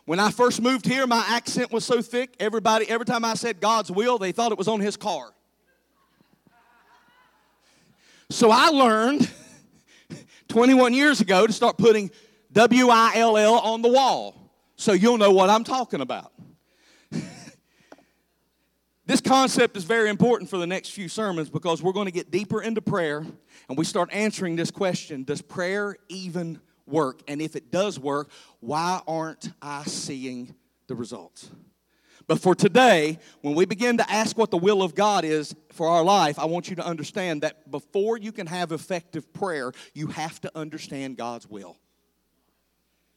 When 0.06 0.20
I 0.20 0.32
first 0.32 0.62
moved 0.62 0.86
here, 0.86 1.08
my 1.08 1.24
accent 1.30 1.72
was 1.72 1.86
so 1.86 2.02
thick, 2.02 2.36
everybody, 2.39 2.89
every 2.89 3.06
time 3.06 3.24
I 3.24 3.36
said 3.36 3.62
God's 3.62 3.89
will, 3.89 4.18
they 4.18 4.34
thought 4.34 4.52
it 4.52 4.58
was 4.58 4.68
on 4.68 4.82
his 4.82 4.98
car. 4.98 5.34
So 8.30 8.52
I 8.52 8.68
learned 8.68 9.32
21 10.50 10.94
years 10.94 11.22
ago 11.22 11.48
to 11.48 11.54
start 11.54 11.78
putting 11.78 12.12
W 12.52 12.89
I 12.89 13.13
L 13.16 13.38
L 13.38 13.56
on 13.60 13.82
the 13.82 13.89
wall 13.89 14.52
so 14.76 14.92
you'll 14.92 15.18
know 15.18 15.32
what 15.32 15.50
I'm 15.50 15.63
talking 15.63 16.02
about. 16.02 16.34
this 19.06 19.22
concept 19.22 19.78
is 19.78 19.86
very 19.86 20.10
important 20.10 20.50
for 20.50 20.58
the 20.58 20.68
next 20.68 20.89
few 20.89 21.08
sermons 21.08 21.50
because 21.50 21.82
we're 21.82 21.94
going 21.94 22.08
to 22.08 22.12
get 22.12 22.30
deeper 22.32 22.62
into 22.62 22.82
prayer 22.82 23.26
and 23.70 23.78
we 23.78 23.86
start 23.86 24.10
answering 24.12 24.58
this 24.58 24.72
question 24.72 25.24
Does 25.24 25.42
prayer 25.42 25.96
even 26.10 26.60
work? 26.86 27.22
And 27.28 27.41
if 27.41 27.56
it 27.56 27.72
does 27.72 28.00
work, 28.00 28.30
why 28.60 29.02
aren't 29.08 29.50
I 29.62 29.84
seeing 29.84 30.54
the 30.88 30.96
results? 30.96 31.50
But 32.28 32.39
for 32.39 32.56
today, 32.56 33.19
when 33.41 33.54
we 33.54 33.65
begin 33.65 33.98
to 33.98 34.10
ask 34.10 34.38
what 34.38 34.50
the 34.50 34.58
will 34.58 34.82
of 34.82 34.96
God 34.96 35.26
is 35.26 35.54
for 35.74 35.89
our 35.89 36.04
life, 36.04 36.39
I 36.39 36.46
want 36.46 36.69
you 36.69 36.76
to 36.78 36.86
understand 36.86 37.41
that 37.41 37.69
before 37.69 38.17
you 38.17 38.32
can 38.32 38.48
have 38.48 38.72
effective 38.72 39.34
prayer, 39.34 39.74
you 39.93 40.08
have 40.08 40.39
to 40.41 40.52
understand 40.56 41.17
God's 41.17 41.50
will. 41.50 41.78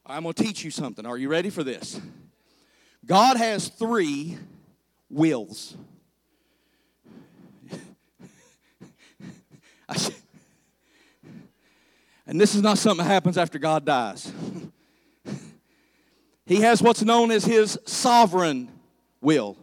I'm 0.05 0.25
going 0.25 0.35
to 0.35 0.43
teach 0.43 0.65
you 0.65 0.71
something. 0.71 1.07
Are 1.07 1.19
you 1.19 1.29
ready 1.29 1.51
for 1.51 1.63
this? 1.63 2.01
God 3.05 3.37
has 3.37 3.69
three 3.69 4.39
wills. 5.09 5.77
and 12.27 12.41
this 12.41 12.55
is 12.55 12.63
not 12.63 12.79
something 12.79 13.05
that 13.05 13.13
happens 13.13 13.39
after 13.39 13.59
God 13.59 13.85
dies. 13.85 14.33
he 16.47 16.61
has 16.63 16.83
what's 16.83 17.03
known 17.03 17.31
as 17.31 17.45
his 17.45 17.79
sovereign 17.87 18.71
will. 19.21 19.57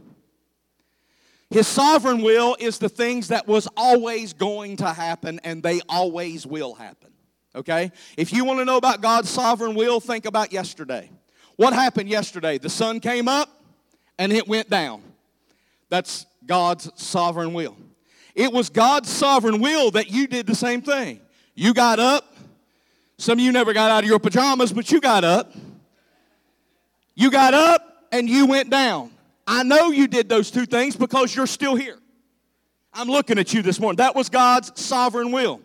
His 1.50 1.68
sovereign 1.68 2.22
will 2.22 2.56
is 2.60 2.80
the 2.80 2.90
things 2.90 3.28
that 3.28 3.48
was 3.48 3.68
always 3.78 4.34
going 4.34 4.78
to 4.78 4.92
happen 4.92 5.40
and 5.44 5.62
they 5.62 5.82
always 5.88 6.48
will 6.48 6.74
happen. 6.74 7.12
Okay? 7.56 7.92
If 8.18 8.34
you 8.34 8.44
want 8.44 8.60
to 8.60 8.66
know 8.66 8.78
about 8.78 9.02
God's 9.02 9.30
sovereign 9.30 9.76
will, 9.76 10.00
think 10.00 10.26
about 10.26 10.52
yesterday. 10.52 11.12
What 11.56 11.74
happened 11.74 12.10
yesterday? 12.10 12.58
The 12.58 12.70
sun 12.70 13.00
came 13.00 13.28
up 13.28 13.50
and 14.18 14.34
it 14.34 14.48
went 14.48 14.70
down. 14.70 15.04
That's 15.90 16.26
God's 16.46 16.90
sovereign 16.96 17.54
will. 17.54 17.78
It 18.34 18.52
was 18.52 18.70
God's 18.70 19.10
sovereign 19.10 19.62
will 19.62 19.92
that 19.92 20.10
you 20.10 20.26
did 20.26 20.48
the 20.48 20.56
same 20.56 20.82
thing. 20.82 21.20
You 21.54 21.74
got 21.74 22.00
up. 22.00 22.33
Some 23.24 23.40
of 23.40 23.46
you 23.46 23.54
never 23.54 23.72
got 23.72 23.90
out 23.90 24.04
of 24.04 24.10
your 24.10 24.20
pajamas, 24.20 24.74
but 24.74 24.92
you 24.92 25.00
got 25.00 25.24
up. 25.24 25.54
You 27.16 27.32
got 27.32 27.54
up 27.54 28.06
and 28.12 28.28
you 28.28 28.48
went 28.48 28.70
down. 28.70 29.12
I 29.48 29.64
know 29.64 29.92
you 29.92 30.10
did 30.10 30.28
those 30.28 30.52
two 30.52 30.66
things 30.66 30.98
because 30.98 31.34
you're 31.34 31.48
still 31.48 31.76
here. 31.76 31.98
I'm 32.94 33.08
looking 33.08 33.40
at 33.40 33.54
you 33.54 33.62
this 33.62 33.80
morning. 33.80 33.96
That 33.96 34.14
was 34.14 34.28
God's 34.28 34.78
sovereign 34.78 35.32
will. 35.32 35.62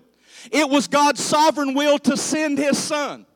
It 0.53 0.71
was 0.71 0.87
God's 0.87 1.21
sovereign 1.21 1.75
will 1.75 1.99
to 1.99 2.16
send 2.16 2.59
his 2.59 2.79
son. 2.79 3.27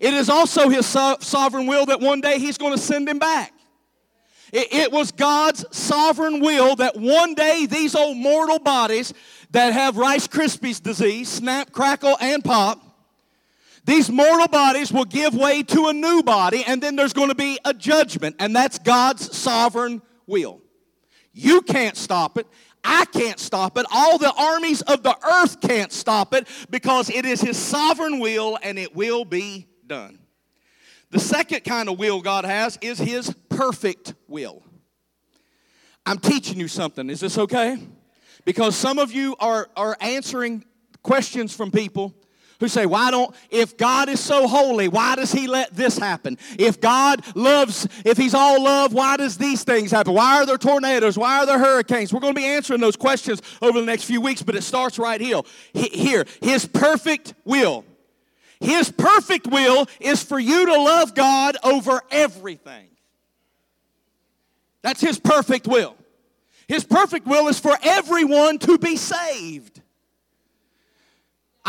It 0.00 0.14
is 0.14 0.28
also 0.28 0.68
his 0.68 0.86
so- 0.86 1.16
sovereign 1.18 1.66
will 1.66 1.86
that 1.86 2.00
one 2.00 2.20
day 2.20 2.38
he's 2.38 2.56
going 2.56 2.74
to 2.74 2.80
send 2.80 3.08
him 3.08 3.18
back. 3.18 3.52
It, 4.52 4.72
it 4.72 4.92
was 4.92 5.10
God's 5.10 5.64
sovereign 5.76 6.38
will 6.38 6.76
that 6.76 6.96
one 6.96 7.34
day 7.34 7.66
these 7.66 7.96
old 7.96 8.16
mortal 8.16 8.60
bodies 8.60 9.12
that 9.50 9.72
have 9.72 9.96
Rice 9.96 10.28
Krispies 10.28 10.80
disease, 10.80 11.28
snap, 11.28 11.72
crackle, 11.72 12.16
and 12.20 12.44
pop, 12.44 12.86
these 13.90 14.08
mortal 14.08 14.46
bodies 14.46 14.92
will 14.92 15.04
give 15.04 15.34
way 15.34 15.64
to 15.64 15.88
a 15.88 15.92
new 15.92 16.22
body, 16.22 16.62
and 16.64 16.80
then 16.80 16.94
there's 16.94 17.12
going 17.12 17.28
to 17.28 17.34
be 17.34 17.58
a 17.64 17.74
judgment, 17.74 18.36
and 18.38 18.54
that's 18.54 18.78
God's 18.78 19.36
sovereign 19.36 20.00
will. 20.28 20.62
You 21.32 21.60
can't 21.62 21.96
stop 21.96 22.38
it. 22.38 22.46
I 22.84 23.04
can't 23.06 23.40
stop 23.40 23.76
it. 23.76 23.86
All 23.90 24.16
the 24.16 24.32
armies 24.32 24.80
of 24.82 25.02
the 25.02 25.16
earth 25.26 25.60
can't 25.60 25.92
stop 25.92 26.34
it 26.34 26.46
because 26.70 27.10
it 27.10 27.26
is 27.26 27.40
His 27.40 27.58
sovereign 27.58 28.20
will 28.20 28.58
and 28.62 28.78
it 28.78 28.94
will 28.94 29.24
be 29.24 29.66
done. 29.86 30.20
The 31.10 31.18
second 31.18 31.64
kind 31.64 31.88
of 31.88 31.98
will 31.98 32.20
God 32.20 32.44
has 32.44 32.78
is 32.80 32.98
His 32.98 33.34
perfect 33.48 34.14
will. 34.28 34.62
I'm 36.06 36.18
teaching 36.18 36.60
you 36.60 36.68
something. 36.68 37.10
Is 37.10 37.18
this 37.18 37.36
okay? 37.36 37.76
Because 38.44 38.76
some 38.76 39.00
of 39.00 39.12
you 39.12 39.34
are, 39.40 39.68
are 39.76 39.96
answering 40.00 40.64
questions 41.02 41.54
from 41.54 41.72
people 41.72 42.14
who 42.60 42.68
say, 42.68 42.86
Why 42.86 43.10
don't, 43.10 43.34
if 43.50 43.76
God 43.76 44.08
is 44.08 44.20
so 44.20 44.46
holy, 44.46 44.86
why 44.86 45.16
does 45.16 45.32
He 45.32 45.48
let 45.48 45.74
this 45.74 45.98
happen? 45.98 46.38
If 46.58 46.80
God 46.80 47.24
loves, 47.34 47.88
if 48.04 48.16
He's 48.16 48.34
all 48.34 48.62
love, 48.62 48.92
why 48.92 49.16
does 49.16 49.36
these 49.36 49.64
things 49.64 49.90
happen? 49.90 50.12
Why 50.12 50.36
are 50.36 50.46
there 50.46 50.58
tornadoes? 50.58 51.18
Why 51.18 51.38
are 51.38 51.46
there 51.46 51.58
hurricanes? 51.58 52.12
We're 52.12 52.20
going 52.20 52.34
to 52.34 52.40
be 52.40 52.46
answering 52.46 52.80
those 52.80 52.96
questions 52.96 53.42
over 53.60 53.80
the 53.80 53.86
next 53.86 54.04
few 54.04 54.20
weeks, 54.20 54.42
but 54.42 54.54
it 54.54 54.62
starts 54.62 54.98
right 54.98 55.20
here. 55.20 55.40
Here, 55.72 56.24
His 56.40 56.66
perfect 56.66 57.34
will. 57.44 57.84
His 58.60 58.92
perfect 58.92 59.46
will 59.46 59.88
is 59.98 60.22
for 60.22 60.38
you 60.38 60.66
to 60.66 60.74
love 60.74 61.14
God 61.14 61.56
over 61.64 62.02
everything. 62.10 62.88
That's 64.82 65.00
His 65.00 65.18
perfect 65.18 65.66
will. 65.66 65.96
His 66.68 66.84
perfect 66.84 67.26
will 67.26 67.48
is 67.48 67.58
for 67.58 67.76
everyone 67.82 68.58
to 68.60 68.78
be 68.78 68.96
saved. 68.96 69.80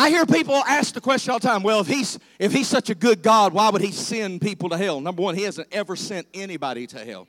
I 0.01 0.09
hear 0.09 0.25
people 0.25 0.55
ask 0.55 0.95
the 0.95 0.99
question 0.99 1.31
all 1.31 1.37
the 1.37 1.47
time, 1.47 1.61
well, 1.61 1.81
if 1.81 1.87
he's, 1.87 2.17
if 2.39 2.51
he's 2.51 2.67
such 2.67 2.89
a 2.89 2.95
good 2.95 3.21
God, 3.21 3.53
why 3.53 3.69
would 3.69 3.83
he 3.83 3.91
send 3.91 4.41
people 4.41 4.69
to 4.69 4.77
hell? 4.77 4.99
Number 4.99 5.21
one, 5.21 5.35
he 5.35 5.43
hasn't 5.43 5.67
ever 5.71 5.95
sent 5.95 6.27
anybody 6.33 6.87
to 6.87 7.05
hell. 7.05 7.27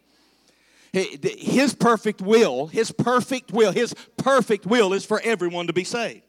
His 0.90 1.74
perfect 1.74 2.22
will, 2.22 2.68
his 2.68 2.90
perfect 2.90 3.52
will, 3.52 3.72
his 3.72 3.94
perfect 4.16 4.64
will 4.64 4.94
is 4.94 5.04
for 5.04 5.20
everyone 5.22 5.66
to 5.66 5.74
be 5.74 5.85
saved. 5.85 6.22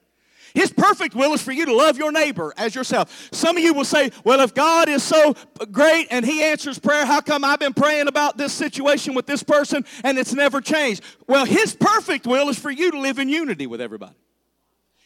His 0.54 0.70
perfect 0.70 1.16
will 1.16 1.32
is 1.32 1.42
for 1.42 1.54
you 1.54 1.66
to 1.66 1.74
love 1.74 1.98
your 1.98 2.12
neighbor 2.12 2.54
as 2.58 2.76
yourself. 2.76 3.30
Some 3.32 3.56
of 3.56 3.64
you 3.64 3.74
will 3.74 3.86
say, 3.86 4.12
Well, 4.26 4.42
if 4.42 4.54
God 4.54 4.90
is 4.90 5.02
so 5.02 5.36
great 5.72 6.08
and 6.12 6.26
He 6.26 6.44
answers 6.44 6.78
prayer, 6.78 7.06
how 7.06 7.22
come 7.22 7.46
I've 7.46 7.60
been 7.60 7.74
praying 7.74 8.10
about 8.10 8.38
this 8.38 8.52
situation 8.52 9.14
with 9.14 9.28
this 9.28 9.44
person 9.44 9.86
and 10.04 10.20
it's 10.20 10.34
never 10.34 10.60
changed? 10.60 11.04
Well, 11.26 11.46
His 11.46 11.74
perfect 11.74 12.28
will 12.28 12.50
is 12.50 12.60
for 12.60 12.70
you 12.70 12.92
to 12.92 13.00
live 13.00 13.18
in 13.18 13.30
unity 13.30 13.66
with 13.66 13.80
everybody. 13.80 14.16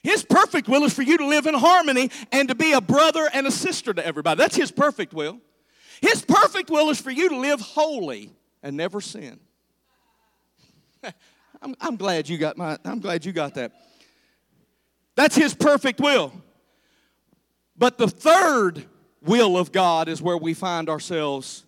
His 0.07 0.23
perfect 0.23 0.69
will 0.69 0.85
is 0.85 0.93
for 0.93 1.01
you 1.01 1.17
to 1.17 1.27
live 1.27 1.47
in 1.47 1.53
harmony 1.53 2.11
and 2.31 2.47
to 2.47 2.55
be 2.55 2.71
a 2.71 2.79
brother 2.79 3.29
and 3.33 3.45
a 3.45 3.51
sister 3.51 3.93
to 3.93 4.07
everybody. 4.07 4.37
That's 4.37 4.55
His 4.55 4.71
perfect 4.71 5.13
will. 5.13 5.41
His 5.99 6.23
perfect 6.23 6.69
will 6.69 6.89
is 6.89 7.01
for 7.01 7.11
you 7.11 7.27
to 7.27 7.35
live 7.35 7.59
holy 7.59 8.31
and 8.63 8.77
never 8.77 9.01
sin. 9.01 9.37
I'm, 11.61 11.75
I'm 11.81 11.97
glad 11.97 12.29
you 12.29 12.37
got 12.37 12.55
my, 12.55 12.77
I'm 12.85 13.01
glad 13.01 13.25
you 13.25 13.33
got 13.33 13.55
that. 13.55 13.73
That's 15.15 15.35
His 15.35 15.53
perfect 15.53 15.99
will. 15.99 16.31
But 17.77 17.97
the 17.97 18.07
third 18.07 18.85
will 19.21 19.57
of 19.57 19.73
God 19.73 20.07
is 20.07 20.21
where 20.21 20.37
we 20.37 20.53
find 20.53 20.87
ourselves 20.87 21.65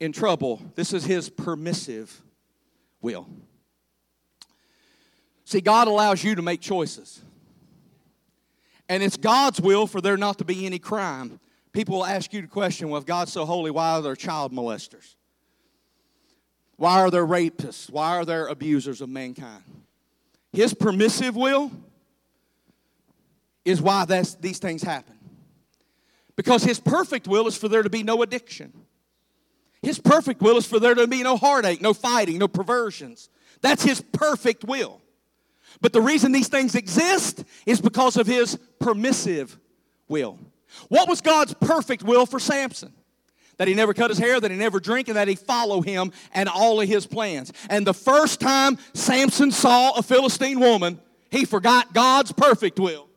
in 0.00 0.10
trouble. 0.10 0.60
This 0.74 0.92
is 0.92 1.04
His 1.04 1.28
permissive 1.28 2.22
will. 3.00 3.28
See, 5.50 5.60
God 5.60 5.88
allows 5.88 6.22
you 6.22 6.36
to 6.36 6.42
make 6.42 6.60
choices. 6.60 7.22
And 8.88 9.02
it's 9.02 9.16
God's 9.16 9.60
will 9.60 9.88
for 9.88 10.00
there 10.00 10.16
not 10.16 10.38
to 10.38 10.44
be 10.44 10.64
any 10.64 10.78
crime. 10.78 11.40
People 11.72 11.96
will 11.96 12.06
ask 12.06 12.32
you 12.32 12.40
the 12.42 12.46
question 12.46 12.88
well, 12.88 13.00
if 13.00 13.04
God's 13.04 13.32
so 13.32 13.44
holy, 13.44 13.72
why 13.72 13.94
are 13.94 14.00
there 14.00 14.14
child 14.14 14.52
molesters? 14.52 15.16
Why 16.76 17.00
are 17.00 17.10
there 17.10 17.26
rapists? 17.26 17.90
Why 17.90 18.16
are 18.16 18.24
there 18.24 18.46
abusers 18.46 19.00
of 19.00 19.08
mankind? 19.08 19.64
His 20.52 20.72
permissive 20.72 21.34
will 21.34 21.72
is 23.64 23.82
why 23.82 24.04
that's, 24.04 24.36
these 24.36 24.60
things 24.60 24.84
happen. 24.84 25.16
Because 26.36 26.62
His 26.62 26.78
perfect 26.78 27.26
will 27.26 27.48
is 27.48 27.56
for 27.56 27.66
there 27.66 27.82
to 27.82 27.90
be 27.90 28.04
no 28.04 28.22
addiction. 28.22 28.72
His 29.82 29.98
perfect 29.98 30.42
will 30.42 30.58
is 30.58 30.66
for 30.66 30.78
there 30.78 30.94
to 30.94 31.08
be 31.08 31.24
no 31.24 31.36
heartache, 31.36 31.82
no 31.82 31.92
fighting, 31.92 32.38
no 32.38 32.46
perversions. 32.46 33.28
That's 33.62 33.82
His 33.82 34.00
perfect 34.00 34.62
will. 34.62 34.99
But 35.80 35.92
the 35.92 36.00
reason 36.00 36.32
these 36.32 36.48
things 36.48 36.74
exist 36.74 37.44
is 37.66 37.80
because 37.80 38.16
of 38.16 38.26
his 38.26 38.58
permissive 38.78 39.58
will. 40.08 40.38
What 40.88 41.08
was 41.08 41.20
God's 41.20 41.54
perfect 41.54 42.02
will 42.02 42.26
for 42.26 42.38
Samson? 42.38 42.92
That 43.56 43.68
he 43.68 43.74
never 43.74 43.92
cut 43.92 44.10
his 44.10 44.18
hair, 44.18 44.40
that 44.40 44.50
he 44.50 44.56
never 44.56 44.80
drink, 44.80 45.08
and 45.08 45.16
that 45.16 45.28
he 45.28 45.34
follow 45.34 45.82
him 45.82 46.12
and 46.32 46.48
all 46.48 46.80
of 46.80 46.88
his 46.88 47.06
plans. 47.06 47.52
And 47.68 47.86
the 47.86 47.94
first 47.94 48.40
time 48.40 48.78
Samson 48.94 49.50
saw 49.50 49.92
a 49.98 50.02
Philistine 50.02 50.60
woman, 50.60 50.98
he 51.30 51.44
forgot 51.44 51.92
God's 51.92 52.32
perfect 52.32 52.80
will 52.80 53.08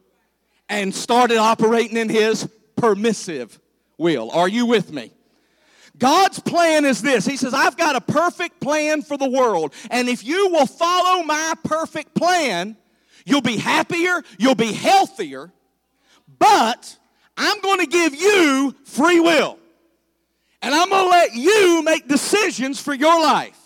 and 0.70 0.94
started 0.94 1.38
operating 1.38 1.98
in 1.98 2.10
his 2.10 2.48
permissive 2.76 3.60
will. 3.98 4.32
Are 4.32 4.48
you 4.48 4.66
with 4.66 4.92
me? 4.92 5.12
God's 5.98 6.40
plan 6.40 6.86
is 6.86 7.02
this 7.02 7.26
He 7.26 7.38
says, 7.38 7.54
I've 7.54 7.78
got 7.78 7.96
a 7.96 8.02
perfect 8.02 8.60
plan 8.60 9.02
for 9.02 9.18
the 9.18 9.30
world. 9.30 9.74
And 9.92 10.10
if 10.10 10.24
you 10.24 10.50
will 10.50 10.66
follow 10.66 11.24
my 11.24 11.54
perfect 11.64 12.16
plan, 12.16 12.78
you'll 13.26 13.42
be 13.42 13.58
happier, 13.58 14.22
you'll 14.38 14.56
be 14.56 14.74
healthier, 14.74 15.52
but 16.40 16.98
I'm 17.38 17.60
going 17.62 17.80
to 17.80 17.88
give 17.88 18.16
you 18.16 18.76
free 18.86 19.20
will. 19.20 19.60
And 20.62 20.74
I'm 20.74 20.90
going 20.90 21.04
to 21.04 21.10
let 21.10 21.36
you 21.36 21.84
make 21.84 22.08
decisions 22.08 22.80
for 22.80 22.94
your 22.94 23.22
life. 23.22 23.60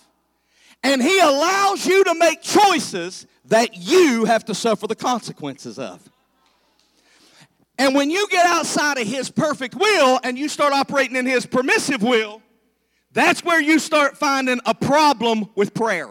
And 0.84 1.02
He 1.02 1.20
allows 1.20 1.86
you 1.86 2.04
to 2.06 2.16
make 2.16 2.42
choices 2.42 3.28
that 3.46 3.78
you 3.78 4.26
have 4.26 4.46
to 4.46 4.56
suffer 4.56 4.88
the 4.88 4.96
consequences 4.96 5.80
of. 5.80 6.08
And 7.78 7.94
when 7.94 8.10
you 8.10 8.28
get 8.30 8.46
outside 8.46 8.98
of 8.98 9.08
His 9.08 9.30
perfect 9.30 9.76
will 9.76 10.20
and 10.24 10.38
you 10.38 10.50
start 10.50 10.74
operating 10.74 11.16
in 11.16 11.26
His 11.26 11.46
permissive 11.46 12.02
will, 12.02 12.42
that's 13.12 13.44
where 13.44 13.62
you 13.62 13.80
start 13.80 14.18
finding 14.18 14.60
a 14.66 14.74
problem 14.74 15.50
with 15.56 15.74
prayer. 15.74 16.10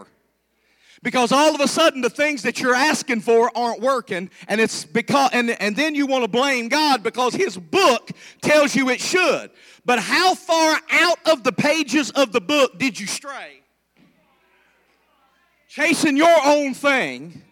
Because 1.03 1.31
all 1.31 1.53
of 1.53 1.61
a 1.61 1.67
sudden 1.67 2.01
the 2.01 2.09
things 2.09 2.41
that 2.41 2.59
you're 2.59 2.73
asking 2.73 3.21
for 3.21 3.51
aren't 3.55 3.81
working, 3.81 4.29
and 4.47 4.59
it's 4.59 4.83
because 4.83 5.29
and, 5.31 5.51
and 5.61 5.75
then 5.75 5.93
you 5.93 6.07
want 6.07 6.23
to 6.23 6.27
blame 6.27 6.69
God 6.69 7.03
because 7.03 7.35
his 7.35 7.55
book 7.55 8.09
tells 8.41 8.75
you 8.75 8.89
it 8.89 8.99
should. 8.99 9.51
But 9.85 9.99
how 9.99 10.33
far 10.35 10.79
out 10.91 11.19
of 11.31 11.43
the 11.43 11.51
pages 11.51 12.09
of 12.11 12.31
the 12.31 12.41
book 12.41 12.79
did 12.79 12.99
you 12.99 13.05
stray? 13.05 13.61
Chasing 15.69 16.17
your 16.17 16.35
own 16.43 16.73
thing 16.73 17.43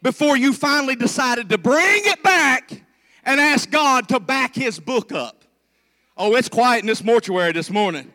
before 0.00 0.36
you 0.36 0.52
finally 0.54 0.96
decided 0.96 1.50
to 1.50 1.58
bring 1.58 2.02
it 2.04 2.22
back 2.22 2.82
and 3.24 3.40
ask 3.40 3.70
God 3.70 4.08
to 4.08 4.20
back 4.20 4.54
his 4.54 4.78
book 4.78 5.12
up. 5.12 5.44
Oh, 6.16 6.34
it's 6.34 6.48
quiet 6.48 6.80
in 6.80 6.86
this 6.86 7.04
mortuary 7.04 7.52
this 7.52 7.70
morning. 7.70 8.12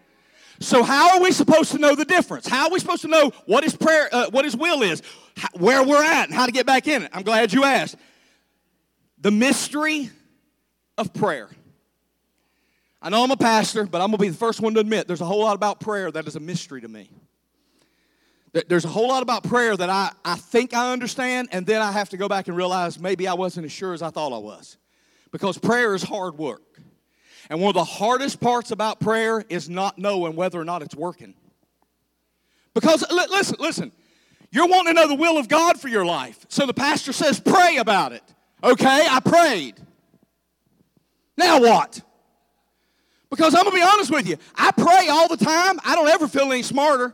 So 0.60 0.84
how 0.84 1.16
are 1.16 1.22
we 1.22 1.32
supposed 1.32 1.72
to 1.72 1.78
know 1.78 1.96
the 1.96 2.06
difference? 2.06 2.48
How 2.48 2.66
are 2.66 2.72
we 2.72 2.80
supposed 2.80 3.02
to 3.02 3.08
know 3.08 3.32
what 3.46 3.64
his 3.64 3.76
prayer, 3.76 4.10
uh, 4.12 4.30
what 4.30 4.46
his 4.46 4.56
will 4.56 4.82
is, 4.82 5.02
how, 5.36 5.48
where 5.54 5.84
we're 5.84 6.04
at, 6.04 6.26
and 6.26 6.34
how 6.34 6.46
to 6.46 6.52
get 6.52 6.66
back 6.66 6.88
in 6.88 7.04
it? 7.04 7.12
I'm 7.14 7.24
glad 7.24 7.52
you 7.54 7.64
asked. 7.64 7.96
The 9.20 9.32
mystery 9.32 10.10
of 10.98 11.14
prayer. 11.14 11.50
I 13.02 13.10
know 13.10 13.24
I'm 13.24 13.32
a 13.32 13.38
pastor, 13.38 13.86
but 13.86 14.02
I'm 14.02 14.08
going 14.08 14.18
to 14.18 14.22
be 14.22 14.30
the 14.30 14.38
first 14.38 14.62
one 14.62 14.74
to 14.76 14.80
admit 14.80 15.08
there's 15.08 15.22
a 15.22 15.26
whole 15.26 15.42
lot 15.42 15.56
about 15.56 15.80
prayer 15.82 16.10
that 16.12 16.28
is 16.28 16.36
a 16.36 16.40
mystery 16.40 16.82
to 16.82 16.88
me. 16.88 17.10
There's 18.68 18.86
a 18.86 18.90
whole 18.90 19.08
lot 19.08 19.24
about 19.24 19.44
prayer 19.44 19.76
that 19.76 19.90
I, 19.90 20.12
I 20.24 20.36
think 20.36 20.74
I 20.74 20.94
understand, 20.94 21.50
and 21.52 21.66
then 21.66 21.82
I 21.82 21.92
have 21.92 22.10
to 22.10 22.18
go 22.18 22.30
back 22.30 22.48
and 22.48 22.56
realize 22.56 23.00
maybe 23.00 23.28
I 23.28 23.34
wasn't 23.34 23.66
as 23.66 23.72
sure 23.72 23.94
as 23.94 24.02
I 24.02 24.12
thought 24.12 24.32
I 24.32 24.38
was. 24.38 24.78
Because 25.34 25.58
prayer 25.58 25.96
is 25.96 26.04
hard 26.04 26.38
work. 26.38 26.62
And 27.50 27.60
one 27.60 27.70
of 27.70 27.74
the 27.74 27.84
hardest 27.84 28.40
parts 28.40 28.72
about 28.72 29.02
prayer 29.02 29.44
is 29.50 29.68
not 29.68 29.98
knowing 29.98 30.38
whether 30.38 30.62
or 30.62 30.64
not 30.64 30.82
it's 30.82 30.96
working. 30.96 31.34
Because, 32.74 33.04
listen, 33.12 33.58
listen, 33.60 33.92
you're 34.52 34.68
wanting 34.68 34.96
to 34.96 35.02
know 35.02 35.08
the 35.08 35.16
will 35.16 35.38
of 35.38 35.50
God 35.50 35.82
for 35.82 35.90
your 35.90 36.06
life. 36.06 36.46
So 36.48 36.66
the 36.66 36.74
pastor 36.74 37.12
says, 37.12 37.40
pray 37.40 37.78
about 37.78 38.14
it. 38.14 38.24
Okay, 38.64 39.08
I 39.10 39.20
prayed. 39.20 39.76
Now 41.36 41.60
what? 41.60 42.00
Because 43.32 43.56
I'm 43.56 43.64
going 43.64 43.76
to 43.76 43.78
be 43.78 43.92
honest 43.92 44.12
with 44.12 44.28
you, 44.28 44.38
I 44.56 44.72
pray 44.72 45.10
all 45.10 45.28
the 45.28 45.44
time. 45.44 45.80
I 45.84 45.96
don't 45.96 46.10
ever 46.10 46.28
feel 46.28 46.52
any 46.52 46.62
smarter. 46.62 47.14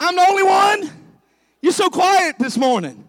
I'm 0.00 0.16
the 0.16 0.26
only 0.28 0.42
one? 0.42 0.90
You're 1.62 1.72
so 1.72 1.88
quiet 1.88 2.36
this 2.38 2.56
morning. 2.56 3.07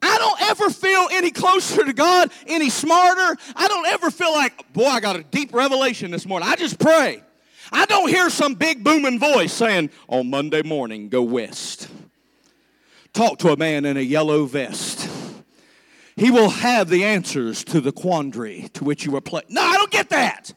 I 0.00 0.18
don't 0.18 0.42
ever 0.42 0.70
feel 0.70 1.08
any 1.12 1.30
closer 1.30 1.84
to 1.84 1.92
God, 1.92 2.30
any 2.46 2.70
smarter. 2.70 3.36
I 3.56 3.68
don't 3.68 3.86
ever 3.88 4.10
feel 4.10 4.32
like, 4.32 4.72
boy, 4.72 4.86
I 4.86 5.00
got 5.00 5.16
a 5.16 5.22
deep 5.22 5.52
revelation 5.52 6.10
this 6.10 6.26
morning. 6.26 6.48
I 6.48 6.56
just 6.56 6.78
pray. 6.78 7.22
I 7.72 7.84
don't 7.86 8.08
hear 8.08 8.30
some 8.30 8.54
big 8.54 8.82
booming 8.82 9.18
voice 9.18 9.52
saying, 9.52 9.90
on 10.08 10.30
Monday 10.30 10.62
morning, 10.62 11.08
go 11.08 11.22
west. 11.22 11.88
Talk 13.12 13.38
to 13.40 13.52
a 13.52 13.56
man 13.56 13.84
in 13.84 13.96
a 13.96 14.00
yellow 14.00 14.44
vest. 14.46 15.08
He 16.16 16.30
will 16.30 16.50
have 16.50 16.88
the 16.88 17.04
answers 17.04 17.62
to 17.64 17.80
the 17.80 17.92
quandary 17.92 18.68
to 18.74 18.84
which 18.84 19.04
you 19.04 19.12
were 19.12 19.20
playing. 19.20 19.46
No, 19.50 19.62
I 19.62 19.74
don't 19.74 19.90
get 19.90 20.10
that. 20.10 20.52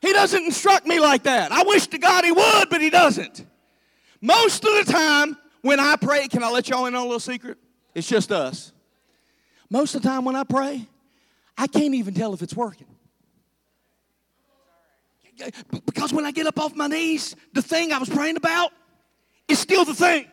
He 0.00 0.12
doesn't 0.12 0.44
instruct 0.44 0.86
me 0.86 0.98
like 0.98 1.22
that. 1.24 1.52
I 1.52 1.62
wish 1.62 1.86
to 1.88 1.98
God 1.98 2.24
he 2.24 2.32
would, 2.32 2.68
but 2.68 2.80
he 2.80 2.90
doesn't. 2.90 3.46
Most 4.20 4.64
of 4.64 4.84
the 4.84 4.92
time, 4.92 5.36
when 5.60 5.78
I 5.78 5.94
pray, 5.96 6.26
can 6.26 6.42
I 6.42 6.50
let 6.50 6.68
y'all 6.68 6.86
in 6.86 6.94
on 6.94 7.02
a 7.02 7.04
little 7.04 7.20
secret? 7.20 7.58
It's 7.94 8.08
just 8.08 8.32
us. 8.32 8.72
Most 9.70 9.94
of 9.94 10.02
the 10.02 10.08
time 10.08 10.24
when 10.24 10.36
I 10.36 10.44
pray, 10.44 10.86
I 11.56 11.66
can't 11.66 11.94
even 11.94 12.14
tell 12.14 12.34
if 12.34 12.42
it's 12.42 12.54
working. 12.54 12.86
Because 15.86 16.12
when 16.12 16.24
I 16.24 16.30
get 16.30 16.46
up 16.46 16.58
off 16.58 16.74
my 16.74 16.86
knees, 16.86 17.34
the 17.52 17.62
thing 17.62 17.92
I 17.92 17.98
was 17.98 18.08
praying 18.08 18.36
about 18.36 18.70
is 19.48 19.58
still 19.58 19.84
the 19.84 19.94
thing. 19.94 20.26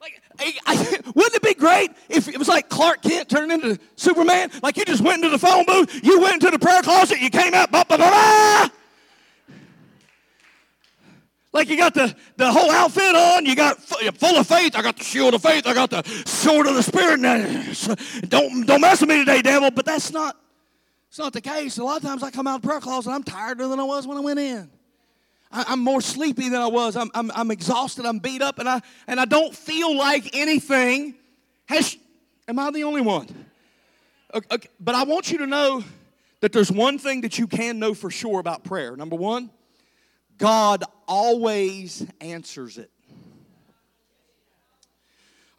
Like, 0.00 0.20
I, 0.38 0.52
I, 0.66 0.76
wouldn't 1.14 1.34
it 1.34 1.42
be 1.42 1.54
great 1.54 1.90
if 2.08 2.28
it 2.28 2.38
was 2.38 2.48
like 2.48 2.68
Clark 2.68 3.02
Kent 3.02 3.28
turning 3.28 3.52
into 3.52 3.80
Superman? 3.96 4.50
Like 4.62 4.76
you 4.76 4.84
just 4.84 5.02
went 5.02 5.24
into 5.24 5.30
the 5.30 5.38
phone 5.38 5.64
booth, 5.64 6.04
you 6.04 6.20
went 6.20 6.34
into 6.34 6.50
the 6.50 6.58
prayer 6.58 6.82
closet, 6.82 7.20
you 7.20 7.30
came 7.30 7.54
out, 7.54 7.70
blah, 7.70 7.84
blah, 7.84 7.96
blah, 7.96 8.10
blah. 8.10 8.68
Like 11.54 11.68
you 11.68 11.76
got 11.76 11.94
the, 11.94 12.12
the 12.36 12.50
whole 12.50 12.68
outfit 12.68 13.14
on, 13.14 13.46
you 13.46 13.54
got 13.54 13.80
full 13.80 14.36
of 14.36 14.46
faith. 14.46 14.74
I 14.74 14.82
got 14.82 14.96
the 14.98 15.04
shield 15.04 15.34
of 15.34 15.42
faith. 15.42 15.68
I 15.68 15.72
got 15.72 15.88
the 15.88 16.02
sword 16.26 16.66
of 16.66 16.74
the 16.74 16.82
spirit. 16.82 17.20
Don't 18.28 18.66
don't 18.66 18.80
mess 18.80 19.00
with 19.00 19.08
me 19.08 19.18
today, 19.18 19.40
devil. 19.40 19.70
But 19.70 19.86
that's 19.86 20.12
not 20.12 20.36
it's 21.08 21.18
not 21.20 21.32
the 21.32 21.40
case. 21.40 21.78
A 21.78 21.84
lot 21.84 21.98
of 21.98 22.02
times 22.02 22.24
I 22.24 22.32
come 22.32 22.48
out 22.48 22.56
of 22.56 22.62
prayer 22.62 22.80
closet, 22.80 23.12
I'm 23.12 23.22
tired 23.22 23.58
than 23.58 23.78
I 23.78 23.84
was 23.84 24.04
when 24.04 24.18
I 24.18 24.20
went 24.20 24.40
in. 24.40 24.68
I, 25.52 25.74
am 25.74 25.78
more 25.78 26.00
sleepy 26.00 26.48
than 26.48 26.60
I 26.60 26.66
was. 26.66 26.96
I'm, 26.96 27.08
I'm, 27.14 27.30
I'm 27.32 27.52
exhausted. 27.52 28.04
I'm 28.04 28.18
beat 28.18 28.42
up, 28.42 28.58
and 28.58 28.68
I 28.68 28.82
and 29.06 29.20
I 29.20 29.24
don't 29.24 29.54
feel 29.54 29.96
like 29.96 30.34
anything. 30.34 31.14
Has 31.66 31.96
am 32.48 32.58
I 32.58 32.72
the 32.72 32.82
only 32.82 33.00
one? 33.00 33.28
Okay, 34.34 34.68
but 34.80 34.96
I 34.96 35.04
want 35.04 35.30
you 35.30 35.38
to 35.38 35.46
know 35.46 35.84
that 36.40 36.50
there's 36.50 36.72
one 36.72 36.98
thing 36.98 37.20
that 37.20 37.38
you 37.38 37.46
can 37.46 37.78
know 37.78 37.94
for 37.94 38.10
sure 38.10 38.40
about 38.40 38.64
prayer. 38.64 38.96
Number 38.96 39.14
one 39.14 39.50
God 40.38 40.84
always 41.06 42.06
answers 42.20 42.78
it. 42.78 42.90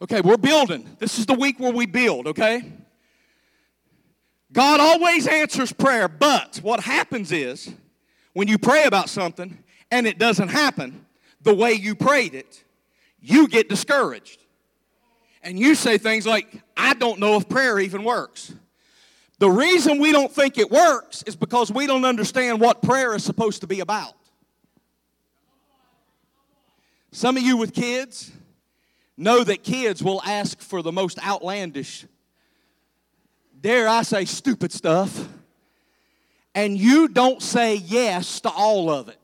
Okay, 0.02 0.20
we're 0.20 0.36
building. 0.36 0.96
This 0.98 1.18
is 1.18 1.26
the 1.26 1.34
week 1.34 1.58
where 1.58 1.72
we 1.72 1.86
build, 1.86 2.26
okay? 2.28 2.70
God 4.52 4.80
always 4.80 5.26
answers 5.26 5.72
prayer, 5.72 6.08
but 6.08 6.60
what 6.62 6.80
happens 6.80 7.32
is 7.32 7.72
when 8.34 8.48
you 8.48 8.58
pray 8.58 8.84
about 8.84 9.08
something 9.08 9.58
and 9.90 10.06
it 10.06 10.18
doesn't 10.18 10.48
happen 10.48 11.06
the 11.40 11.54
way 11.54 11.72
you 11.72 11.94
prayed 11.94 12.34
it, 12.34 12.62
you 13.20 13.48
get 13.48 13.68
discouraged. 13.68 14.42
And 15.42 15.58
you 15.58 15.74
say 15.74 15.96
things 15.96 16.26
like, 16.26 16.48
I 16.76 16.94
don't 16.94 17.20
know 17.20 17.36
if 17.36 17.48
prayer 17.48 17.78
even 17.78 18.02
works. 18.02 18.52
The 19.38 19.50
reason 19.50 20.00
we 20.00 20.12
don't 20.12 20.32
think 20.32 20.58
it 20.58 20.70
works 20.70 21.22
is 21.22 21.36
because 21.36 21.70
we 21.70 21.86
don't 21.86 22.04
understand 22.04 22.60
what 22.60 22.82
prayer 22.82 23.14
is 23.14 23.24
supposed 23.24 23.60
to 23.60 23.66
be 23.66 23.80
about. 23.80 24.14
Some 27.16 27.38
of 27.38 27.42
you 27.42 27.56
with 27.56 27.72
kids 27.72 28.30
know 29.16 29.42
that 29.42 29.64
kids 29.64 30.02
will 30.02 30.20
ask 30.26 30.60
for 30.60 30.82
the 30.82 30.92
most 30.92 31.18
outlandish, 31.24 32.04
dare 33.58 33.88
I 33.88 34.02
say, 34.02 34.26
stupid 34.26 34.70
stuff, 34.70 35.26
and 36.54 36.76
you 36.76 37.08
don't 37.08 37.40
say 37.40 37.76
yes 37.76 38.40
to 38.40 38.50
all 38.50 38.90
of 38.90 39.08
it. 39.08 39.16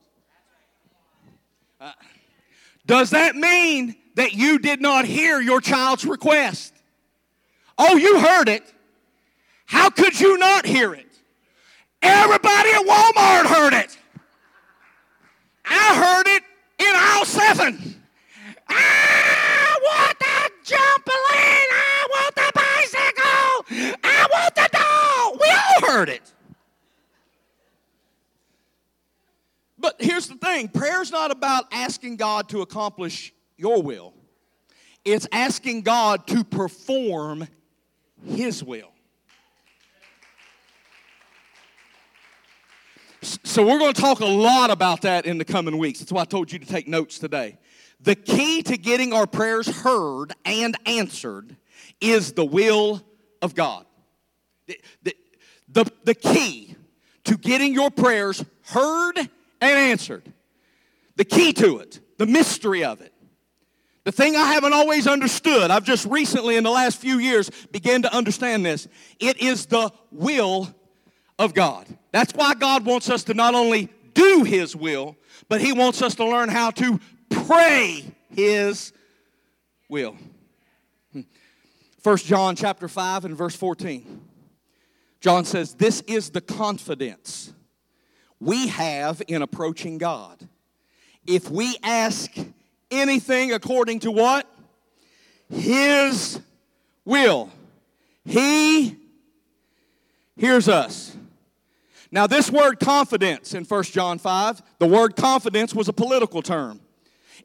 Uh, 1.79 1.93
does 2.87 3.11
that 3.11 3.37
mean 3.37 3.95
that 4.15 4.33
you 4.33 4.59
did 4.59 4.81
not 4.81 5.05
hear 5.05 5.43
your 5.43 5.61
child's 5.61 6.07
request? 6.07 6.73
Oh, 7.77 7.99
you 7.99 8.21
heard 8.21 8.49
it. 8.49 8.63
How 9.67 9.91
could 9.91 10.19
you 10.19 10.39
not 10.39 10.65
hear 10.65 10.95
it? 10.95 11.13
Everybody 12.01 12.71
at 12.71 12.87
Walmart 12.87 13.55
heard 13.55 13.75
it. 13.75 13.99
I 15.67 15.95
heard 15.95 16.37
it 16.37 16.43
in 16.83 16.95
aisle 16.97 17.25
seven. 17.25 18.03
I 18.69 19.79
want 19.83 20.19
the 20.19 20.51
trampoline. 20.65 21.69
I 21.73 22.09
want 22.11 22.35
the 22.35 22.53
bicycle. 22.55 23.99
I 24.05 24.29
want 24.33 24.55
the 24.55 24.69
doll. 24.73 25.39
We 25.41 25.49
all 25.51 25.93
heard 25.93 26.09
it. 26.09 26.33
But 29.79 29.97
here's 29.99 30.29
the 30.29 30.37
thing 30.37 30.69
prayer 30.69 31.03
is 31.03 31.11
not 31.11 31.31
about 31.31 31.65
asking 31.73 32.17
God 32.17 32.49
to 32.51 32.63
accomplish 32.63 33.33
your 33.57 33.83
will, 33.83 34.15
it's 35.05 35.27
asking 35.33 35.83
God 35.83 36.27
to 36.29 36.45
perform 36.45 37.49
His 38.25 38.63
will. 38.63 38.93
So, 43.23 43.65
we're 43.65 43.79
going 43.79 43.95
to 43.95 44.01
talk 44.01 44.19
a 44.19 44.27
lot 44.27 44.71
about 44.71 45.03
that 45.03 45.27
in 45.27 45.39
the 45.39 45.45
coming 45.45 45.79
weeks. 45.79 46.01
That's 46.01 46.11
why 46.11 46.23
I 46.23 46.25
told 46.25 46.51
you 46.51 46.59
to 46.59 46.67
take 46.67 46.89
notes 46.89 47.21
today. 47.21 47.57
The 48.01 48.17
key 48.17 48.63
to 48.65 48.77
getting 48.77 49.13
our 49.13 49.29
prayers 49.29 49.69
heard 49.69 50.33
and 50.45 50.77
answered 50.87 51.57
is 52.01 52.33
the 52.33 52.45
will 52.45 53.01
of 53.41 53.55
God. 53.55 53.87
The, 54.67 55.15
the, 55.69 55.93
the, 56.05 56.15
key 56.15 56.75
to 57.25 57.37
getting 57.37 57.75
your 57.75 57.91
prayers 57.91 58.45
heard 58.67 59.19
and 59.19 59.31
answered, 59.61 60.33
the 61.17 61.25
key 61.25 61.53
to 61.55 61.79
it, 61.79 62.01
the 62.19 62.27
mystery 62.27 62.85
of 62.85 63.01
it, 63.01 63.13
the 64.05 64.13
thing 64.13 64.35
I 64.35 64.53
haven't 64.53 64.73
always 64.73 65.07
understood, 65.07 65.71
I've 65.71 65.85
just 65.85 66.07
recently 66.07 66.57
in 66.57 66.65
the 66.65 66.71
last 66.71 66.99
few 66.99 67.19
years 67.19 67.51
began 67.71 68.03
to 68.03 68.13
understand 68.13 68.67
this. 68.67 68.89
It 69.21 69.41
is 69.41 69.67
the 69.67 69.93
will 70.11 70.75
of 71.39 71.55
God. 71.55 71.87
That's 72.13 72.33
why 72.35 72.55
God 72.55 72.85
wants 72.85 73.11
us 73.11 73.25
to 73.25 73.35
not 73.35 73.55
only 73.55 73.89
do 74.15 74.45
His 74.45 74.77
will, 74.77 75.17
but 75.49 75.61
He 75.61 75.73
wants 75.73 76.03
us 76.03 76.15
to 76.17 76.25
learn 76.25 76.49
how 76.49 76.71
to 76.73 77.01
pray 77.31 78.05
His 78.31 78.93
will. 79.89 80.17
Hmm. 81.13 81.23
First 82.01 82.27
John 82.27 82.55
chapter 82.55 82.87
5 82.87 83.25
and 83.25 83.37
verse 83.37 83.57
14. 83.57 84.21
John 85.21 85.45
says, 85.45 85.75
This 85.75 86.03
is 86.03 86.31
the 86.31 86.41
confidence 86.41 87.53
we 88.41 88.69
have 88.69 89.23
in 89.29 89.41
approaching 89.41 89.99
God. 89.99 90.49
If 91.27 91.49
we 91.49 91.77
ask 91.83 92.31
anything 92.91 93.53
according 93.53 94.01
to 94.01 94.11
what? 94.11 94.47
His 95.49 96.41
will. 97.05 97.51
He 98.25 98.97
hears 100.37 100.69
us. 100.69 101.17
Now, 102.15 102.27
this 102.27 102.51
word 102.51 102.79
confidence 102.79 103.55
in 103.55 103.65
1 103.65 103.85
John 103.85 104.19
5, 104.19 104.63
the 104.79 104.87
word 104.87 105.17
confidence 105.17 105.75
was 105.75 105.89
a 105.89 105.95
political 105.95 106.43
term. 106.43 106.81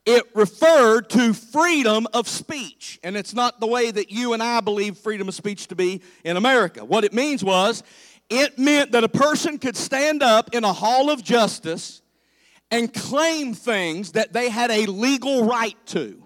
It 0.05 0.23
referred 0.35 1.09
to 1.11 1.33
freedom 1.33 2.05
of 2.13 2.27
speech, 2.27 2.99
and 3.01 3.15
it's 3.15 3.33
not 3.33 3.61
the 3.61 3.67
way 3.67 3.89
that 3.89 4.11
you 4.11 4.33
and 4.33 4.43
I 4.43 4.59
believe 4.59 4.97
freedom 4.97 5.29
of 5.29 5.35
speech 5.35 5.67
to 5.67 5.75
be 5.75 6.01
in 6.25 6.35
America. 6.35 6.83
What 6.83 7.05
it 7.05 7.13
means 7.13 7.45
was, 7.45 7.81
it 8.29 8.59
meant 8.59 8.91
that 8.91 9.05
a 9.05 9.09
person 9.09 9.57
could 9.57 9.77
stand 9.77 10.21
up 10.21 10.53
in 10.53 10.65
a 10.65 10.73
hall 10.73 11.09
of 11.09 11.23
justice 11.23 12.01
and 12.69 12.93
claim 12.93 13.53
things 13.53 14.11
that 14.11 14.33
they 14.33 14.49
had 14.49 14.69
a 14.69 14.85
legal 14.85 15.45
right 15.45 15.77
to. 15.87 16.21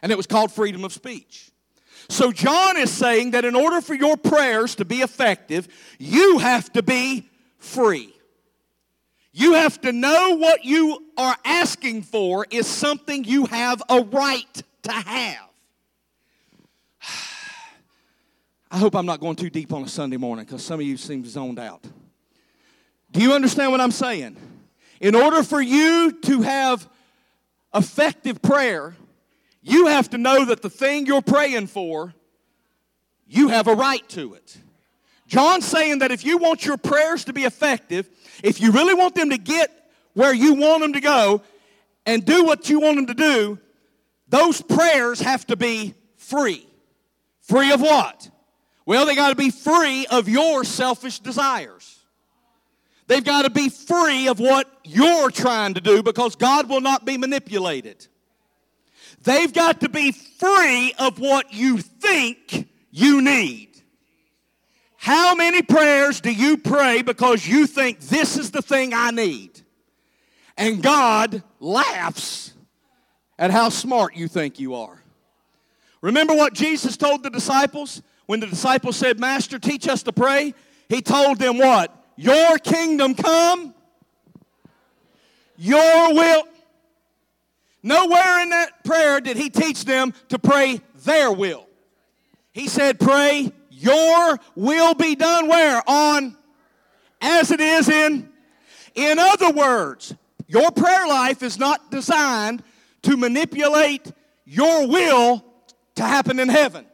And 0.00 0.12
it 0.12 0.16
was 0.16 0.28
called 0.28 0.52
freedom 0.52 0.84
of 0.84 0.92
speech. 0.92 1.50
So, 2.08 2.30
John 2.30 2.76
is 2.76 2.92
saying 2.92 3.32
that 3.32 3.44
in 3.44 3.56
order 3.56 3.80
for 3.80 3.94
your 3.94 4.16
prayers 4.16 4.76
to 4.76 4.84
be 4.84 5.00
effective, 5.00 5.66
you 5.98 6.38
have 6.38 6.72
to 6.74 6.82
be 6.82 7.28
free. 7.64 8.14
You 9.32 9.54
have 9.54 9.80
to 9.80 9.92
know 9.92 10.36
what 10.36 10.64
you 10.64 11.04
are 11.16 11.36
asking 11.44 12.02
for 12.02 12.46
is 12.50 12.68
something 12.68 13.24
you 13.24 13.46
have 13.46 13.82
a 13.88 14.00
right 14.00 14.62
to 14.82 14.92
have. 14.92 15.48
I 18.70 18.78
hope 18.78 18.94
I'm 18.94 19.06
not 19.06 19.18
going 19.18 19.34
too 19.34 19.50
deep 19.50 19.72
on 19.72 19.82
a 19.82 19.88
Sunday 19.88 20.18
morning 20.18 20.44
because 20.44 20.64
some 20.64 20.78
of 20.78 20.86
you 20.86 20.96
seem 20.96 21.24
zoned 21.24 21.58
out. 21.58 21.84
Do 23.10 23.20
you 23.20 23.32
understand 23.32 23.72
what 23.72 23.80
I'm 23.80 23.90
saying? 23.90 24.36
In 25.00 25.14
order 25.14 25.42
for 25.42 25.60
you 25.60 26.12
to 26.22 26.42
have 26.42 26.88
effective 27.74 28.40
prayer, 28.40 28.94
you 29.62 29.86
have 29.86 30.10
to 30.10 30.18
know 30.18 30.44
that 30.44 30.62
the 30.62 30.70
thing 30.70 31.06
you're 31.06 31.22
praying 31.22 31.66
for, 31.68 32.14
you 33.26 33.48
have 33.48 33.66
a 33.66 33.74
right 33.74 34.08
to 34.10 34.34
it. 34.34 34.58
John's 35.26 35.64
saying 35.64 36.00
that 36.00 36.12
if 36.12 36.24
you 36.24 36.38
want 36.38 36.64
your 36.64 36.76
prayers 36.76 37.24
to 37.24 37.32
be 37.32 37.44
effective, 37.44 38.08
if 38.42 38.60
you 38.60 38.72
really 38.72 38.94
want 38.94 39.14
them 39.14 39.30
to 39.30 39.38
get 39.38 39.70
where 40.12 40.34
you 40.34 40.54
want 40.54 40.82
them 40.82 40.92
to 40.92 41.00
go 41.00 41.42
and 42.06 42.24
do 42.24 42.44
what 42.44 42.68
you 42.68 42.80
want 42.80 42.96
them 42.96 43.06
to 43.06 43.14
do, 43.14 43.58
those 44.28 44.60
prayers 44.60 45.20
have 45.20 45.46
to 45.46 45.56
be 45.56 45.94
free. 46.16 46.66
Free 47.40 47.72
of 47.72 47.80
what? 47.80 48.30
Well, 48.86 49.06
they 49.06 49.14
got 49.14 49.30
to 49.30 49.36
be 49.36 49.50
free 49.50 50.06
of 50.06 50.28
your 50.28 50.64
selfish 50.64 51.20
desires. 51.20 51.98
They've 53.06 53.24
got 53.24 53.42
to 53.42 53.50
be 53.50 53.68
free 53.68 54.28
of 54.28 54.38
what 54.40 54.70
you're 54.82 55.30
trying 55.30 55.74
to 55.74 55.80
do 55.80 56.02
because 56.02 56.36
God 56.36 56.68
will 56.68 56.80
not 56.80 57.04
be 57.04 57.18
manipulated. 57.18 58.06
They've 59.22 59.52
got 59.52 59.80
to 59.80 59.88
be 59.88 60.12
free 60.12 60.92
of 60.98 61.18
what 61.18 61.52
you 61.52 61.78
think 61.78 62.68
you 62.90 63.22
need. 63.22 63.73
How 65.04 65.34
many 65.34 65.60
prayers 65.60 66.22
do 66.22 66.32
you 66.32 66.56
pray 66.56 67.02
because 67.02 67.46
you 67.46 67.66
think 67.66 68.00
this 68.00 68.38
is 68.38 68.52
the 68.52 68.62
thing 68.62 68.94
I 68.94 69.10
need? 69.10 69.60
And 70.56 70.82
God 70.82 71.42
laughs 71.60 72.54
at 73.38 73.50
how 73.50 73.68
smart 73.68 74.16
you 74.16 74.28
think 74.28 74.58
you 74.58 74.76
are. 74.76 75.02
Remember 76.00 76.32
what 76.32 76.54
Jesus 76.54 76.96
told 76.96 77.22
the 77.22 77.28
disciples 77.28 78.00
when 78.24 78.40
the 78.40 78.46
disciples 78.46 78.96
said, 78.96 79.20
Master, 79.20 79.58
teach 79.58 79.88
us 79.88 80.02
to 80.04 80.12
pray? 80.14 80.54
He 80.88 81.02
told 81.02 81.38
them 81.38 81.58
what? 81.58 81.94
Your 82.16 82.56
kingdom 82.56 83.14
come, 83.14 83.74
your 85.58 86.14
will. 86.14 86.44
Nowhere 87.82 88.40
in 88.40 88.48
that 88.48 88.82
prayer 88.84 89.20
did 89.20 89.36
he 89.36 89.50
teach 89.50 89.84
them 89.84 90.14
to 90.30 90.38
pray 90.38 90.80
their 91.04 91.30
will. 91.30 91.66
He 92.52 92.68
said, 92.68 92.98
Pray 92.98 93.52
your 93.84 94.38
will 94.54 94.94
be 94.94 95.14
done 95.14 95.48
where? 95.48 95.82
On 95.86 96.36
as 97.20 97.50
it 97.50 97.60
is 97.60 97.88
in. 97.88 98.28
In 98.94 99.18
other 99.18 99.50
words, 99.50 100.14
your 100.46 100.70
prayer 100.70 101.06
life 101.06 101.42
is 101.42 101.58
not 101.58 101.90
designed 101.90 102.62
to 103.02 103.16
manipulate 103.16 104.12
your 104.46 104.86
will 104.86 105.44
to 105.96 106.02
happen 106.02 106.38
in 106.38 106.48
heaven. 106.48 106.86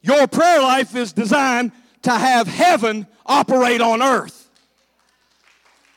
Your 0.00 0.26
prayer 0.26 0.60
life 0.60 0.94
is 0.94 1.12
designed 1.12 1.72
to 2.02 2.10
have 2.10 2.46
heaven 2.46 3.06
operate 3.26 3.80
on 3.80 4.02
earth. 4.02 4.50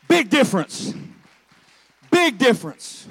Big 0.08 0.30
difference. 0.30 0.94
Big 2.10 2.38
difference. 2.38 3.08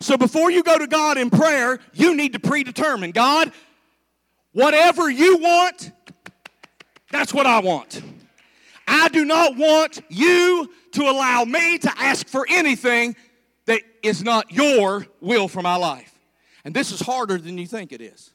So 0.00 0.16
before 0.16 0.50
you 0.50 0.62
go 0.62 0.78
to 0.78 0.86
God 0.86 1.18
in 1.18 1.30
prayer, 1.30 1.78
you 1.92 2.16
need 2.16 2.32
to 2.32 2.40
predetermine 2.40 3.12
God, 3.12 3.52
whatever 4.52 5.08
you 5.08 5.38
want, 5.38 5.92
that's 7.10 7.32
what 7.32 7.46
I 7.46 7.60
want. 7.60 8.02
I 8.86 9.08
do 9.08 9.24
not 9.24 9.56
want 9.56 10.00
you 10.08 10.70
to 10.92 11.02
allow 11.02 11.44
me 11.44 11.78
to 11.78 11.92
ask 11.98 12.28
for 12.28 12.46
anything 12.48 13.16
that 13.66 13.82
is 14.02 14.22
not 14.22 14.52
your 14.52 15.06
will 15.20 15.48
for 15.48 15.62
my 15.62 15.76
life. 15.76 16.12
And 16.64 16.74
this 16.74 16.92
is 16.92 17.00
harder 17.00 17.38
than 17.38 17.58
you 17.58 17.66
think 17.66 17.92
it 17.92 18.00
is. 18.00 18.32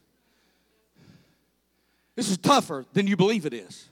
This 2.14 2.30
is 2.30 2.38
tougher 2.38 2.84
than 2.92 3.06
you 3.06 3.16
believe 3.16 3.46
it 3.46 3.54
is. 3.54 3.88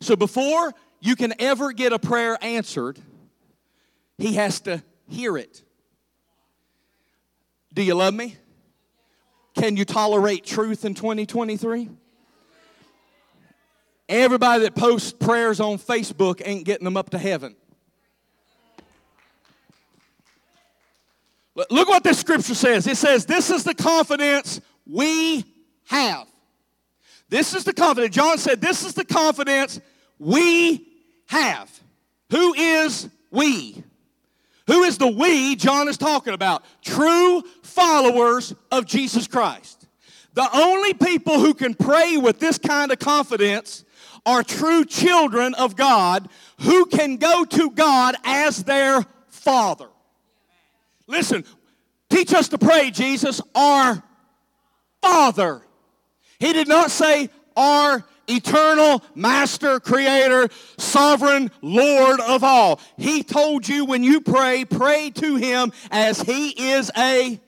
So 0.00 0.16
before 0.16 0.72
you 1.00 1.16
can 1.16 1.34
ever 1.38 1.72
get 1.72 1.92
a 1.92 1.98
prayer 1.98 2.38
answered, 2.42 2.98
he 4.18 4.34
has 4.34 4.60
to 4.62 4.82
hear 5.08 5.36
it. 5.36 5.62
Do 7.72 7.82
you 7.82 7.94
love 7.94 8.14
me? 8.14 8.36
Can 9.54 9.76
you 9.76 9.84
tolerate 9.84 10.44
truth 10.44 10.84
in 10.84 10.94
2023? 10.94 11.88
Everybody 14.10 14.64
that 14.64 14.74
posts 14.74 15.12
prayers 15.12 15.60
on 15.60 15.78
Facebook 15.78 16.42
ain't 16.44 16.64
getting 16.64 16.84
them 16.84 16.96
up 16.96 17.10
to 17.10 17.18
heaven. 17.18 17.54
Look 21.70 21.88
what 21.88 22.02
this 22.02 22.18
scripture 22.18 22.56
says. 22.56 22.88
It 22.88 22.96
says, 22.96 23.24
This 23.24 23.50
is 23.50 23.62
the 23.62 23.74
confidence 23.74 24.60
we 24.84 25.44
have. 25.86 26.26
This 27.28 27.54
is 27.54 27.62
the 27.62 27.72
confidence. 27.72 28.12
John 28.12 28.36
said, 28.38 28.60
This 28.60 28.84
is 28.84 28.94
the 28.94 29.04
confidence 29.04 29.80
we 30.18 30.88
have. 31.26 31.70
Who 32.30 32.52
is 32.54 33.08
we? 33.30 33.80
Who 34.66 34.82
is 34.82 34.98
the 34.98 35.06
we 35.06 35.54
John 35.54 35.86
is 35.86 35.96
talking 35.96 36.34
about? 36.34 36.64
True 36.82 37.44
followers 37.62 38.54
of 38.72 38.86
Jesus 38.86 39.28
Christ. 39.28 39.86
The 40.34 40.48
only 40.52 40.94
people 40.94 41.38
who 41.38 41.54
can 41.54 41.74
pray 41.74 42.16
with 42.16 42.40
this 42.40 42.58
kind 42.58 42.90
of 42.90 42.98
confidence 42.98 43.84
are 44.26 44.42
true 44.42 44.84
children 44.84 45.54
of 45.54 45.76
God 45.76 46.28
who 46.60 46.86
can 46.86 47.16
go 47.16 47.44
to 47.44 47.70
God 47.70 48.16
as 48.24 48.64
their 48.64 49.04
Father. 49.28 49.88
Listen, 51.06 51.44
teach 52.08 52.32
us 52.32 52.48
to 52.48 52.58
pray, 52.58 52.90
Jesus, 52.90 53.40
our 53.54 54.02
Father. 55.02 55.62
He 56.38 56.52
did 56.52 56.68
not 56.68 56.90
say 56.90 57.30
our 57.56 58.04
eternal 58.28 59.02
master, 59.14 59.80
creator, 59.80 60.48
sovereign 60.78 61.50
Lord 61.60 62.20
of 62.20 62.44
all. 62.44 62.80
He 62.96 63.22
told 63.22 63.68
you 63.68 63.84
when 63.84 64.04
you 64.04 64.20
pray, 64.20 64.64
pray 64.64 65.10
to 65.10 65.36
him 65.36 65.72
as 65.90 66.20
he 66.20 66.72
is 66.72 66.90
a 66.96 67.40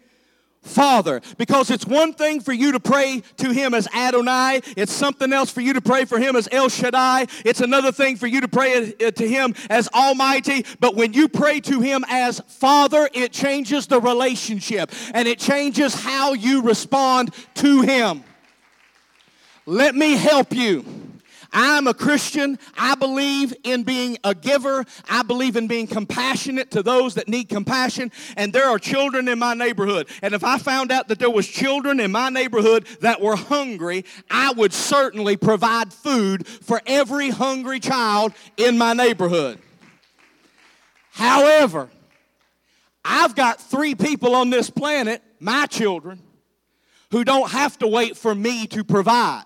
Father. 0.63 1.21
Because 1.39 1.71
it's 1.71 1.87
one 1.87 2.15
thing 2.15 2.41
for 2.41 2.53
you 2.53 2.73
to 2.73 2.81
pray 2.81 3.23
to 3.39 3.51
Him 3.51 3.75
as 3.75 3.89
Adonai, 3.95 4.63
it's 4.77 4.93
something 4.93 5.33
else 5.33 5.51
for 5.51 5.61
you 5.61 5.73
to 5.75 5.81
pray 5.81 6.05
for 6.05 6.19
Him 6.19 6.37
as 6.37 6.49
El 6.51 6.69
Shaddai, 6.69 7.27
it's 7.45 7.61
another 7.61 7.93
thing 7.93 8.17
for 8.17 8.27
you 8.27 8.41
to 8.41 8.49
pray 8.49 8.95
uh, 8.95 9.11
to 9.11 9.29
Him 9.29 9.55
as 9.69 9.89
Almighty. 9.89 10.65
But 10.81 10.95
when 10.95 11.13
you 11.13 11.29
pray 11.29 11.61
to 11.61 11.81
Him 11.81 12.05
as 12.09 12.41
Father, 12.47 13.09
it 13.13 13.33
changes 13.33 13.87
the 13.87 14.01
relationship 14.01 14.91
and 15.13 15.27
it 15.27 15.39
changes 15.39 15.95
how 15.95 16.33
you 16.33 16.63
respond 16.63 17.35
to 17.57 17.83
Him. 17.83 18.25
Let 19.67 19.95
me 19.95 20.17
help 20.17 20.53
you. 20.55 21.02
I'm 21.53 21.87
a 21.87 21.95
Christian. 21.95 22.59
I 22.77 22.95
believe 22.95 23.55
in 23.63 23.83
being 23.83 24.19
a 24.25 24.35
giver. 24.35 24.85
I 25.09 25.23
believe 25.23 25.57
in 25.57 25.67
being 25.67 25.87
compassionate 25.87 26.71
to 26.73 26.83
those 26.83 27.15
that 27.15 27.29
need 27.29 27.49
compassion. 27.49 28.11
And 28.37 28.53
there 28.53 28.69
are 28.69 28.79
children 28.79 29.29
in 29.29 29.39
my 29.39 29.55
neighborhood. 29.55 30.09
And 30.23 30.35
if 30.35 30.45
I 30.45 30.59
found 30.59 30.91
out 30.91 31.09
that 31.09 31.19
there 31.19 31.31
was 31.31 31.47
children 31.47 32.01
in 32.01 32.11
my 32.11 32.31
neighborhood 32.31 32.87
that 33.01 33.21
were 33.21 33.37
hungry, 33.37 34.05
I 34.31 34.53
would 34.53 34.73
certainly 34.73 35.37
provide 35.37 35.93
food 35.93 36.47
for 36.47 36.81
every 36.87 37.31
hungry 37.31 37.81
child 37.81 38.33
in 38.57 38.79
my 38.79 38.95
neighborhood. 38.95 39.59
However, 41.11 41.91
I've 43.05 43.35
got 43.35 43.61
three 43.61 43.95
people 43.95 44.35
on 44.35 44.51
this 44.51 44.71
planet, 44.71 45.23
my 45.41 45.67
children, 45.67 46.21
who 47.11 47.25
don't 47.25 47.51
have 47.51 47.79
to 47.81 47.87
wait 47.87 48.17
for 48.17 48.35
me 48.35 48.67
to 48.69 48.85
provide. 48.85 49.45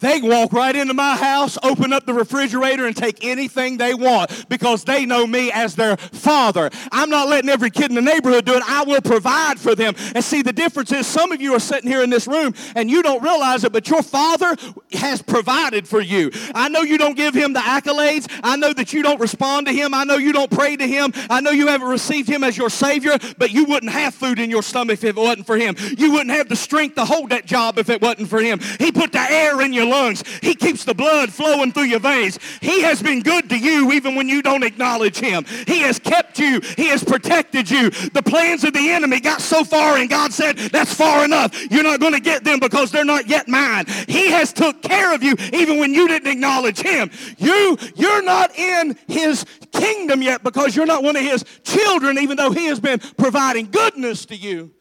They 0.00 0.20
walk 0.20 0.52
right 0.52 0.74
into 0.74 0.92
my 0.92 1.16
house, 1.16 1.56
open 1.62 1.92
up 1.92 2.04
the 2.04 2.12
refrigerator, 2.12 2.86
and 2.86 2.96
take 2.96 3.24
anything 3.24 3.78
they 3.78 3.94
want 3.94 4.48
because 4.48 4.84
they 4.84 5.06
know 5.06 5.26
me 5.26 5.50
as 5.52 5.76
their 5.76 5.96
father. 5.96 6.70
I'm 6.92 7.10
not 7.10 7.28
letting 7.28 7.48
every 7.48 7.70
kid 7.70 7.90
in 7.90 7.94
the 7.94 8.02
neighborhood 8.02 8.44
do 8.44 8.54
it. 8.54 8.62
I 8.66 8.84
will 8.84 9.00
provide 9.00 9.58
for 9.58 9.74
them. 9.74 9.94
And 10.14 10.22
see, 10.22 10.42
the 10.42 10.52
difference 10.52 10.92
is 10.92 11.06
some 11.06 11.32
of 11.32 11.40
you 11.40 11.54
are 11.54 11.60
sitting 11.60 11.88
here 11.90 12.02
in 12.02 12.10
this 12.10 12.26
room 12.26 12.54
and 12.74 12.90
you 12.90 13.02
don't 13.02 13.22
realize 13.22 13.64
it, 13.64 13.72
but 13.72 13.88
your 13.88 14.02
father 14.02 14.56
has 14.92 15.22
provided 15.22 15.88
for 15.88 16.00
you. 16.00 16.30
I 16.54 16.68
know 16.68 16.82
you 16.82 16.98
don't 16.98 17.16
give 17.16 17.34
him 17.34 17.52
the 17.52 17.60
accolades. 17.60 18.30
I 18.42 18.56
know 18.56 18.72
that 18.72 18.92
you 18.92 19.02
don't 19.02 19.20
respond 19.20 19.68
to 19.68 19.72
him. 19.72 19.94
I 19.94 20.04
know 20.04 20.16
you 20.16 20.32
don't 20.32 20.50
pray 20.50 20.76
to 20.76 20.86
him. 20.86 21.12
I 21.30 21.40
know 21.40 21.50
you 21.50 21.68
haven't 21.68 21.88
received 21.88 22.28
him 22.28 22.44
as 22.44 22.58
your 22.58 22.70
Savior, 22.70 23.16
but 23.38 23.52
you 23.52 23.64
wouldn't 23.64 23.92
have 23.92 24.14
food 24.14 24.38
in 24.38 24.50
your 24.50 24.62
stomach 24.62 24.94
if 24.94 25.04
it 25.04 25.16
wasn't 25.16 25.46
for 25.46 25.56
him. 25.56 25.76
You 25.96 26.12
wouldn't 26.12 26.30
have 26.30 26.48
the 26.48 26.56
strength 26.56 26.96
to 26.96 27.04
hold 27.04 27.30
that 27.30 27.46
job 27.46 27.78
if 27.78 27.88
it 27.88 28.02
wasn't 28.02 28.28
for 28.28 28.40
him. 28.40 28.60
He 28.78 28.92
put 28.92 29.12
the 29.12 29.20
air 29.20 29.60
in 29.60 29.72
your 29.72 29.83
lungs. 29.86 30.22
He 30.42 30.54
keeps 30.54 30.84
the 30.84 30.94
blood 30.94 31.32
flowing 31.32 31.72
through 31.72 31.84
your 31.84 32.00
veins. 32.00 32.38
He 32.60 32.82
has 32.82 33.02
been 33.02 33.22
good 33.22 33.48
to 33.50 33.58
you 33.58 33.92
even 33.92 34.14
when 34.14 34.28
you 34.28 34.42
don't 34.42 34.62
acknowledge 34.62 35.18
him. 35.18 35.44
He 35.66 35.80
has 35.80 35.98
kept 35.98 36.38
you. 36.38 36.60
He 36.76 36.88
has 36.88 37.02
protected 37.04 37.70
you. 37.70 37.90
The 37.90 38.22
plans 38.22 38.64
of 38.64 38.72
the 38.72 38.90
enemy 38.90 39.20
got 39.20 39.40
so 39.40 39.64
far 39.64 39.96
and 39.96 40.08
God 40.08 40.32
said, 40.32 40.56
that's 40.56 40.94
far 40.94 41.24
enough. 41.24 41.70
You're 41.70 41.82
not 41.82 42.00
going 42.00 42.14
to 42.14 42.20
get 42.20 42.44
them 42.44 42.60
because 42.60 42.90
they're 42.90 43.04
not 43.04 43.28
yet 43.28 43.48
mine. 43.48 43.86
He 44.08 44.30
has 44.30 44.52
took 44.52 44.82
care 44.82 45.14
of 45.14 45.22
you 45.22 45.36
even 45.52 45.78
when 45.78 45.94
you 45.94 46.08
didn't 46.08 46.30
acknowledge 46.30 46.80
him. 46.80 47.10
You, 47.38 47.76
you're 47.96 48.22
not 48.22 48.56
in 48.58 48.96
his 49.08 49.44
kingdom 49.72 50.22
yet 50.22 50.42
because 50.42 50.74
you're 50.76 50.86
not 50.86 51.02
one 51.02 51.16
of 51.16 51.22
his 51.22 51.44
children 51.64 52.18
even 52.18 52.36
though 52.36 52.50
he 52.50 52.66
has 52.66 52.80
been 52.80 52.98
providing 52.98 53.70
goodness 53.70 54.26
to 54.26 54.36
you. 54.36 54.72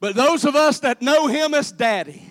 But 0.00 0.14
those 0.14 0.44
of 0.44 0.54
us 0.54 0.80
that 0.80 1.00
know 1.00 1.26
him 1.26 1.54
as 1.54 1.72
daddy, 1.72 2.28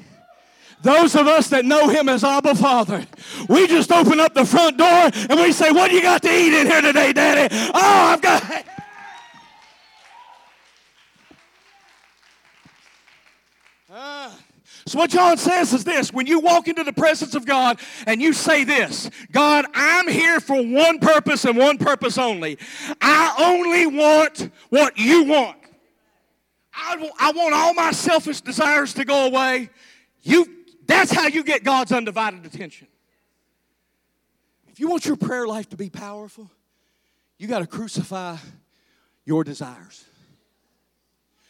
those 0.81 1.15
of 1.15 1.27
us 1.27 1.49
that 1.49 1.65
know 1.65 1.89
him 1.89 2.09
as 2.09 2.23
Abba 2.23 2.55
Father, 2.55 3.05
we 3.49 3.67
just 3.67 3.91
open 3.91 4.19
up 4.19 4.33
the 4.33 4.45
front 4.45 4.77
door 4.77 5.09
and 5.29 5.39
we 5.39 5.51
say, 5.51 5.71
What 5.71 5.89
do 5.89 5.95
you 5.95 6.01
got 6.01 6.21
to 6.23 6.29
eat 6.29 6.53
in 6.53 6.67
here 6.67 6.81
today, 6.81 7.13
Daddy? 7.13 7.53
Oh, 7.53 7.71
I've 7.73 8.21
got. 8.21 8.65
Uh, 13.91 14.31
so, 14.85 14.99
what 14.99 15.09
John 15.09 15.37
says 15.37 15.73
is 15.73 15.83
this 15.83 16.13
when 16.13 16.27
you 16.27 16.39
walk 16.39 16.67
into 16.67 16.83
the 16.83 16.93
presence 16.93 17.33
of 17.33 17.45
God 17.45 17.79
and 18.05 18.21
you 18.21 18.33
say 18.33 18.63
this 18.63 19.09
God, 19.31 19.65
I'm 19.73 20.07
here 20.07 20.39
for 20.39 20.61
one 20.61 20.99
purpose 20.99 21.45
and 21.45 21.57
one 21.57 21.77
purpose 21.77 22.17
only. 22.17 22.59
I 23.01 23.35
only 23.39 23.87
want 23.87 24.51
what 24.69 24.97
you 24.97 25.23
want. 25.23 25.57
I, 26.75 27.09
I 27.19 27.31
want 27.31 27.55
all 27.55 27.73
my 27.73 27.91
selfish 27.91 28.41
desires 28.41 28.93
to 28.95 29.05
go 29.05 29.25
away. 29.25 29.69
You 30.21 30.64
that's 30.87 31.11
how 31.11 31.27
you 31.27 31.43
get 31.43 31.63
God's 31.63 31.91
undivided 31.91 32.45
attention. 32.45 32.87
If 34.67 34.79
you 34.79 34.89
want 34.89 35.05
your 35.05 35.15
prayer 35.15 35.47
life 35.47 35.69
to 35.69 35.77
be 35.77 35.89
powerful, 35.89 36.49
you 37.37 37.47
got 37.47 37.59
to 37.59 37.67
crucify 37.67 38.37
your 39.23 39.43
desires. 39.43 40.05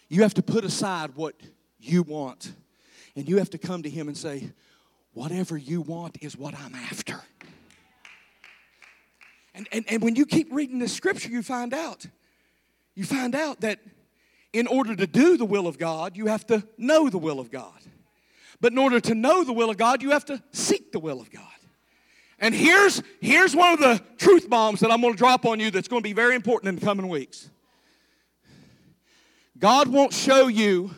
You 0.07 0.21
have 0.21 0.36
to 0.36 0.43
put 0.43 0.63
aside 0.63 1.15
what 1.15 1.36
you 1.79 2.03
want, 2.03 2.51
and 3.15 3.27
you 3.27 3.38
have 3.38 3.49
to 3.51 3.57
come 3.57 3.83
to 3.83 3.89
Him 3.89 4.07
and 4.07 4.17
say, 4.17 4.51
Whatever 5.13 5.57
you 5.57 5.79
want 5.79 6.17
is 6.21 6.38
what 6.38 6.53
I'm 6.53 6.75
after. 6.75 7.21
And, 9.53 9.67
and, 9.71 9.86
and 9.88 10.03
when 10.03 10.17
you 10.17 10.25
keep 10.25 10.51
reading 10.51 10.79
the 10.79 10.89
scripture, 10.89 11.29
you 11.29 11.41
find 11.41 11.73
out. 11.73 12.05
You 12.95 13.05
find 13.05 13.33
out 13.33 13.61
that 13.61 13.79
in 14.51 14.67
order 14.67 14.93
to 14.93 15.07
do 15.07 15.38
the 15.38 15.45
will 15.45 15.67
of 15.67 15.77
God, 15.77 16.17
you 16.17 16.27
have 16.27 16.45
to 16.47 16.67
know 16.77 17.09
the 17.09 17.17
will 17.17 17.39
of 17.39 17.49
God. 17.49 17.79
But 18.62 18.72
in 18.72 18.78
order 18.78 18.99
to 18.99 19.16
know 19.16 19.43
the 19.43 19.53
will 19.53 19.70
of 19.70 19.78
God, 19.78 20.01
you 20.01 20.12
have 20.12 20.26
to 20.26 20.41
seek 20.51 20.91
the 20.91 20.99
will 20.99 21.22
of 21.22 21.30
God. 21.32 21.43
And 22.39 22.53
here's, 22.53 23.01
here's 23.22 23.56
one 23.56 23.74
of 23.74 23.80
the 23.80 24.01
truth 24.18 24.49
bombs 24.49 24.82
that 24.82 24.91
I'm 24.91 25.01
going 25.01 25.14
to 25.14 25.18
drop 25.18 25.45
on 25.45 25.60
you 25.60 25.72
that's 25.72 25.88
going 25.88 26.01
to 26.01 26.08
be 26.08 26.14
very 26.14 26.36
important 26.36 26.70
in 26.70 26.76
the 26.76 26.86
coming 26.86 27.08
weeks. 27.08 27.49
God 29.58 29.88
won't 29.88 30.14
show 30.14 30.47
you 30.47 30.91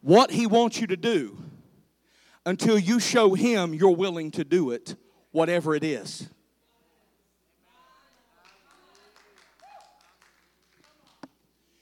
what 0.00 0.30
He 0.30 0.46
wants 0.46 0.80
you 0.80 0.86
to 0.88 0.96
do 0.96 1.38
until 2.44 2.78
you 2.78 2.98
show 2.98 3.34
Him 3.34 3.74
you're 3.74 3.94
willing 3.94 4.30
to 4.32 4.44
do 4.44 4.70
it, 4.70 4.96
whatever 5.30 5.74
it 5.74 5.84
is. 5.84 6.28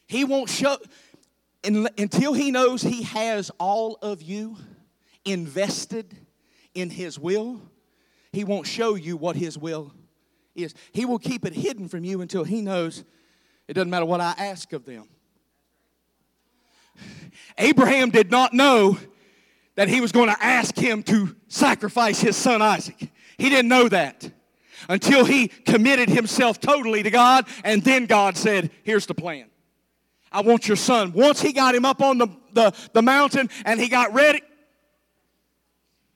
He 0.07 0.25
won't 0.25 0.49
show, 0.49 0.77
until 1.67 2.33
he 2.33 2.51
knows 2.51 2.83
he 2.83 3.03
has 3.03 3.51
all 3.59 3.99
of 4.03 4.23
you 4.23 4.57
invested 5.25 6.17
in 6.75 6.91
his 6.91 7.19
will, 7.19 7.61
he 8.33 8.45
won't 8.45 8.67
show 8.67 8.95
you 8.95 9.17
what 9.17 9.37
his 9.37 9.59
will 9.59 9.93
is. 10.55 10.75
He 10.93 11.05
will 11.05 11.19
keep 11.19 11.45
it 11.45 11.55
hidden 11.55 11.89
from 11.89 12.05
you 12.05 12.21
until 12.21 12.45
he 12.45 12.61
knows 12.61 13.05
it 13.69 13.75
doesn't 13.75 13.91
matter 13.91 14.05
what 14.05 14.21
I 14.21 14.35
ask 14.39 14.73
of 14.73 14.85
them. 14.85 15.09
Abraham 17.59 18.11
did 18.11 18.31
not 18.31 18.53
know 18.53 18.99
that 19.75 19.89
he 19.89 20.01
was 20.01 20.13
going 20.13 20.29
to 20.29 20.45
ask 20.45 20.77
him 20.77 21.03
to 21.05 21.35
sacrifice 21.49 22.21
his 22.21 22.37
son 22.37 22.63
Isaac. 22.63 23.11
He 23.39 23.51
didn't 23.51 23.69
know 23.69 23.89
that 23.89 24.31
until 24.89 25.25
he 25.25 25.49
committed 25.49 26.09
himself 26.09 26.61
totally 26.61 27.03
to 27.03 27.11
God, 27.11 27.47
and 27.65 27.83
then 27.83 28.07
God 28.07 28.37
said, 28.37 28.71
Here's 28.83 29.07
the 29.07 29.15
plan. 29.15 29.47
I 30.33 30.43
want 30.43 30.69
your 30.69 30.77
son. 30.77 31.13
Once 31.13 31.41
he 31.41 31.53
got 31.53 31.75
him 31.75 31.85
up 31.85 32.03
on 32.03 32.19
the, 32.19 32.29
the, 32.53 32.73
the 32.93 33.03
mountain 33.03 33.49
and 33.65 33.81
he 33.81 33.89
got 33.89 34.13
ready, 34.13 34.43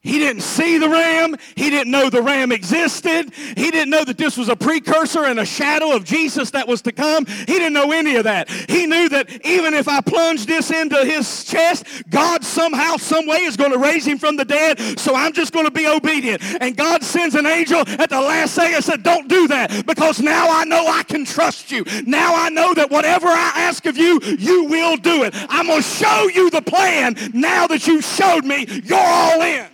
he 0.03 0.19
didn't 0.19 0.41
see 0.41 0.79
the 0.79 0.89
ram. 0.89 1.37
He 1.57 1.69
didn't 1.69 1.91
know 1.91 2.09
the 2.09 2.23
ram 2.23 2.53
existed. 2.53 3.35
He 3.35 3.71
didn't 3.71 3.91
know 3.91 4.03
that 4.03 4.17
this 4.17 4.39
was 4.39 4.49
a 4.49 4.57
precursor 4.57 5.27
and 5.27 5.39
a 5.39 5.45
shadow 5.45 5.95
of 5.95 6.05
Jesus 6.05 6.53
that 6.53 6.67
was 6.67 6.81
to 6.83 6.93
come. 6.93 7.27
He 7.27 7.45
didn't 7.45 7.75
know 7.75 7.93
any 7.93 8.17
of 8.17 8.25
that. 8.25 8.49
He 8.49 8.87
knew 8.87 9.11
that 9.11 9.45
even 9.45 9.75
if 9.75 9.89
I 9.89 10.01
plunge 10.01 10.47
this 10.47 10.71
into 10.71 11.05
his 11.05 11.45
chest, 11.45 11.85
God 12.09 12.45
somehow, 12.45 12.97
some 12.97 13.27
way 13.27 13.41
is 13.41 13.59
going 13.59 13.73
to 13.73 13.79
raise 13.79 14.07
him 14.07 14.17
from 14.17 14.37
the 14.37 14.45
dead. 14.47 14.81
So 14.99 15.15
I'm 15.15 15.35
just 15.35 15.53
going 15.53 15.67
to 15.67 15.71
be 15.71 15.87
obedient. 15.87 16.43
And 16.63 16.75
God 16.75 17.03
sends 17.05 17.35
an 17.35 17.45
angel 17.45 17.81
at 17.87 18.09
the 18.09 18.23
last 18.23 18.55
second 18.55 18.77
and 18.77 18.85
said, 18.85 19.03
Don't 19.03 19.29
do 19.29 19.49
that 19.49 19.85
because 19.87 20.19
now 20.19 20.47
I 20.49 20.65
know 20.65 20.87
I 20.87 21.03
can 21.03 21.27
trust 21.27 21.71
you. 21.71 21.85
Now 22.07 22.35
I 22.35 22.49
know 22.49 22.73
that 22.73 22.91
whatever 22.91 23.27
I 23.29 23.53
ask 23.55 23.85
of 23.85 23.99
you, 23.99 24.19
you 24.23 24.65
will 24.65 24.97
do 24.97 25.25
it. 25.25 25.35
I'm 25.51 25.67
going 25.67 25.83
to 25.83 25.87
show 25.87 26.29
you 26.29 26.49
the 26.49 26.63
plan 26.63 27.17
now 27.35 27.67
that 27.67 27.87
you 27.87 28.01
showed 28.01 28.47
me 28.47 28.65
you're 28.85 28.99
all 28.99 29.43
in. 29.43 29.67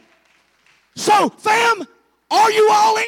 So, 0.96 1.28
fam, 1.28 1.86
are 2.30 2.50
you 2.50 2.68
all 2.72 2.96
in? 2.96 3.04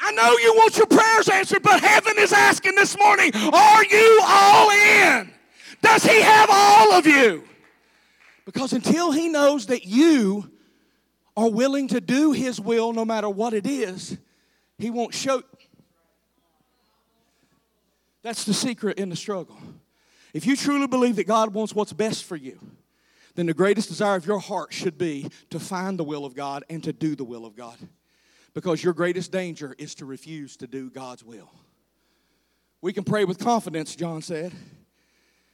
I 0.00 0.12
know 0.12 0.36
you 0.38 0.54
want 0.54 0.76
your 0.76 0.86
prayers 0.86 1.28
answered, 1.28 1.62
but 1.62 1.80
heaven 1.80 2.14
is 2.18 2.32
asking 2.32 2.74
this 2.74 2.98
morning, 2.98 3.30
are 3.34 3.84
you 3.84 4.20
all 4.24 4.70
in? 4.70 5.32
Does 5.82 6.02
he 6.04 6.20
have 6.20 6.48
all 6.50 6.92
of 6.92 7.06
you? 7.06 7.44
Because 8.44 8.72
until 8.72 9.12
he 9.12 9.28
knows 9.28 9.66
that 9.66 9.86
you 9.86 10.50
are 11.36 11.50
willing 11.50 11.88
to 11.88 12.00
do 12.00 12.32
his 12.32 12.60
will 12.60 12.92
no 12.92 13.04
matter 13.04 13.28
what 13.28 13.54
it 13.54 13.66
is, 13.66 14.18
he 14.78 14.90
won't 14.90 15.14
show. 15.14 15.42
That's 18.22 18.44
the 18.44 18.54
secret 18.54 18.98
in 18.98 19.08
the 19.10 19.16
struggle. 19.16 19.56
If 20.34 20.46
you 20.46 20.56
truly 20.56 20.86
believe 20.86 21.16
that 21.16 21.26
God 21.26 21.54
wants 21.54 21.74
what's 21.74 21.92
best 21.92 22.24
for 22.24 22.36
you, 22.36 22.58
then 23.38 23.46
the 23.46 23.54
greatest 23.54 23.88
desire 23.88 24.16
of 24.16 24.26
your 24.26 24.40
heart 24.40 24.72
should 24.72 24.98
be 24.98 25.30
to 25.48 25.60
find 25.60 25.96
the 25.96 26.02
will 26.02 26.24
of 26.24 26.34
God 26.34 26.64
and 26.68 26.82
to 26.82 26.92
do 26.92 27.14
the 27.14 27.22
will 27.22 27.46
of 27.46 27.54
God. 27.54 27.76
Because 28.52 28.82
your 28.82 28.92
greatest 28.92 29.30
danger 29.30 29.76
is 29.78 29.94
to 29.94 30.06
refuse 30.06 30.56
to 30.56 30.66
do 30.66 30.90
God's 30.90 31.22
will. 31.22 31.48
We 32.80 32.92
can 32.92 33.04
pray 33.04 33.24
with 33.24 33.38
confidence, 33.38 33.94
John 33.94 34.22
said, 34.22 34.52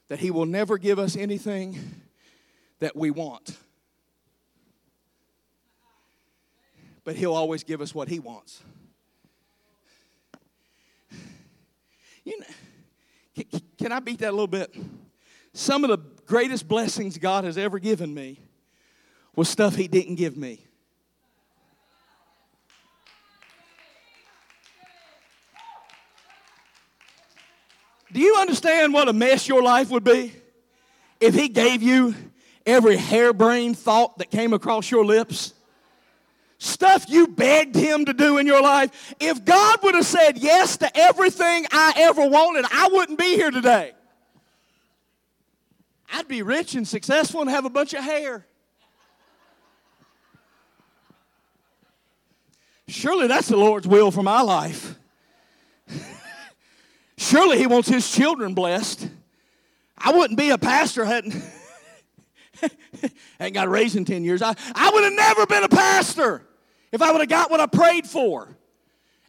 that 0.09 0.19
He 0.19 0.31
will 0.31 0.47
never 0.47 0.79
give 0.79 0.99
us 0.99 1.15
anything 1.15 1.79
that 2.79 2.97
we 2.97 3.11
want. 3.11 3.55
But 7.05 7.17
He'll 7.17 7.35
always 7.35 7.65
give 7.65 7.83
us 7.83 7.95
what 7.95 8.09
He 8.09 8.19
wants. 8.19 8.63
You 12.25 12.41
know, 12.41 13.45
can 13.77 13.93
I 13.93 14.01
beat 14.01 14.21
that 14.21 14.31
a 14.31 14.33
little 14.33 14.47
bit? 14.47 14.75
Some 15.53 15.85
of 15.85 15.91
the 15.91 16.14
greatest 16.27 16.69
blessings 16.69 17.19
God 17.19 17.45
has 17.45 17.59
ever 17.59 17.79
given 17.79 18.13
me 18.15 18.41
was 19.37 19.49
stuff 19.49 19.75
He 19.75 19.89
didn't 19.89 20.17
give 20.17 20.37
me. 20.37 20.65
Do 28.13 28.21
you 28.21 28.37
understand 28.37 28.95
what 28.95 29.09
a 29.09 29.13
mess 29.13 29.49
your 29.49 29.61
life 29.61 29.91
would 29.91 30.05
be 30.05 30.33
if 31.21 31.35
He 31.35 31.49
gave 31.49 31.83
you 31.83 32.15
every 32.65 32.97
harebrained 32.97 33.77
thought 33.77 34.19
that 34.19 34.31
came 34.31 34.53
across 34.53 34.89
your 34.89 35.05
lips? 35.05 35.53
Stuff 36.59 37.07
you 37.09 37.27
begged 37.27 37.75
Him 37.75 38.05
to 38.05 38.15
do 38.15 38.39
in 38.39 38.47
your 38.47 38.63
life. 38.63 39.15
If 39.19 39.45
God 39.45 39.81
would 39.83 39.97
have 39.97 40.07
said 40.07 40.39
yes 40.39 40.77
to 40.77 40.97
everything 40.97 41.67
I 41.73 41.93
ever 41.97 42.29
wanted, 42.29 42.65
I 42.73 42.89
wouldn't 42.93 43.19
be 43.19 43.35
here 43.35 43.51
today. 43.51 43.93
I'd 46.13 46.29
be 46.29 46.43
rich 46.43 46.75
and 46.75 46.87
successful 46.87 47.41
and 47.41 47.51
have 47.51 47.65
a 47.65 47.71
bunch 47.71 47.93
of 47.95 48.05
hair. 48.05 48.47
Surely 52.87 53.27
that's 53.27 53.49
the 53.49 53.57
Lord's 53.57 53.89
will 53.89 54.11
for 54.11 54.23
my 54.23 54.43
life. 54.43 54.97
Surely 57.17 57.59
He 57.59 57.67
wants 57.67 57.89
His 57.89 58.11
children 58.11 58.55
blessed. 58.55 59.09
I 59.97 60.13
wouldn't 60.13 60.39
be 60.39 60.51
a 60.51 60.59
pastor 60.59 61.05
hadn't 61.05 61.35
ain't 63.41 63.55
got 63.55 63.69
raised 63.69 63.97
in 63.97 64.05
10 64.05 64.25
years. 64.25 64.43
I, 64.43 64.55
I 64.75 64.91
would 64.91 65.05
have 65.05 65.13
never 65.13 65.47
been 65.47 65.65
a 65.65 65.69
pastor 65.69 66.43
if 66.93 67.03
I 67.03 67.11
would 67.13 67.21
have 67.21 67.29
got 67.29 67.51
what 67.51 67.61
I 67.61 67.67
prayed 67.67 68.07
for. 68.07 68.49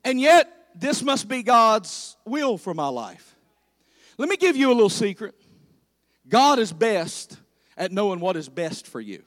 And 0.04 0.20
yet, 0.20 0.52
this 0.76 1.02
must 1.02 1.28
be 1.28 1.42
God's 1.42 2.18
will 2.26 2.58
for 2.58 2.74
my 2.74 2.88
life. 2.88 3.36
Let 4.18 4.30
me 4.30 4.38
give 4.38 4.56
you 4.56 4.70
a 4.70 4.74
little 4.74 4.90
secret. 4.90 5.36
God 6.28 6.60
is 6.60 6.74
best 6.74 7.38
at 7.78 7.92
knowing 7.92 8.20
what 8.20 8.36
is 8.36 8.50
best 8.50 8.88
for 8.88 9.00
you. 9.00 9.24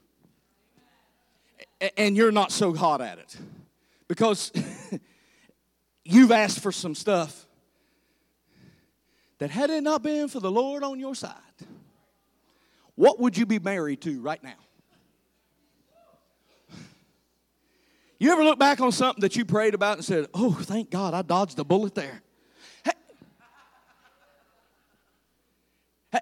And 1.96 2.16
you're 2.16 2.32
not 2.32 2.51
so 2.51 2.74
hot 2.74 3.01
at 3.01 3.18
it 3.18 3.36
because 4.09 4.53
you've 6.05 6.32
asked 6.32 6.61
for 6.61 6.72
some 6.72 6.94
stuff 6.94 7.46
that 9.38 9.51
had 9.51 9.70
it 9.70 9.82
not 9.82 10.03
been 10.03 10.28
for 10.28 10.40
the 10.40 10.51
Lord 10.51 10.82
on 10.82 10.99
your 10.99 11.14
side, 11.14 11.34
what 12.96 13.20
would 13.20 13.36
you 13.36 13.46
be 13.46 13.61
married 13.61 14.01
to 14.03 14.20
right 14.20 14.42
now? 14.42 14.55
You 18.18 18.32
ever 18.32 18.42
look 18.42 18.59
back 18.59 18.80
on 18.80 18.90
something 18.90 19.20
that 19.20 19.36
you 19.36 19.44
prayed 19.44 19.74
about 19.74 19.99
and 19.99 20.05
said, 20.05 20.26
Oh, 20.34 20.53
thank 20.53 20.90
God 20.90 21.14
I 21.14 21.22
dodged 21.22 21.59
a 21.61 21.64
bullet 21.64 21.94
there? 21.94 22.20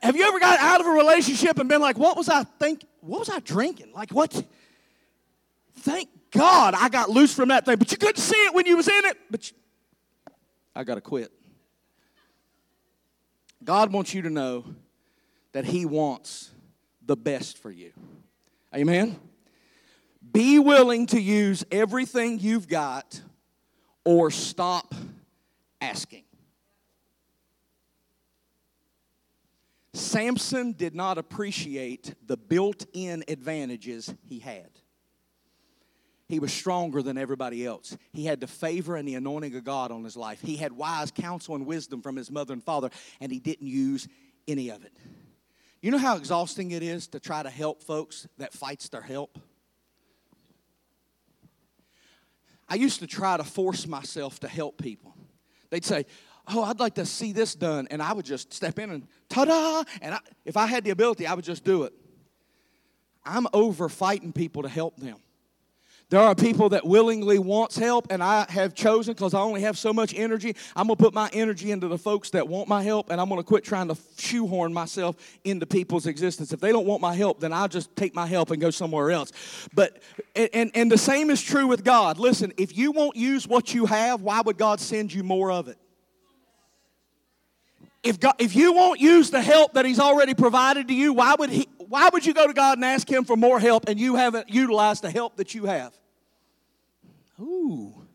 Have 0.03 0.17
you 0.17 0.27
ever 0.27 0.41
got 0.41 0.59
out 0.59 0.81
of 0.81 0.87
a 0.87 0.91
relationship 0.91 1.59
and 1.59 1.69
been 1.69 1.81
like, 1.81 1.99
What 1.99 2.17
was 2.17 2.29
I 2.29 2.45
think? 2.45 2.85
What 3.01 3.21
was 3.21 3.31
I 3.31 3.39
drinking? 3.41 3.93
Like, 3.93 4.11
what? 4.11 4.45
Thank 5.81 6.09
God 6.33 6.75
I 6.75 6.89
got 6.89 7.09
loose 7.09 7.33
from 7.33 7.51
that 7.51 7.65
thing. 7.65 7.77
But 7.77 7.93
you 7.93 7.99
couldn't 7.99 8.21
see 8.21 8.37
it 8.47 8.55
when 8.55 8.67
you 8.67 8.77
was 8.77 8.89
in 8.89 9.05
it. 9.05 9.17
But 9.31 9.51
you, 9.51 9.57
I 10.75 10.85
got 10.85 10.97
to 10.97 11.01
quit. 11.01 11.31
God 13.63 13.93
wants 13.93 14.13
you 14.13 14.23
to 14.23 14.31
know 14.31 14.65
that 15.53 15.65
He 15.65 15.87
wants 15.87 16.51
the 17.05 17.17
best 17.17 17.59
for 17.59 17.71
you. 17.71 17.93
Amen? 18.75 19.19
Be 20.33 20.59
willing 20.59 21.07
to 21.07 21.21
use 21.21 21.65
everything 21.71 22.39
you've 22.41 22.69
got 22.69 23.21
or 24.05 24.31
stop 24.31 24.95
asking. 25.81 26.26
Samson 29.97 30.73
did 30.73 30.95
not 30.95 31.19
appreciate 31.19 32.15
the 32.27 32.37
built 32.37 32.87
in 32.93 33.25
advantages 33.29 34.13
he 34.23 34.39
had. 34.39 34.71
He 36.29 36.39
was 36.39 36.53
stronger 36.53 37.03
than 37.03 37.17
everybody 37.17 37.65
else. 37.65 37.97
He 38.13 38.25
had 38.25 38.41
the 38.41 38.47
favor 38.47 38.97
and 38.97 39.07
the 39.07 39.15
anointing 39.15 39.55
of 39.55 39.65
God 39.65 39.93
on 39.93 40.03
his 40.03 40.17
life. 40.17 40.41
He 40.41 40.57
had 40.57 40.73
wise 40.73 41.11
counsel 41.13 41.55
and 41.55 41.67
wisdom 41.67 42.03
from 42.03 42.17
his 42.17 42.31
mother 42.31 42.53
and 42.53 42.63
father, 42.63 42.91
and 43.21 43.31
he 43.31 43.39
didn't 43.39 43.69
use 43.69 44.09
any 44.49 44.71
of 44.71 44.85
it. 44.85 44.93
You 45.81 45.93
know 45.93 45.99
how 45.99 46.17
exhausting 46.17 46.73
it 46.73 46.83
is 46.83 47.07
to 47.09 47.21
try 47.21 47.43
to 47.43 47.51
help 47.51 47.83
folks 47.83 48.27
that 48.39 48.53
fights 48.53 48.89
their 48.89 49.03
help? 49.03 49.39
I 52.69 52.75
used 52.75 52.99
to 53.01 53.07
try 53.07 53.37
to 53.37 53.45
force 53.45 53.87
myself 53.87 54.41
to 54.41 54.49
help 54.49 54.83
people. 54.83 55.15
They'd 55.71 55.85
say, 55.85 56.07
Oh, 56.49 56.63
I'd 56.63 56.81
like 56.81 56.95
to 56.95 57.07
see 57.07 57.33
this 57.33 57.55
done. 57.55 57.89
And 57.91 58.03
I 58.03 58.13
would 58.13 58.25
just 58.25 58.53
step 58.53 58.79
in 58.79 58.91
and 58.91 59.07
ta 59.29 59.45
da! 59.45 59.85
And 60.01 60.15
I, 60.15 60.19
if 60.45 60.57
I 60.57 60.67
had 60.67 60.85
the 60.85 60.91
ability, 60.91 61.27
I 61.27 61.35
would 61.35 61.45
just 61.45 61.65
do 61.65 61.85
it. 61.85 61.93
I'm 63.25 63.47
over 63.53 63.89
fighting 63.89 64.33
people 64.33 64.63
to 64.63 64.69
help 64.69 64.97
them. 64.97 65.17
There 66.09 66.21
are 66.21 66.37
people 66.37 66.69
that 66.69 66.87
willingly 66.87 67.41
wants 67.41 67.77
help, 67.77 68.07
and 68.11 68.23
I 68.23 68.47
have 68.51 68.75
chosen 68.75 69.15
because 69.15 69.35
I 69.35 69.41
only 69.41 69.63
have 69.63 69.77
so 69.77 69.93
much 69.93 70.15
energy. 70.15 70.55
I'm 70.77 70.87
gonna 70.87 70.95
put 70.95 71.13
my 71.13 71.29
energy 71.33 71.73
into 71.73 71.89
the 71.89 71.99
folks 71.99 72.31
that 72.31 72.47
want 72.47 72.69
my 72.69 72.85
help, 72.85 73.11
and 73.11 73.21
I'm 73.21 73.29
gonna 73.29 73.43
quit 73.43 73.65
trying 73.65 73.89
to 73.89 73.97
shoehorn 74.17 74.73
myself 74.73 75.17
into 75.43 75.67
people's 75.67 76.07
existence. 76.07 76.53
If 76.53 76.61
they 76.61 76.71
don't 76.71 76.87
want 76.87 77.03
my 77.03 77.13
help, 77.13 77.41
then 77.41 77.53
I'll 77.53 77.67
just 77.67 77.95
take 77.97 78.15
my 78.15 78.27
help 78.27 78.53
and 78.53 78.61
go 78.61 78.71
somewhere 78.71 79.11
else. 79.11 79.33
But 79.75 80.01
and 80.37 80.71
and 80.77 80.93
the 80.93 80.99
same 80.99 81.29
is 81.29 81.43
true 81.43 81.67
with 81.67 81.83
God. 81.83 82.21
Listen, 82.21 82.53
if 82.57 82.79
you 82.79 82.93
won't 82.93 83.17
use 83.17 83.49
what 83.49 83.75
you 83.75 83.87
have, 83.87 84.23
why 84.23 84.43
would 84.43 84.59
God 84.59 84.79
send 84.79 85.13
you 85.13 85.25
more 85.25 85.51
of 85.51 85.67
it? 85.67 85.77
If, 88.07 88.21
God, 88.21 88.35
if 88.39 88.55
you 88.55 88.73
won't 88.73 89.01
use 89.01 89.31
the 89.31 89.43
help 89.43 89.75
that 89.75 89.85
He's 89.85 89.99
already 89.99 90.33
provided 90.33 90.87
to 90.89 90.95
you, 90.95 91.13
why 91.13 91.35
would, 91.37 91.51
he, 91.51 91.69
why 91.79 92.09
would 92.13 92.25
you 92.25 92.33
go 92.33 92.47
to 92.47 92.53
God 92.53 92.79
and 92.79 92.85
ask 92.85 93.11
Him 93.11 93.25
for 93.25 93.37
more 93.37 93.59
help 93.59 93.89
and 93.89 93.99
you 93.99 94.15
haven't 94.15 94.49
utilized 94.49 95.03
the 95.03 95.11
help 95.11 95.37
that 95.39 95.55
you 95.55 95.67
have? 95.67 95.93
Ooh, 97.41 98.07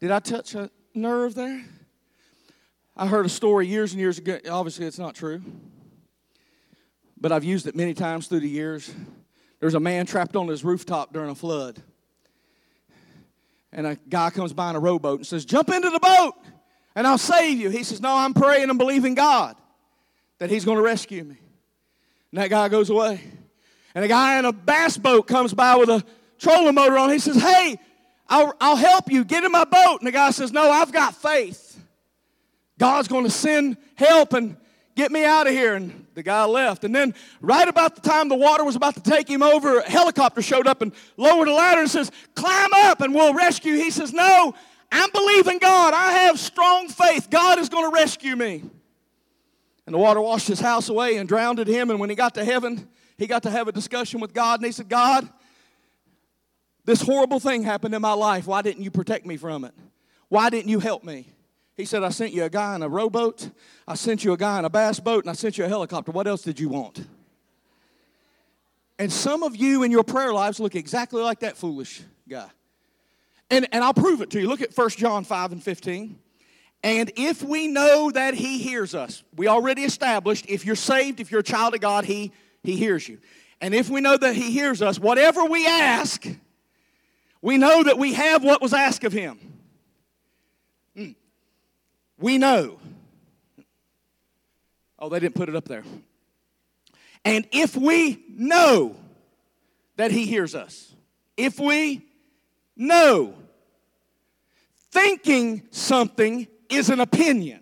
did 0.00 0.10
I 0.10 0.18
touch 0.18 0.54
a 0.54 0.70
nerve 0.94 1.34
there? 1.34 1.62
I 2.96 3.06
heard 3.06 3.26
a 3.26 3.28
story 3.28 3.66
years 3.66 3.92
and 3.92 4.00
years 4.00 4.16
ago. 4.16 4.38
Obviously, 4.50 4.86
it's 4.86 4.98
not 4.98 5.14
true, 5.14 5.42
but 7.20 7.32
I've 7.32 7.44
used 7.44 7.66
it 7.66 7.76
many 7.76 7.92
times 7.92 8.28
through 8.28 8.40
the 8.40 8.48
years. 8.48 8.94
There's 9.60 9.74
a 9.74 9.80
man 9.80 10.06
trapped 10.06 10.36
on 10.36 10.48
his 10.48 10.64
rooftop 10.64 11.12
during 11.12 11.28
a 11.28 11.34
flood. 11.34 11.82
And 13.72 13.86
a 13.86 13.96
guy 14.08 14.30
comes 14.30 14.54
by 14.54 14.70
in 14.70 14.76
a 14.76 14.80
rowboat 14.80 15.20
and 15.20 15.26
says, 15.26 15.44
Jump 15.44 15.68
into 15.68 15.90
the 15.90 16.00
boat 16.00 16.34
and 16.94 17.06
I'll 17.06 17.18
save 17.18 17.58
you. 17.58 17.70
He 17.70 17.84
says, 17.84 18.00
No, 18.00 18.14
I'm 18.14 18.34
praying 18.34 18.70
and 18.70 18.78
believing 18.78 19.14
God 19.14 19.56
that 20.38 20.50
He's 20.50 20.64
going 20.64 20.76
to 20.76 20.82
rescue 20.82 21.24
me. 21.24 21.36
And 22.30 22.40
that 22.40 22.50
guy 22.50 22.68
goes 22.68 22.90
away. 22.90 23.20
And 23.94 24.04
a 24.04 24.08
guy 24.08 24.38
in 24.38 24.44
a 24.44 24.52
bass 24.52 24.96
boat 24.96 25.26
comes 25.26 25.52
by 25.52 25.76
with 25.76 25.88
a 25.88 26.02
trolling 26.38 26.74
motor 26.74 26.98
on. 26.98 27.10
He 27.10 27.18
says, 27.18 27.36
Hey, 27.36 27.78
I'll, 28.28 28.54
I'll 28.60 28.76
help 28.76 29.10
you. 29.10 29.24
Get 29.24 29.44
in 29.44 29.52
my 29.52 29.64
boat. 29.64 29.98
And 30.00 30.06
the 30.06 30.12
guy 30.12 30.30
says, 30.30 30.52
No, 30.52 30.70
I've 30.70 30.92
got 30.92 31.14
faith. 31.14 31.80
God's 32.78 33.08
going 33.08 33.24
to 33.24 33.30
send 33.30 33.76
help 33.94 34.32
and 34.32 34.56
get 34.96 35.12
me 35.12 35.24
out 35.24 35.46
of 35.46 35.52
here. 35.52 35.74
And 35.74 36.06
the 36.14 36.22
guy 36.22 36.44
left. 36.44 36.84
And 36.84 36.94
then, 36.94 37.14
right 37.40 37.68
about 37.68 37.94
the 37.94 38.00
time 38.00 38.28
the 38.28 38.34
water 38.34 38.64
was 38.64 38.76
about 38.76 38.94
to 38.94 39.02
take 39.02 39.28
him 39.28 39.42
over, 39.42 39.78
a 39.78 39.88
helicopter 39.88 40.42
showed 40.42 40.66
up 40.66 40.82
and 40.82 40.92
lowered 41.16 41.48
a 41.48 41.54
ladder 41.54 41.82
and 41.82 41.90
says, 41.90 42.10
Climb 42.34 42.70
up 42.74 43.00
and 43.00 43.14
we'll 43.14 43.34
rescue. 43.34 43.74
He 43.74 43.90
says, 43.90 44.12
No, 44.12 44.54
I'm 44.92 45.10
believing 45.10 45.58
God. 45.58 45.94
I 45.94 46.12
have 46.12 46.38
strong 46.38 46.88
faith. 46.88 47.30
God 47.30 47.58
is 47.58 47.68
going 47.68 47.90
to 47.90 47.94
rescue 47.94 48.36
me. 48.36 48.62
And 49.86 49.94
the 49.94 49.98
water 49.98 50.20
washed 50.20 50.48
his 50.48 50.60
house 50.60 50.88
away 50.88 51.16
and 51.16 51.28
drowned 51.28 51.58
him. 51.58 51.90
And 51.90 51.98
when 51.98 52.10
he 52.10 52.14
got 52.14 52.34
to 52.34 52.44
heaven, 52.44 52.88
he 53.16 53.26
got 53.26 53.42
to 53.44 53.50
have 53.50 53.68
a 53.68 53.72
discussion 53.72 54.20
with 54.20 54.32
God. 54.32 54.60
And 54.60 54.66
he 54.66 54.72
said, 54.72 54.88
God, 54.88 55.28
this 56.84 57.00
horrible 57.00 57.40
thing 57.40 57.62
happened 57.62 57.94
in 57.94 58.02
my 58.02 58.12
life. 58.12 58.46
Why 58.46 58.62
didn't 58.62 58.82
you 58.82 58.90
protect 58.90 59.26
me 59.26 59.36
from 59.36 59.64
it? 59.64 59.74
Why 60.28 60.50
didn't 60.50 60.68
you 60.68 60.78
help 60.78 61.04
me? 61.04 61.28
He 61.74 61.84
said, 61.84 62.04
I 62.04 62.10
sent 62.10 62.32
you 62.32 62.44
a 62.44 62.50
guy 62.50 62.76
in 62.76 62.82
a 62.82 62.88
rowboat, 62.88 63.50
I 63.88 63.94
sent 63.94 64.24
you 64.24 64.32
a 64.32 64.36
guy 64.36 64.58
in 64.58 64.64
a 64.64 64.70
bass 64.70 65.00
boat, 65.00 65.24
and 65.24 65.30
I 65.30 65.32
sent 65.32 65.56
you 65.56 65.64
a 65.64 65.68
helicopter. 65.68 66.12
What 66.12 66.26
else 66.26 66.42
did 66.42 66.60
you 66.60 66.68
want? 66.68 67.06
And 68.98 69.10
some 69.10 69.42
of 69.42 69.56
you 69.56 69.82
in 69.82 69.90
your 69.90 70.04
prayer 70.04 70.32
lives 70.32 70.60
look 70.60 70.74
exactly 70.74 71.22
like 71.22 71.40
that 71.40 71.56
foolish 71.56 72.02
guy. 72.28 72.50
And, 73.50 73.68
and 73.72 73.84
I'll 73.84 73.94
prove 73.94 74.22
it 74.22 74.30
to 74.30 74.40
you. 74.40 74.48
Look 74.48 74.62
at 74.62 74.76
1 74.76 74.90
John 74.90 75.24
5 75.24 75.52
and 75.52 75.62
15. 75.62 76.18
And 76.84 77.12
if 77.16 77.42
we 77.42 77.68
know 77.68 78.10
that 78.10 78.34
He 78.34 78.58
hears 78.58 78.94
us, 78.94 79.22
we 79.36 79.46
already 79.46 79.82
established 79.84 80.46
if 80.48 80.66
you're 80.66 80.74
saved, 80.74 81.20
if 81.20 81.30
you're 81.30 81.40
a 81.40 81.44
child 81.44 81.74
of 81.74 81.80
God, 81.80 82.04
He, 82.04 82.32
he 82.62 82.76
hears 82.76 83.08
you. 83.08 83.18
And 83.60 83.74
if 83.74 83.88
we 83.88 84.00
know 84.00 84.16
that 84.16 84.34
He 84.34 84.50
hears 84.50 84.82
us, 84.82 84.98
whatever 84.98 85.44
we 85.44 85.66
ask, 85.66 86.26
we 87.40 87.58
know 87.58 87.84
that 87.84 87.98
we 87.98 88.14
have 88.14 88.42
what 88.42 88.60
was 88.60 88.72
asked 88.72 89.04
of 89.04 89.12
Him. 89.12 89.38
Mm. 90.96 91.14
We 92.18 92.38
know. 92.38 92.78
Oh, 94.98 95.08
they 95.08 95.20
didn't 95.20 95.36
put 95.36 95.48
it 95.48 95.56
up 95.56 95.66
there. 95.66 95.84
And 97.24 97.46
if 97.52 97.76
we 97.76 98.24
know 98.28 98.96
that 99.96 100.10
He 100.10 100.26
hears 100.26 100.54
us, 100.56 100.92
if 101.36 101.60
we 101.60 102.02
know 102.76 103.34
Thinking 104.92 105.62
something 105.70 106.46
is 106.68 106.90
an 106.90 107.00
opinion. 107.00 107.60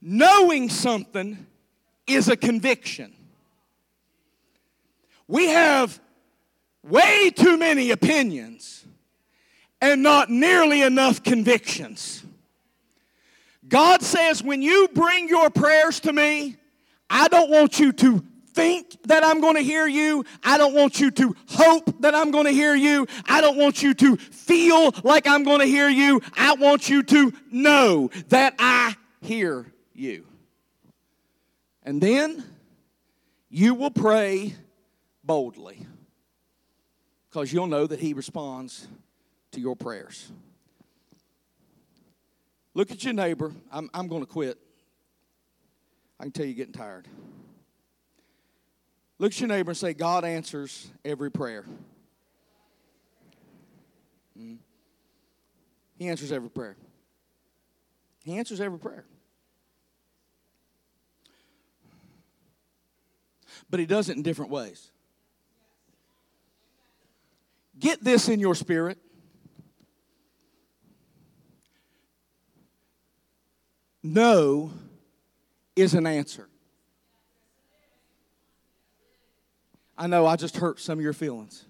Knowing 0.00 0.70
something 0.70 1.46
is 2.06 2.28
a 2.28 2.36
conviction. 2.36 3.12
We 5.26 5.48
have 5.48 6.00
way 6.82 7.28
too 7.28 7.58
many 7.58 7.90
opinions 7.90 8.86
and 9.82 10.02
not 10.02 10.30
nearly 10.30 10.80
enough 10.80 11.22
convictions. 11.22 12.24
God 13.68 14.00
says, 14.00 14.42
when 14.42 14.62
you 14.62 14.88
bring 14.94 15.28
your 15.28 15.50
prayers 15.50 16.00
to 16.00 16.14
me, 16.14 16.56
I 17.10 17.28
don't 17.28 17.50
want 17.50 17.78
you 17.78 17.92
to 17.92 18.24
think 18.58 19.00
that 19.04 19.22
I'm 19.22 19.40
going 19.40 19.54
to 19.54 19.62
hear 19.62 19.86
you. 19.86 20.24
I 20.42 20.58
don't 20.58 20.74
want 20.74 20.98
you 20.98 21.12
to 21.12 21.36
hope 21.48 22.02
that 22.02 22.12
I'm 22.12 22.32
going 22.32 22.46
to 22.46 22.50
hear 22.50 22.74
you. 22.74 23.06
I 23.26 23.40
don't 23.40 23.56
want 23.56 23.84
you 23.84 23.94
to 23.94 24.16
feel 24.16 24.92
like 25.04 25.28
I'm 25.28 25.44
going 25.44 25.60
to 25.60 25.66
hear 25.66 25.88
you. 25.88 26.20
I 26.36 26.54
want 26.54 26.88
you 26.88 27.04
to 27.04 27.32
know 27.52 28.10
that 28.30 28.56
I 28.58 28.96
hear 29.20 29.72
you. 29.94 30.26
And 31.84 32.00
then 32.00 32.42
you 33.48 33.74
will 33.74 33.92
pray 33.92 34.56
boldly 35.22 35.86
because 37.30 37.52
you'll 37.52 37.68
know 37.68 37.86
that 37.86 38.00
He 38.00 38.12
responds 38.12 38.88
to 39.52 39.60
your 39.60 39.76
prayers. 39.76 40.32
Look 42.74 42.90
at 42.90 43.04
your 43.04 43.14
neighbor. 43.14 43.52
I'm, 43.70 43.88
I'm 43.94 44.08
going 44.08 44.22
to 44.22 44.26
quit. 44.26 44.58
I 46.18 46.24
can 46.24 46.32
tell 46.32 46.44
you're 46.44 46.56
getting 46.56 46.72
tired. 46.72 47.06
Look 49.18 49.32
at 49.32 49.40
your 49.40 49.48
neighbor 49.48 49.72
and 49.72 49.76
say, 49.76 49.94
God 49.94 50.24
answers 50.24 50.88
every 51.04 51.30
prayer. 51.30 51.64
Mm-hmm. 54.38 54.54
He 55.98 56.08
answers 56.08 56.30
every 56.30 56.50
prayer. 56.50 56.76
He 58.24 58.38
answers 58.38 58.60
every 58.60 58.78
prayer. 58.78 59.04
But 63.68 63.80
He 63.80 63.86
does 63.86 64.08
it 64.08 64.16
in 64.16 64.22
different 64.22 64.52
ways. 64.52 64.90
Get 67.78 68.02
this 68.02 68.28
in 68.28 68.38
your 68.38 68.54
spirit. 68.54 68.98
No 74.02 74.72
is 75.76 75.94
an 75.94 76.06
answer. 76.06 76.48
I 79.98 80.06
know 80.06 80.24
I 80.26 80.36
just 80.36 80.56
hurt 80.56 80.78
some 80.78 80.98
of 80.98 81.02
your 81.02 81.12
feelings 81.12 81.64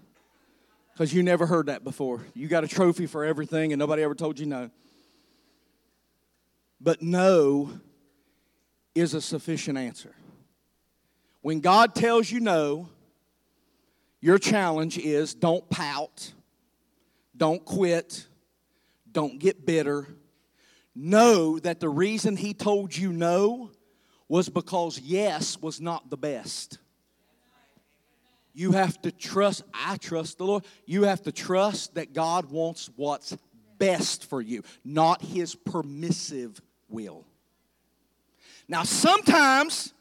because 0.93 1.11
you 1.11 1.23
never 1.23 1.47
heard 1.47 1.65
that 1.65 1.83
before. 1.83 2.21
You 2.35 2.47
got 2.47 2.63
a 2.63 2.67
trophy 2.67 3.07
for 3.07 3.25
everything 3.25 3.73
and 3.73 3.79
nobody 3.79 4.03
ever 4.03 4.13
told 4.13 4.37
you 4.37 4.45
no. 4.45 4.69
But 6.79 7.01
no 7.01 7.71
is 8.93 9.15
a 9.15 9.21
sufficient 9.21 9.79
answer. 9.79 10.13
When 11.41 11.59
God 11.59 11.95
tells 11.95 12.29
you 12.29 12.39
no, 12.39 12.89
your 14.21 14.37
challenge 14.37 14.99
is 14.99 15.33
don't 15.33 15.67
pout, 15.71 16.31
don't 17.35 17.65
quit, 17.65 18.27
don't 19.11 19.39
get 19.39 19.65
bitter. 19.65 20.07
Know 20.93 21.57
that 21.59 21.79
the 21.79 21.89
reason 21.89 22.37
He 22.37 22.53
told 22.53 22.95
you 22.95 23.11
no 23.11 23.71
was 24.27 24.49
because 24.49 24.99
yes 24.99 25.59
was 25.59 25.81
not 25.81 26.11
the 26.11 26.17
best. 26.17 26.77
You 28.59 28.73
have 28.73 29.01
to 29.03 29.11
trust, 29.13 29.63
I 29.73 29.95
trust 29.95 30.37
the 30.37 30.43
Lord. 30.43 30.65
You 30.85 31.03
have 31.03 31.21
to 31.21 31.31
trust 31.31 31.95
that 31.95 32.11
God 32.11 32.51
wants 32.51 32.89
what's 32.97 33.37
best 33.77 34.25
for 34.25 34.41
you, 34.41 34.63
not 34.83 35.21
His 35.21 35.55
permissive 35.55 36.61
will. 36.89 37.25
Now, 38.67 38.83
sometimes, 38.83 39.93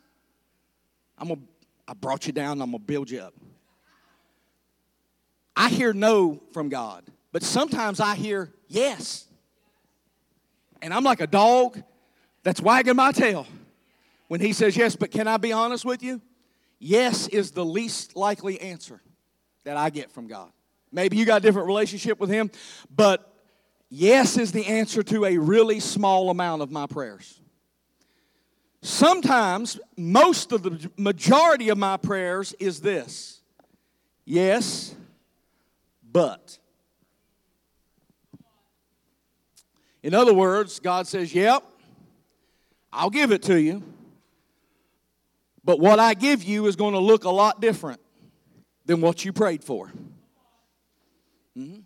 I'm 1.16 1.28
gonna, 1.28 1.40
I 1.86 1.94
brought 1.94 2.26
you 2.26 2.32
down, 2.32 2.60
I'm 2.60 2.72
gonna 2.72 2.80
build 2.80 3.08
you 3.08 3.20
up. 3.20 3.34
I 5.54 5.68
hear 5.68 5.92
no 5.92 6.42
from 6.52 6.68
God, 6.68 7.04
but 7.30 7.44
sometimes 7.44 8.00
I 8.00 8.16
hear 8.16 8.52
yes. 8.66 9.28
And 10.82 10.92
I'm 10.92 11.04
like 11.04 11.20
a 11.20 11.28
dog 11.28 11.80
that's 12.42 12.60
wagging 12.60 12.96
my 12.96 13.12
tail 13.12 13.46
when 14.26 14.40
he 14.40 14.52
says 14.52 14.76
yes, 14.76 14.96
but 14.96 15.12
can 15.12 15.28
I 15.28 15.36
be 15.36 15.52
honest 15.52 15.84
with 15.84 16.02
you? 16.02 16.20
Yes 16.78 17.28
is 17.28 17.50
the 17.50 17.64
least 17.64 18.16
likely 18.16 18.60
answer 18.60 19.00
that 19.64 19.76
I 19.76 19.90
get 19.90 20.12
from 20.12 20.26
God. 20.26 20.50
Maybe 20.92 21.16
you 21.16 21.24
got 21.24 21.38
a 21.38 21.40
different 21.40 21.66
relationship 21.66 22.18
with 22.20 22.30
him, 22.30 22.50
but 22.94 23.32
yes 23.90 24.38
is 24.38 24.52
the 24.52 24.66
answer 24.66 25.02
to 25.02 25.24
a 25.24 25.36
really 25.36 25.80
small 25.80 26.30
amount 26.30 26.62
of 26.62 26.70
my 26.70 26.86
prayers. 26.86 27.40
Sometimes, 28.80 29.80
most 29.96 30.52
of 30.52 30.62
the 30.62 30.88
majority 30.96 31.68
of 31.68 31.78
my 31.78 31.96
prayers 31.96 32.54
is 32.60 32.80
this 32.80 33.42
yes, 34.24 34.94
but. 36.02 36.58
In 40.02 40.14
other 40.14 40.32
words, 40.32 40.78
God 40.78 41.06
says, 41.06 41.34
Yep, 41.34 41.64
I'll 42.92 43.10
give 43.10 43.32
it 43.32 43.42
to 43.42 43.60
you. 43.60 43.82
But 45.68 45.80
what 45.80 46.00
I 46.00 46.14
give 46.14 46.42
you 46.44 46.66
is 46.66 46.76
going 46.76 46.94
to 46.94 46.98
look 46.98 47.24
a 47.24 47.30
lot 47.30 47.60
different 47.60 48.00
than 48.86 49.02
what 49.02 49.22
you 49.26 49.34
prayed 49.34 49.62
for. 49.62 49.92
Mm-hmm. 51.54 51.80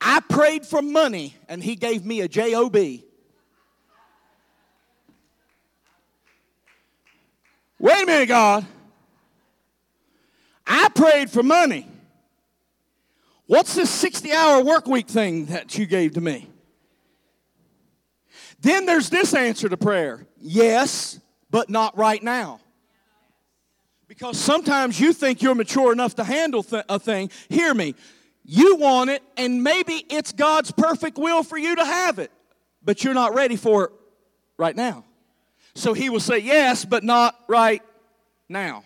I 0.00 0.20
prayed 0.20 0.64
for 0.64 0.80
money 0.80 1.34
and 1.48 1.60
He 1.60 1.74
gave 1.74 2.06
me 2.06 2.20
a 2.20 2.28
job. 2.28 2.76
Wait 2.76 3.02
a 7.80 8.06
minute, 8.06 8.28
God. 8.28 8.64
I 10.64 10.88
prayed 10.94 11.30
for 11.30 11.42
money. 11.42 11.88
What's 13.46 13.74
this 13.74 13.90
60 13.90 14.30
hour 14.30 14.62
work 14.62 14.86
week 14.86 15.08
thing 15.08 15.46
that 15.46 15.76
you 15.76 15.84
gave 15.84 16.12
to 16.12 16.20
me? 16.20 16.48
Then 18.60 18.86
there's 18.86 19.10
this 19.10 19.34
answer 19.34 19.68
to 19.68 19.76
prayer 19.76 20.28
yes, 20.40 21.18
but 21.50 21.68
not 21.68 21.98
right 21.98 22.22
now. 22.22 22.60
Because 24.08 24.38
sometimes 24.38 24.98
you 24.98 25.12
think 25.12 25.42
you're 25.42 25.54
mature 25.54 25.92
enough 25.92 26.14
to 26.16 26.24
handle 26.24 26.62
th- 26.62 26.84
a 26.88 26.98
thing. 26.98 27.30
Hear 27.50 27.74
me. 27.74 27.94
You 28.42 28.76
want 28.76 29.10
it, 29.10 29.22
and 29.36 29.62
maybe 29.62 30.02
it's 30.08 30.32
God's 30.32 30.70
perfect 30.70 31.18
will 31.18 31.42
for 31.42 31.58
you 31.58 31.76
to 31.76 31.84
have 31.84 32.18
it, 32.18 32.32
but 32.82 33.04
you're 33.04 33.12
not 33.12 33.34
ready 33.34 33.56
for 33.56 33.84
it 33.84 33.90
right 34.56 34.74
now. 34.74 35.04
So 35.74 35.92
he 35.92 36.08
will 36.08 36.20
say 36.20 36.38
yes, 36.38 36.86
but 36.86 37.04
not 37.04 37.38
right 37.46 37.82
now. 38.48 38.84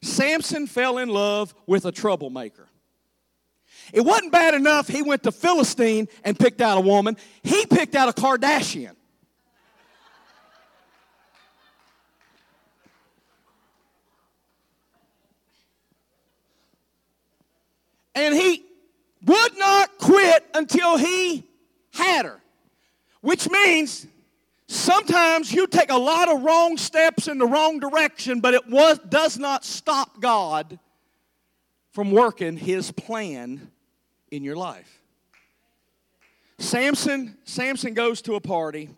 Samson 0.00 0.66
fell 0.66 0.96
in 0.96 1.10
love 1.10 1.54
with 1.66 1.84
a 1.84 1.92
troublemaker. 1.92 2.66
It 3.92 4.00
wasn't 4.00 4.32
bad 4.32 4.54
enough 4.54 4.88
he 4.88 5.02
went 5.02 5.24
to 5.24 5.32
Philistine 5.32 6.08
and 6.24 6.38
picked 6.38 6.62
out 6.62 6.78
a 6.78 6.80
woman, 6.80 7.18
he 7.42 7.66
picked 7.66 7.94
out 7.94 8.08
a 8.08 8.12
Kardashian. 8.12 8.96
And 18.14 18.34
he 18.34 18.64
would 19.24 19.58
not 19.58 19.98
quit 19.98 20.44
until 20.54 20.96
he 20.96 21.44
had 21.92 22.26
her, 22.26 22.40
which 23.20 23.48
means 23.48 24.06
sometimes 24.66 25.52
you 25.52 25.66
take 25.66 25.90
a 25.90 25.98
lot 25.98 26.30
of 26.30 26.42
wrong 26.42 26.76
steps 26.76 27.28
in 27.28 27.38
the 27.38 27.46
wrong 27.46 27.78
direction, 27.78 28.40
but 28.40 28.54
it 28.54 28.68
was, 28.68 28.98
does 29.08 29.38
not 29.38 29.64
stop 29.64 30.20
God 30.20 30.78
from 31.92 32.10
working 32.10 32.56
his 32.56 32.90
plan 32.90 33.70
in 34.30 34.42
your 34.42 34.56
life. 34.56 35.02
Samson, 36.58 37.36
Samson 37.44 37.92
goes 37.94 38.22
to 38.22 38.34
a 38.34 38.40
party 38.40 38.88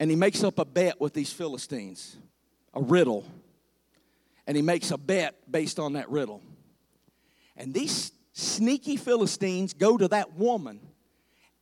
and 0.00 0.10
he 0.10 0.16
makes 0.16 0.42
up 0.42 0.58
a 0.58 0.64
bet 0.64 1.00
with 1.00 1.12
these 1.12 1.32
Philistines, 1.32 2.16
a 2.72 2.80
riddle. 2.80 3.24
And 4.46 4.56
he 4.56 4.62
makes 4.62 4.90
a 4.90 4.98
bet 4.98 5.34
based 5.50 5.78
on 5.78 5.94
that 5.94 6.10
riddle. 6.10 6.42
And 7.56 7.72
these 7.72 8.12
sneaky 8.32 8.96
Philistines 8.96 9.72
go 9.74 9.96
to 9.96 10.08
that 10.08 10.34
woman 10.36 10.80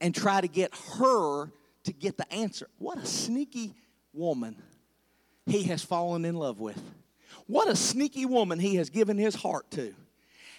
and 0.01 0.15
try 0.15 0.41
to 0.41 0.49
get 0.49 0.75
her 0.99 1.51
to 1.85 1.93
get 1.93 2.17
the 2.17 2.31
answer. 2.33 2.69
What 2.79 2.99
a 2.99 3.07
sneaky 3.07 3.75
woman 4.13 4.57
he 5.47 5.65
has 5.65 5.83
fallen 5.83 6.25
in 6.25 6.35
love 6.35 6.61
with. 6.61 6.81
What 7.47 7.69
a 7.69 7.77
sneaky 7.77 8.27
woman 8.27 8.59
he 8.59 8.77
has 8.77 8.91
given 8.91 9.19
his 9.19 9.35
heart 9.35 9.71
to. 9.73 9.95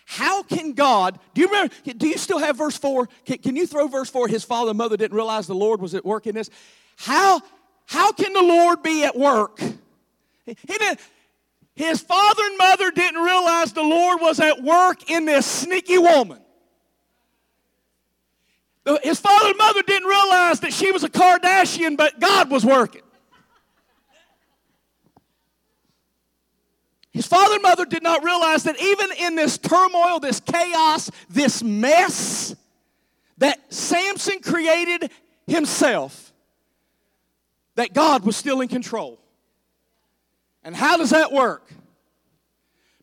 How 0.06 0.44
can 0.44 0.74
God, 0.74 1.18
do 1.34 1.42
you 1.42 1.48
remember, 1.48 1.74
do 1.96 2.08
you 2.08 2.18
still 2.18 2.40
have 2.40 2.58
verse 2.58 2.78
4? 2.78 3.08
Can, 3.26 3.38
can 3.38 3.56
you 3.56 3.66
throw 3.66 3.88
verse 3.88 4.10
4? 4.10 4.28
His 4.28 4.44
father 4.44 4.72
and 4.72 4.78
mother 4.78 4.98
didn't 4.98 5.16
realize 5.16 5.48
the 5.48 5.56
Lord 5.56 5.82
was 5.82 5.96
at 5.96 6.04
work 6.04 6.28
in 6.28 6.36
this. 6.36 6.50
How, 6.98 7.42
how 7.86 8.12
can 8.12 8.34
the 8.34 8.42
Lord 8.42 8.84
be 8.84 9.04
at 9.06 9.18
work? 9.18 9.60
He 10.46 10.56
didn't, 10.68 11.00
his 11.76 12.02
father 12.02 12.44
and 12.44 12.58
mother 12.58 12.92
didn't 12.92 13.22
realize 13.22 13.74
the 13.74 13.82
Lord 13.82 14.22
was 14.22 14.40
at 14.40 14.62
work 14.62 15.10
in 15.10 15.26
this 15.26 15.46
sneaky 15.46 15.98
woman. 15.98 16.40
His 19.02 19.20
father 19.20 19.50
and 19.50 19.58
mother 19.58 19.82
didn't 19.82 20.08
realize 20.08 20.60
that 20.60 20.74
she 20.74 20.92
was 20.92 21.04
a 21.04 21.10
Kardashian, 21.10 21.96
but 21.96 22.20
God 22.20 22.52
was 22.52 22.66
working. 22.66 23.02
His 27.12 27.28
father 27.28 27.54
and 27.54 27.64
mother 27.64 27.86
did 27.86 28.04
not 28.04 28.24
realize 28.24 28.64
that 28.64 28.80
even 28.82 29.12
in 29.20 29.36
this 29.36 29.58
turmoil, 29.58 30.20
this 30.20 30.40
chaos, 30.40 31.12
this 31.30 31.64
mess 31.64 32.56
that 33.38 33.72
Samson 33.72 34.40
created 34.42 35.12
himself, 35.48 36.34
that 37.76 37.94
God 37.94 38.26
was 38.26 38.36
still 38.36 38.62
in 38.62 38.68
control. 38.68 39.23
And 40.64 40.76
how 40.76 40.98
does 40.98 41.10
that 41.10 41.32
work? 41.32 41.72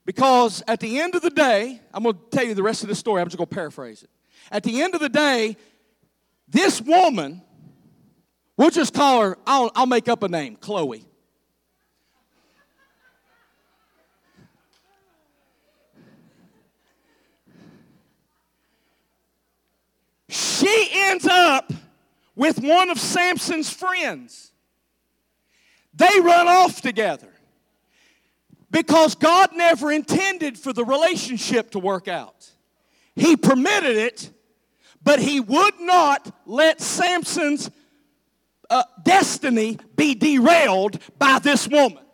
Because 0.05 0.63
at 0.67 0.81
the 0.81 0.99
end 0.99 1.15
of 1.15 1.23
the 1.23 1.31
day, 1.31 1.81
I'm 1.93 2.03
going 2.03 2.17
to 2.17 2.21
tell 2.31 2.45
you 2.45 2.55
the 2.55 2.63
rest 2.63 2.83
of 2.83 2.89
the 2.89 2.95
story, 2.95 3.21
I'm 3.21 3.29
just 3.29 3.37
going 3.37 3.49
to 3.49 3.55
paraphrase 3.55 4.03
it. 4.03 4.11
At 4.51 4.63
the 4.63 4.83
end 4.83 4.95
of 4.95 5.01
the 5.01 5.09
day, 5.09 5.57
this 6.49 6.81
woman, 6.81 7.43
we'll 8.57 8.71
just 8.71 8.95
call 8.95 9.23
her, 9.23 9.39
I'll, 9.47 9.71
I'll 9.75 9.87
make 9.87 10.09
up 10.09 10.23
a 10.23 10.29
name, 10.29 10.57
Chloe. 10.57 11.07
she 20.61 20.89
ends 20.93 21.27
up 21.27 21.73
with 22.37 22.61
one 22.61 22.91
of 22.91 22.99
Samson's 22.99 23.71
friends. 23.71 24.53
They 25.95 26.21
run 26.21 26.49
off 26.49 26.81
together 26.81 27.33
because 28.71 29.15
God 29.15 29.51
never 29.55 29.91
intended 29.91 30.59
for 30.59 30.73
the 30.73 30.85
relationship 30.85 31.73
to 31.73 31.79
work 31.79 32.09
out. 32.09 32.51
He 33.17 33.37
permitted 33.37 33.97
it, 33.97 34.31
but 35.03 35.19
He 35.19 35.41
would 35.41 35.81
not 35.81 36.35
let 36.47 36.81
Samson's 36.81 37.71
uh, 38.71 38.85
destiny 39.03 39.79
be 39.97 40.15
derailed 40.15 41.01
by 41.19 41.39
this 41.41 41.67
woman. 41.69 42.05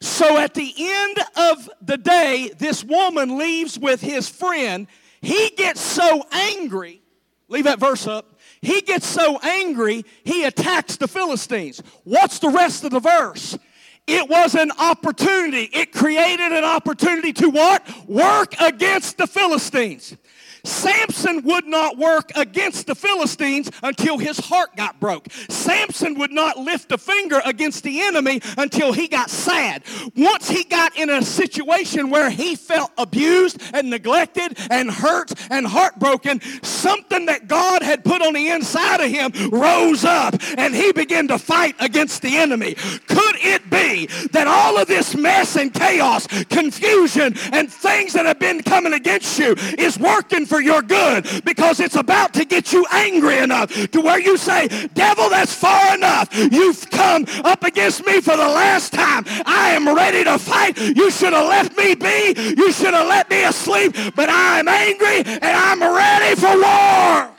So 0.00 0.36
at 0.36 0.54
the 0.54 0.72
end 0.76 1.18
of 1.36 1.70
the 1.80 1.96
day, 1.96 2.50
this 2.58 2.84
woman 2.84 3.38
leaves 3.38 3.78
with 3.78 4.02
his 4.02 4.28
friend. 4.28 4.86
He 5.22 5.50
gets 5.56 5.80
so 5.80 6.24
angry. 6.30 7.00
Leave 7.48 7.64
that 7.64 7.80
verse 7.80 8.06
up. 8.06 8.38
He 8.60 8.80
gets 8.80 9.06
so 9.06 9.38
angry, 9.42 10.04
he 10.24 10.44
attacks 10.44 10.96
the 10.96 11.08
Philistines. 11.08 11.82
What's 12.04 12.38
the 12.38 12.48
rest 12.48 12.84
of 12.84 12.90
the 12.90 13.00
verse? 13.00 13.58
It 14.06 14.28
was 14.28 14.54
an 14.54 14.70
opportunity. 14.78 15.70
It 15.72 15.92
created 15.92 16.52
an 16.52 16.64
opportunity 16.64 17.32
to 17.34 17.50
what? 17.50 17.82
Work 18.06 18.54
against 18.60 19.16
the 19.16 19.26
Philistines. 19.26 20.16
Samson 20.64 21.42
would 21.42 21.66
not 21.66 21.98
work 21.98 22.30
against 22.34 22.86
the 22.86 22.94
Philistines 22.94 23.70
until 23.82 24.18
his 24.18 24.38
heart 24.38 24.74
got 24.76 24.98
broke. 24.98 25.30
Samson 25.50 26.18
would 26.18 26.32
not 26.32 26.56
lift 26.56 26.90
a 26.90 26.98
finger 26.98 27.40
against 27.44 27.84
the 27.84 28.00
enemy 28.00 28.40
until 28.56 28.92
he 28.92 29.06
got 29.06 29.28
sad. 29.30 29.82
Once 30.16 30.48
he 30.48 30.64
got 30.64 30.96
in 30.96 31.10
a 31.10 31.22
situation 31.22 32.10
where 32.10 32.30
he 32.30 32.56
felt 32.56 32.90
abused 32.96 33.60
and 33.74 33.90
neglected 33.90 34.58
and 34.70 34.90
hurt 34.90 35.32
and 35.50 35.66
heartbroken, 35.66 36.40
something 36.62 37.26
that 37.26 37.46
God 37.46 37.82
had 37.82 38.02
put 38.02 38.22
on 38.22 38.32
the 38.32 38.48
inside 38.48 39.00
of 39.00 39.10
him 39.10 39.50
rose 39.50 40.04
up 40.04 40.34
and 40.56 40.74
he 40.74 40.92
began 40.92 41.28
to 41.28 41.38
fight 41.38 41.76
against 41.78 42.22
the 42.22 42.38
enemy. 42.38 42.74
Could 42.74 43.36
it 43.40 43.68
be 43.68 43.93
that 44.32 44.46
all 44.46 44.78
of 44.78 44.88
this 44.88 45.14
mess 45.14 45.56
and 45.56 45.72
chaos, 45.72 46.26
confusion, 46.44 47.34
and 47.52 47.72
things 47.72 48.12
that 48.12 48.26
have 48.26 48.38
been 48.38 48.62
coming 48.62 48.92
against 48.92 49.38
you 49.38 49.54
is 49.78 49.98
working 49.98 50.46
for 50.46 50.60
your 50.60 50.82
good 50.82 51.44
because 51.44 51.80
it's 51.80 51.96
about 51.96 52.34
to 52.34 52.44
get 52.44 52.72
you 52.72 52.84
angry 52.92 53.38
enough 53.38 53.70
to 53.90 54.00
where 54.00 54.18
you 54.18 54.36
say, 54.36 54.68
Devil, 54.94 55.28
that's 55.30 55.54
far 55.54 55.94
enough. 55.94 56.28
You've 56.34 56.88
come 56.90 57.26
up 57.44 57.62
against 57.62 58.04
me 58.06 58.20
for 58.20 58.36
the 58.36 58.48
last 58.48 58.92
time. 58.92 59.24
I 59.46 59.70
am 59.70 59.88
ready 59.94 60.24
to 60.24 60.38
fight. 60.38 60.78
You 60.78 61.10
should 61.10 61.32
have 61.32 61.48
left 61.48 61.76
me 61.76 61.94
be. 61.94 62.34
You 62.56 62.72
should 62.72 62.94
have 62.94 63.08
let 63.08 63.30
me 63.30 63.44
asleep. 63.44 63.94
But 64.14 64.28
I'm 64.30 64.68
angry 64.68 65.22
and 65.24 65.44
I'm 65.44 65.80
ready 65.82 66.40
for 66.40 66.60
war. 66.60 67.30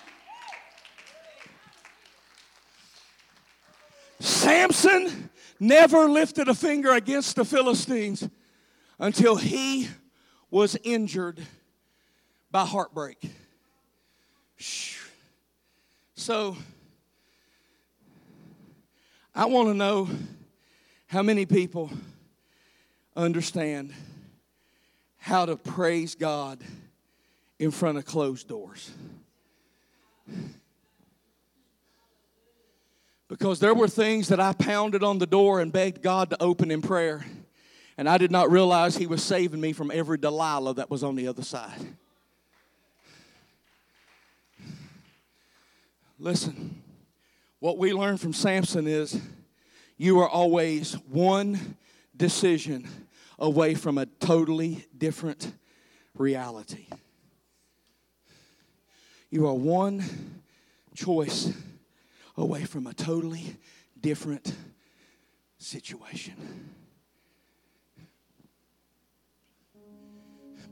Samson 4.20 5.30
never 5.60 6.10
lifted 6.10 6.47
a 6.47 6.56
finger 6.56 6.91
against 6.91 7.36
the 7.36 7.45
Philistines 7.45 8.28
until 8.99 9.36
he 9.36 9.89
was 10.49 10.78
injured 10.84 11.41
by 12.51 12.66
heartbreak. 12.66 13.22
So, 16.16 16.58
I 19.34 19.45
want 19.45 19.68
to 19.68 19.74
know 19.74 20.10
how 21.08 21.22
many 21.22 21.45
people 21.45 21.91
understand 23.16 23.93
how 25.18 25.45
to 25.45 25.56
praise 25.56 26.16
God 26.16 26.60
in 27.60 27.72
front 27.72 27.97
of 27.97 28.06
closed 28.06 28.47
doors. 28.47 28.91
Because 33.38 33.60
there 33.60 33.74
were 33.74 33.90
things 33.90 34.30
that 34.30 34.40
I 34.40 34.54
pounded 34.54 35.04
on 35.04 35.18
the 35.18 35.26
door 35.26 35.60
and 35.60 35.70
begged 35.70 36.02
God 36.02 36.30
to 36.30 36.42
open 36.42 36.72
in 36.72 36.82
prayer, 36.82 37.26
and 37.98 38.08
I 38.08 38.18
did 38.18 38.32
not 38.32 38.50
realize 38.50 38.96
He 38.96 39.08
was 39.08 39.22
saving 39.22 39.60
me 39.60 39.74
from 39.74 39.92
every 39.92 40.18
Delilah 40.18 40.76
that 40.76 40.90
was 40.90 41.04
on 41.04 41.18
the 41.18 41.28
other 41.28 41.44
side. 41.44 41.82
Listen, 46.18 46.82
what 47.60 47.78
we 47.78 47.92
learn 47.92 48.16
from 48.16 48.32
Samson 48.32 48.88
is 48.88 49.20
you 49.98 50.18
are 50.20 50.30
always 50.30 50.94
one 51.10 51.76
decision 52.16 52.88
away 53.38 53.74
from 53.74 53.98
a 53.98 54.06
totally 54.06 54.86
different 54.98 55.52
reality. 56.18 56.86
You 59.30 59.46
are 59.46 59.54
one 59.54 60.06
choice 60.96 61.52
away 62.38 62.66
from 62.66 62.88
a 62.88 62.94
totally 62.94 63.58
different 64.00 64.54
situation. 65.58 66.34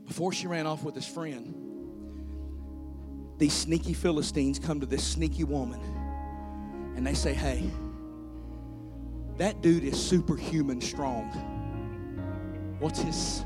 Before 0.06 0.32
she 0.32 0.46
ran 0.46 0.66
off 0.66 0.82
with 0.82 0.94
his 0.94 1.06
friend, 1.06 1.54
these 3.38 3.52
sneaky 3.52 3.94
Philistines 3.94 4.58
come 4.58 4.80
to 4.80 4.86
this 4.86 5.02
sneaky 5.02 5.44
woman 5.44 5.80
and 6.96 7.06
they 7.06 7.14
say, 7.14 7.34
Hey, 7.34 7.70
that 9.38 9.60
dude 9.62 9.84
is 9.84 10.00
superhuman 10.00 10.80
strong. 10.80 11.24
What's 12.78 13.00
his 13.00 13.44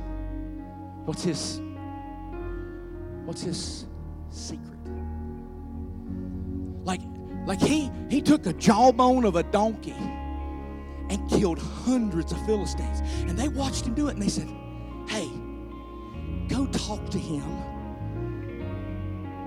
what's 1.04 1.22
his 1.22 1.60
what's 3.24 3.40
his 3.42 3.86
secret? 4.30 4.78
Like 7.48 7.60
he 7.62 7.90
he 8.10 8.20
took 8.20 8.44
a 8.44 8.52
jawbone 8.52 9.24
of 9.24 9.34
a 9.36 9.42
donkey 9.42 9.94
and 11.08 11.30
killed 11.30 11.58
hundreds 11.58 12.30
of 12.30 12.44
Philistines. 12.44 13.00
And 13.26 13.38
they 13.38 13.48
watched 13.48 13.86
him 13.86 13.94
do 13.94 14.08
it 14.08 14.12
and 14.12 14.22
they 14.22 14.28
said, 14.28 14.46
Hey, 15.08 15.26
go 16.46 16.66
talk 16.66 17.08
to 17.08 17.18
him 17.18 17.42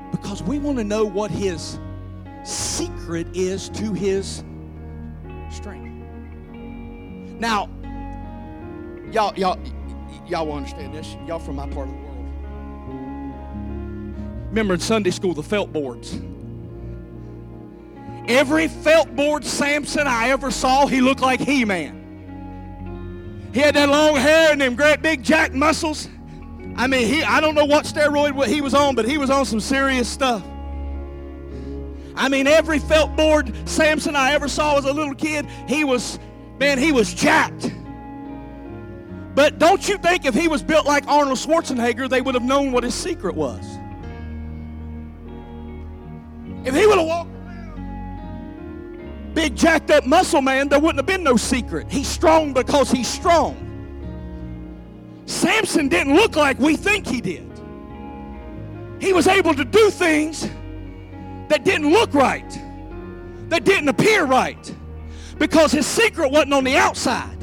because 0.10 0.42
we 0.42 0.58
want 0.58 0.80
to 0.80 0.84
know 0.84 1.06
what 1.06 1.30
his 1.30 1.80
secret 2.44 3.28
is 3.36 3.70
to 3.70 3.94
his 3.94 4.44
strength. 5.52 5.92
Now, 7.40 7.70
y'all, 9.12 9.38
y'all, 9.38 9.60
y'all 10.28 10.48
will 10.48 10.54
understand 10.54 10.96
this. 10.96 11.16
Y'all 11.28 11.38
from 11.38 11.58
my 11.58 11.70
part 11.70 11.88
of 11.88 11.94
the 11.94 12.00
world. 12.00 12.18
Remember 14.50 14.74
in 14.74 14.80
Sunday 14.80 15.12
school, 15.12 15.36
the 15.36 15.44
felt 15.44 15.72
boards. 15.72 16.20
Every 18.32 18.70
felt 18.70 19.14
board 19.14 19.44
Samson 19.44 20.08
I 20.08 20.30
ever 20.30 20.52
saw, 20.52 20.88
he 20.88 21.02
looked 21.02 21.20
like 21.20 21.42
He-Man. 21.42 23.50
He 23.54 23.60
had 23.60 23.76
that 23.76 23.90
long 23.90 24.16
hair 24.16 24.54
and 24.54 24.62
them 24.62 24.76
great 24.76 25.02
big 25.02 25.22
jack 25.22 25.54
muscles. 25.54 26.08
I 26.78 26.88
mean, 26.88 27.08
he, 27.08 27.24
I 27.24 27.42
don't 27.42 27.56
know 27.56 27.66
what 27.66 27.84
steroid 27.84 28.48
he 28.48 28.62
was 28.62 28.74
on, 28.74 28.96
but 28.96 29.06
he 29.06 29.18
was 29.18 29.30
on 29.30 29.44
some 29.44 29.60
serious 29.60 30.08
stuff. 30.08 30.42
I 32.16 32.30
mean, 32.30 32.48
every 32.48 32.80
felt 32.80 33.18
board 33.18 33.54
Samson 33.68 34.16
I 34.16 34.32
ever 34.32 34.48
saw 34.48 34.78
as 34.78 34.86
a 34.86 34.94
little 34.94 35.16
kid, 35.16 35.46
he 35.68 35.84
was, 35.84 36.18
man, 36.58 36.80
he 36.80 36.94
was 36.94 37.14
jacked. 37.14 37.70
But 39.36 39.60
don't 39.60 39.90
you 39.90 39.98
think 39.98 40.26
if 40.26 40.34
he 40.34 40.48
was 40.48 40.64
built 40.64 40.86
like 40.86 41.06
Arnold 41.08 41.38
Schwarzenegger, 41.38 42.10
they 42.10 42.22
would 42.22 42.36
have 42.36 42.46
known 42.46 42.72
what 42.72 42.86
his 42.86 42.96
secret 42.96 43.36
was? 43.36 43.66
If 46.64 46.74
he 46.74 46.88
would 46.88 46.98
have 46.98 47.08
walked 47.08 47.31
big 49.42 49.56
jacked 49.56 49.90
up 49.90 50.06
muscle 50.06 50.40
man, 50.42 50.70
there 50.70 50.80
wouldn't 50.80 50.98
have 50.98 51.08
been 51.08 51.24
no 51.24 51.36
secret. 51.36 51.92
He's 51.92 52.08
strong 52.08 52.54
because 52.54 52.92
he's 52.92 53.08
strong. 53.08 53.58
Samson 55.26 55.88
didn't 55.88 56.16
look 56.16 56.36
like 56.36 56.60
we 56.60 56.76
think 56.76 57.08
he 57.08 57.22
did. 57.22 57.48
He 59.00 59.14
was 59.14 59.26
able 59.26 59.56
to 59.56 59.66
do 59.66 59.90
things 59.90 60.48
that 61.48 61.64
didn't 61.64 61.90
look 61.90 62.14
right, 62.14 62.52
that 63.50 63.64
didn't 63.64 63.90
appear 63.90 64.26
right, 64.26 64.76
because 65.40 65.72
his 65.72 65.88
secret 65.88 66.30
wasn't 66.30 66.54
on 66.54 66.64
the 66.64 66.78
outside. 66.78 67.40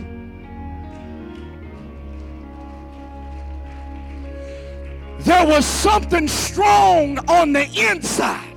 There 5.19 5.47
was 5.49 5.67
something 5.67 6.29
strong 6.29 7.19
on 7.29 7.53
the 7.53 7.67
inside. 7.91 8.48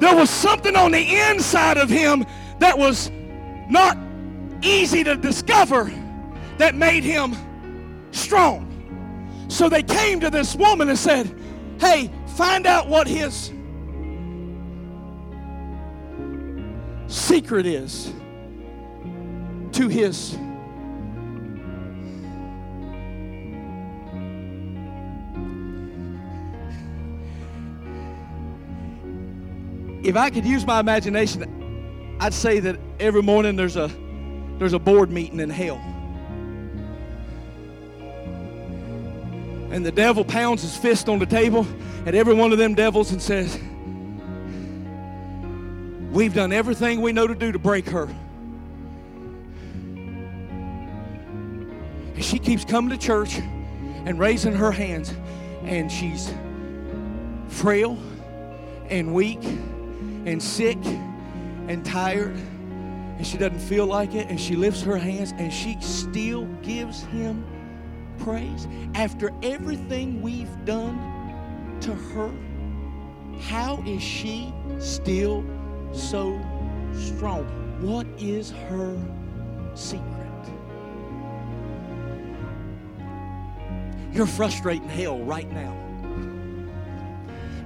There 0.00 0.14
was 0.14 0.30
something 0.30 0.76
on 0.76 0.92
the 0.92 1.16
inside 1.16 1.76
of 1.76 1.88
him 1.88 2.24
that 2.58 2.78
was 2.78 3.10
not 3.68 3.98
easy 4.62 5.04
to 5.04 5.16
discover 5.16 5.92
that 6.58 6.74
made 6.74 7.04
him 7.04 7.36
strong. 8.12 8.64
So 9.48 9.68
they 9.68 9.82
came 9.82 10.20
to 10.20 10.30
this 10.30 10.54
woman 10.54 10.88
and 10.88 10.98
said, 10.98 11.34
Hey, 11.80 12.10
find 12.36 12.66
out 12.66 12.88
what 12.88 13.06
his 13.06 13.52
secret 17.06 17.66
is 17.66 18.12
to 19.72 19.88
his 19.88 20.36
if 30.08 30.16
I 30.16 30.30
could 30.30 30.46
use 30.46 30.66
my 30.66 30.80
imagination, 30.80 32.16
I'd 32.18 32.32
say 32.32 32.60
that 32.60 32.80
every 32.98 33.20
morning 33.20 33.56
there's 33.56 33.76
a 33.76 33.90
there's 34.58 34.72
a 34.72 34.78
board 34.78 35.10
meeting 35.10 35.38
in 35.38 35.50
hell. 35.50 35.76
And 39.70 39.84
the 39.84 39.92
devil 39.92 40.24
pounds 40.24 40.62
his 40.62 40.74
fist 40.78 41.10
on 41.10 41.18
the 41.18 41.26
table 41.26 41.66
at 42.06 42.14
every 42.14 42.32
one 42.32 42.52
of 42.52 42.58
them 42.58 42.74
devils 42.74 43.12
and 43.12 43.20
says, 43.20 43.60
We've 46.10 46.32
done 46.32 46.54
everything 46.54 47.02
we 47.02 47.12
know 47.12 47.26
to 47.26 47.34
do 47.34 47.52
to 47.52 47.58
break 47.58 47.86
her. 47.90 48.08
And 52.14 52.24
she 52.24 52.38
keeps 52.38 52.64
coming 52.64 52.88
to 52.90 52.96
church 52.96 53.36
and 53.36 54.18
raising 54.18 54.54
her 54.54 54.72
hands, 54.72 55.12
and 55.64 55.92
she's 55.92 56.32
frail 57.48 57.98
and 58.88 59.12
weak 59.12 59.42
and 60.28 60.42
sick 60.42 60.78
and 61.68 61.84
tired, 61.84 62.36
and 63.16 63.26
she 63.26 63.38
doesn't 63.38 63.58
feel 63.60 63.86
like 63.86 64.14
it, 64.14 64.28
and 64.28 64.38
she 64.38 64.56
lifts 64.56 64.82
her 64.82 64.96
hands 64.96 65.32
and 65.38 65.52
she 65.52 65.76
still 65.80 66.44
gives 66.62 67.02
him 67.04 67.44
praise 68.18 68.68
after 68.94 69.32
everything 69.42 70.20
we've 70.20 70.64
done 70.64 70.98
to 71.80 71.94
her. 71.94 72.30
How 73.40 73.82
is 73.86 74.02
she 74.02 74.52
still 74.78 75.44
so 75.92 76.38
strong? 76.92 77.44
What 77.80 78.06
is 78.18 78.50
her 78.50 78.98
secret? 79.74 80.04
You're 84.12 84.26
frustrating 84.26 84.88
hell 84.88 85.20
right 85.20 85.50
now. 85.52 85.77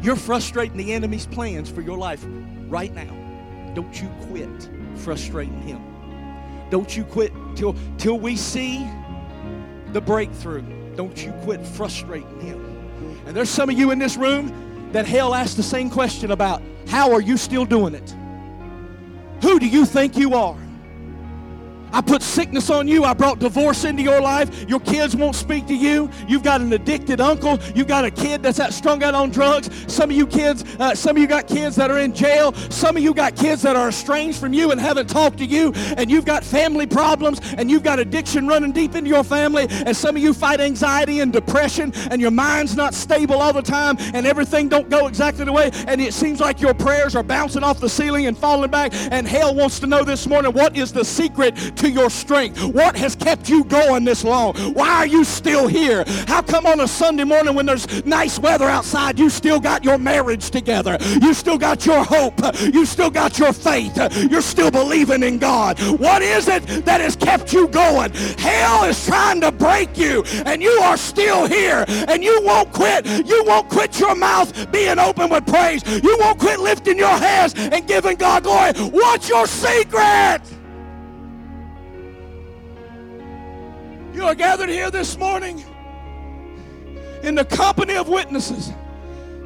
You're 0.02 0.16
frustrating 0.16 0.76
the 0.76 0.92
enemy's 0.92 1.26
plans 1.26 1.70
for 1.70 1.80
your 1.80 1.96
life 1.96 2.24
right 2.68 2.92
now. 2.92 3.72
Don't 3.74 4.02
you 4.02 4.08
quit 4.22 4.68
frustrating 4.96 5.62
him. 5.62 5.80
Don't 6.70 6.96
you 6.96 7.04
quit 7.04 7.32
till 7.54 7.76
till 7.98 8.18
we 8.18 8.34
see 8.34 8.86
the 9.92 10.00
breakthrough. 10.00 10.64
Don't 10.96 11.24
you 11.24 11.32
quit 11.44 11.64
frustrating 11.64 12.40
him. 12.40 13.22
And 13.26 13.36
there's 13.36 13.50
some 13.50 13.70
of 13.70 13.78
you 13.78 13.92
in 13.92 13.98
this 13.98 14.16
room 14.16 14.90
that 14.92 15.06
hell 15.06 15.34
asked 15.34 15.56
the 15.56 15.62
same 15.62 15.88
question 15.88 16.32
about. 16.32 16.62
How 16.88 17.12
are 17.12 17.20
you 17.20 17.36
still 17.36 17.64
doing 17.64 17.94
it? 17.94 18.14
Who 19.42 19.60
do 19.60 19.66
you 19.66 19.86
think 19.86 20.16
you 20.16 20.34
are? 20.34 20.58
I 21.92 22.00
put 22.00 22.22
sickness 22.22 22.70
on 22.70 22.88
you. 22.88 23.04
I 23.04 23.12
brought 23.12 23.38
divorce 23.38 23.84
into 23.84 24.02
your 24.02 24.20
life. 24.20 24.68
Your 24.68 24.80
kids 24.80 25.14
won't 25.14 25.36
speak 25.36 25.66
to 25.66 25.74
you. 25.74 26.08
You've 26.26 26.42
got 26.42 26.60
an 26.60 26.72
addicted 26.72 27.20
uncle. 27.20 27.58
You've 27.74 27.86
got 27.86 28.04
a 28.04 28.10
kid 28.10 28.42
that's 28.42 28.60
out 28.60 28.72
strung 28.72 29.02
out 29.02 29.14
on 29.14 29.30
drugs. 29.30 29.70
Some 29.92 30.10
of 30.10 30.16
you 30.16 30.26
kids, 30.26 30.64
uh, 30.78 30.94
some 30.94 31.16
of 31.16 31.20
you 31.20 31.28
got 31.28 31.46
kids 31.46 31.76
that 31.76 31.90
are 31.90 31.98
in 31.98 32.14
jail. 32.14 32.54
Some 32.70 32.96
of 32.96 33.02
you 33.02 33.12
got 33.12 33.36
kids 33.36 33.62
that 33.62 33.76
are 33.76 33.88
estranged 33.88 34.38
from 34.38 34.52
you 34.52 34.70
and 34.70 34.80
haven't 34.80 35.08
talked 35.08 35.38
to 35.38 35.44
you. 35.44 35.72
And 35.96 36.10
you've 36.10 36.24
got 36.24 36.44
family 36.44 36.86
problems 36.86 37.40
and 37.58 37.70
you've 37.70 37.82
got 37.82 37.98
addiction 37.98 38.46
running 38.46 38.72
deep 38.72 38.94
into 38.94 39.10
your 39.10 39.24
family. 39.24 39.66
And 39.68 39.96
some 39.96 40.16
of 40.16 40.22
you 40.22 40.32
fight 40.32 40.60
anxiety 40.60 41.20
and 41.20 41.32
depression 41.32 41.92
and 42.10 42.20
your 42.20 42.30
mind's 42.30 42.74
not 42.74 42.94
stable 42.94 43.36
all 43.36 43.52
the 43.52 43.62
time 43.62 43.96
and 44.14 44.26
everything 44.26 44.68
don't 44.68 44.88
go 44.88 45.06
exactly 45.08 45.44
the 45.44 45.52
way. 45.52 45.70
And 45.86 46.00
it 46.00 46.14
seems 46.14 46.40
like 46.40 46.60
your 46.60 46.74
prayers 46.74 47.14
are 47.14 47.22
bouncing 47.22 47.62
off 47.62 47.80
the 47.80 47.88
ceiling 47.88 48.26
and 48.26 48.36
falling 48.36 48.70
back. 48.70 48.92
And 49.10 49.26
hell 49.26 49.54
wants 49.54 49.78
to 49.80 49.86
know 49.86 50.04
this 50.04 50.26
morning 50.26 50.52
what 50.52 50.76
is 50.76 50.92
the 50.92 51.04
secret 51.04 51.56
to 51.82 51.90
your 51.90 52.10
strength? 52.10 52.62
What 52.62 52.96
has 52.96 53.16
kept 53.16 53.48
you 53.48 53.64
going 53.64 54.04
this 54.04 54.22
long? 54.22 54.54
Why 54.72 54.90
are 54.98 55.06
you 55.06 55.24
still 55.24 55.66
here? 55.66 56.04
How 56.28 56.40
come 56.40 56.64
on 56.64 56.78
a 56.78 56.86
Sunday 56.86 57.24
morning 57.24 57.56
when 57.56 57.66
there's 57.66 58.04
nice 58.06 58.38
weather 58.38 58.66
outside, 58.66 59.18
you 59.18 59.28
still 59.28 59.58
got 59.58 59.84
your 59.84 59.98
marriage 59.98 60.50
together? 60.50 60.96
You 61.20 61.34
still 61.34 61.58
got 61.58 61.84
your 61.84 62.04
hope. 62.04 62.40
You 62.62 62.86
still 62.86 63.10
got 63.10 63.36
your 63.36 63.52
faith. 63.52 63.96
You're 64.30 64.42
still 64.42 64.70
believing 64.70 65.24
in 65.24 65.38
God. 65.38 65.80
What 65.98 66.22
is 66.22 66.46
it 66.46 66.64
that 66.84 67.00
has 67.00 67.16
kept 67.16 67.52
you 67.52 67.66
going? 67.66 68.12
Hell 68.38 68.84
is 68.84 69.04
trying 69.04 69.40
to 69.40 69.50
break 69.50 69.98
you, 69.98 70.22
and 70.46 70.62
you 70.62 70.70
are 70.70 70.96
still 70.96 71.46
here, 71.46 71.84
and 71.88 72.22
you 72.22 72.40
won't 72.44 72.72
quit. 72.72 73.04
You 73.26 73.42
won't 73.44 73.68
quit 73.68 73.98
your 73.98 74.14
mouth 74.14 74.70
being 74.70 75.00
open 75.00 75.30
with 75.30 75.46
praise. 75.46 75.82
You 76.00 76.16
won't 76.20 76.38
quit 76.38 76.60
lifting 76.60 76.96
your 76.96 77.16
hands 77.18 77.54
and 77.56 77.88
giving 77.88 78.16
God 78.16 78.44
glory. 78.44 78.72
What's 78.90 79.28
your 79.28 79.48
secret? 79.48 80.61
You 84.12 84.24
are 84.24 84.34
gathered 84.34 84.68
here 84.68 84.90
this 84.90 85.16
morning 85.16 85.64
in 87.22 87.34
the 87.34 87.44
company 87.44 87.94
of 87.94 88.08
witnesses 88.08 88.70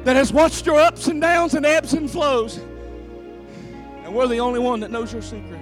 that 0.03 0.15
has 0.15 0.33
watched 0.33 0.65
your 0.65 0.79
ups 0.79 1.07
and 1.07 1.21
downs 1.21 1.53
and 1.53 1.65
ebbs 1.65 1.93
and 1.93 2.09
flows. 2.09 2.57
And 2.57 4.13
we're 4.13 4.27
the 4.27 4.39
only 4.39 4.59
one 4.59 4.81
that 4.81 4.91
knows 4.91 5.13
your 5.13 5.21
secret. 5.21 5.59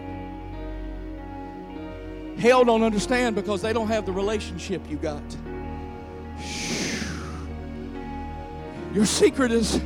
Hell 2.37 2.65
don't 2.65 2.83
understand 2.83 3.35
because 3.35 3.61
they 3.61 3.73
don't 3.73 3.87
have 3.87 4.05
the 4.05 4.11
relationship 4.11 4.81
you 4.89 4.97
got. 4.97 5.23
Your 8.93 9.05
secret 9.05 9.51
is 9.51 9.81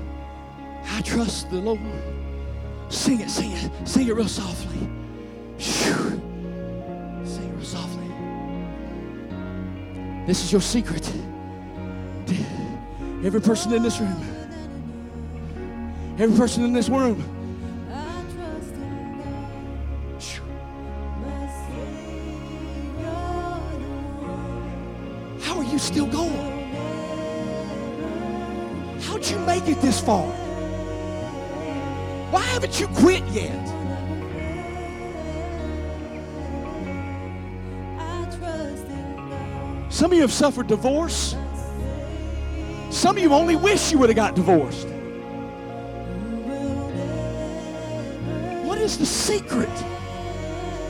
I 0.85 1.01
trust 1.01 1.49
the 1.49 1.57
Lord. 1.57 1.79
Sing 2.89 3.21
it, 3.21 3.29
sing 3.29 3.51
it, 3.51 3.71
sing 3.87 4.07
it 4.07 4.13
real 4.13 4.27
softly. 4.27 4.89
This 10.29 10.43
is 10.43 10.51
your 10.51 10.61
secret. 10.61 11.11
Every 13.23 13.41
person 13.41 13.73
in 13.73 13.81
this 13.81 13.99
room, 13.99 14.15
every 16.19 16.37
person 16.37 16.63
in 16.65 16.71
this 16.71 16.87
room. 16.87 17.19
How 25.41 25.57
are 25.57 25.63
you 25.63 25.79
still 25.79 26.05
going? 26.05 26.69
How'd 29.01 29.27
you 29.27 29.39
make 29.39 29.67
it 29.67 29.81
this 29.81 29.99
far? 29.99 30.27
Why 32.29 32.43
haven't 32.43 32.79
you 32.79 32.87
quit 32.89 33.23
yet? 33.29 33.78
Some 39.99 40.13
of 40.13 40.15
you 40.15 40.21
have 40.21 40.31
suffered 40.31 40.67
divorce. 40.67 41.35
Some 42.89 43.17
of 43.17 43.21
you 43.21 43.33
only 43.33 43.57
wish 43.57 43.91
you 43.91 43.99
would 43.99 44.07
have 44.07 44.15
got 44.15 44.33
divorced. 44.33 44.87
What 48.63 48.77
is 48.79 48.97
the 48.97 49.05
secret? 49.05 49.67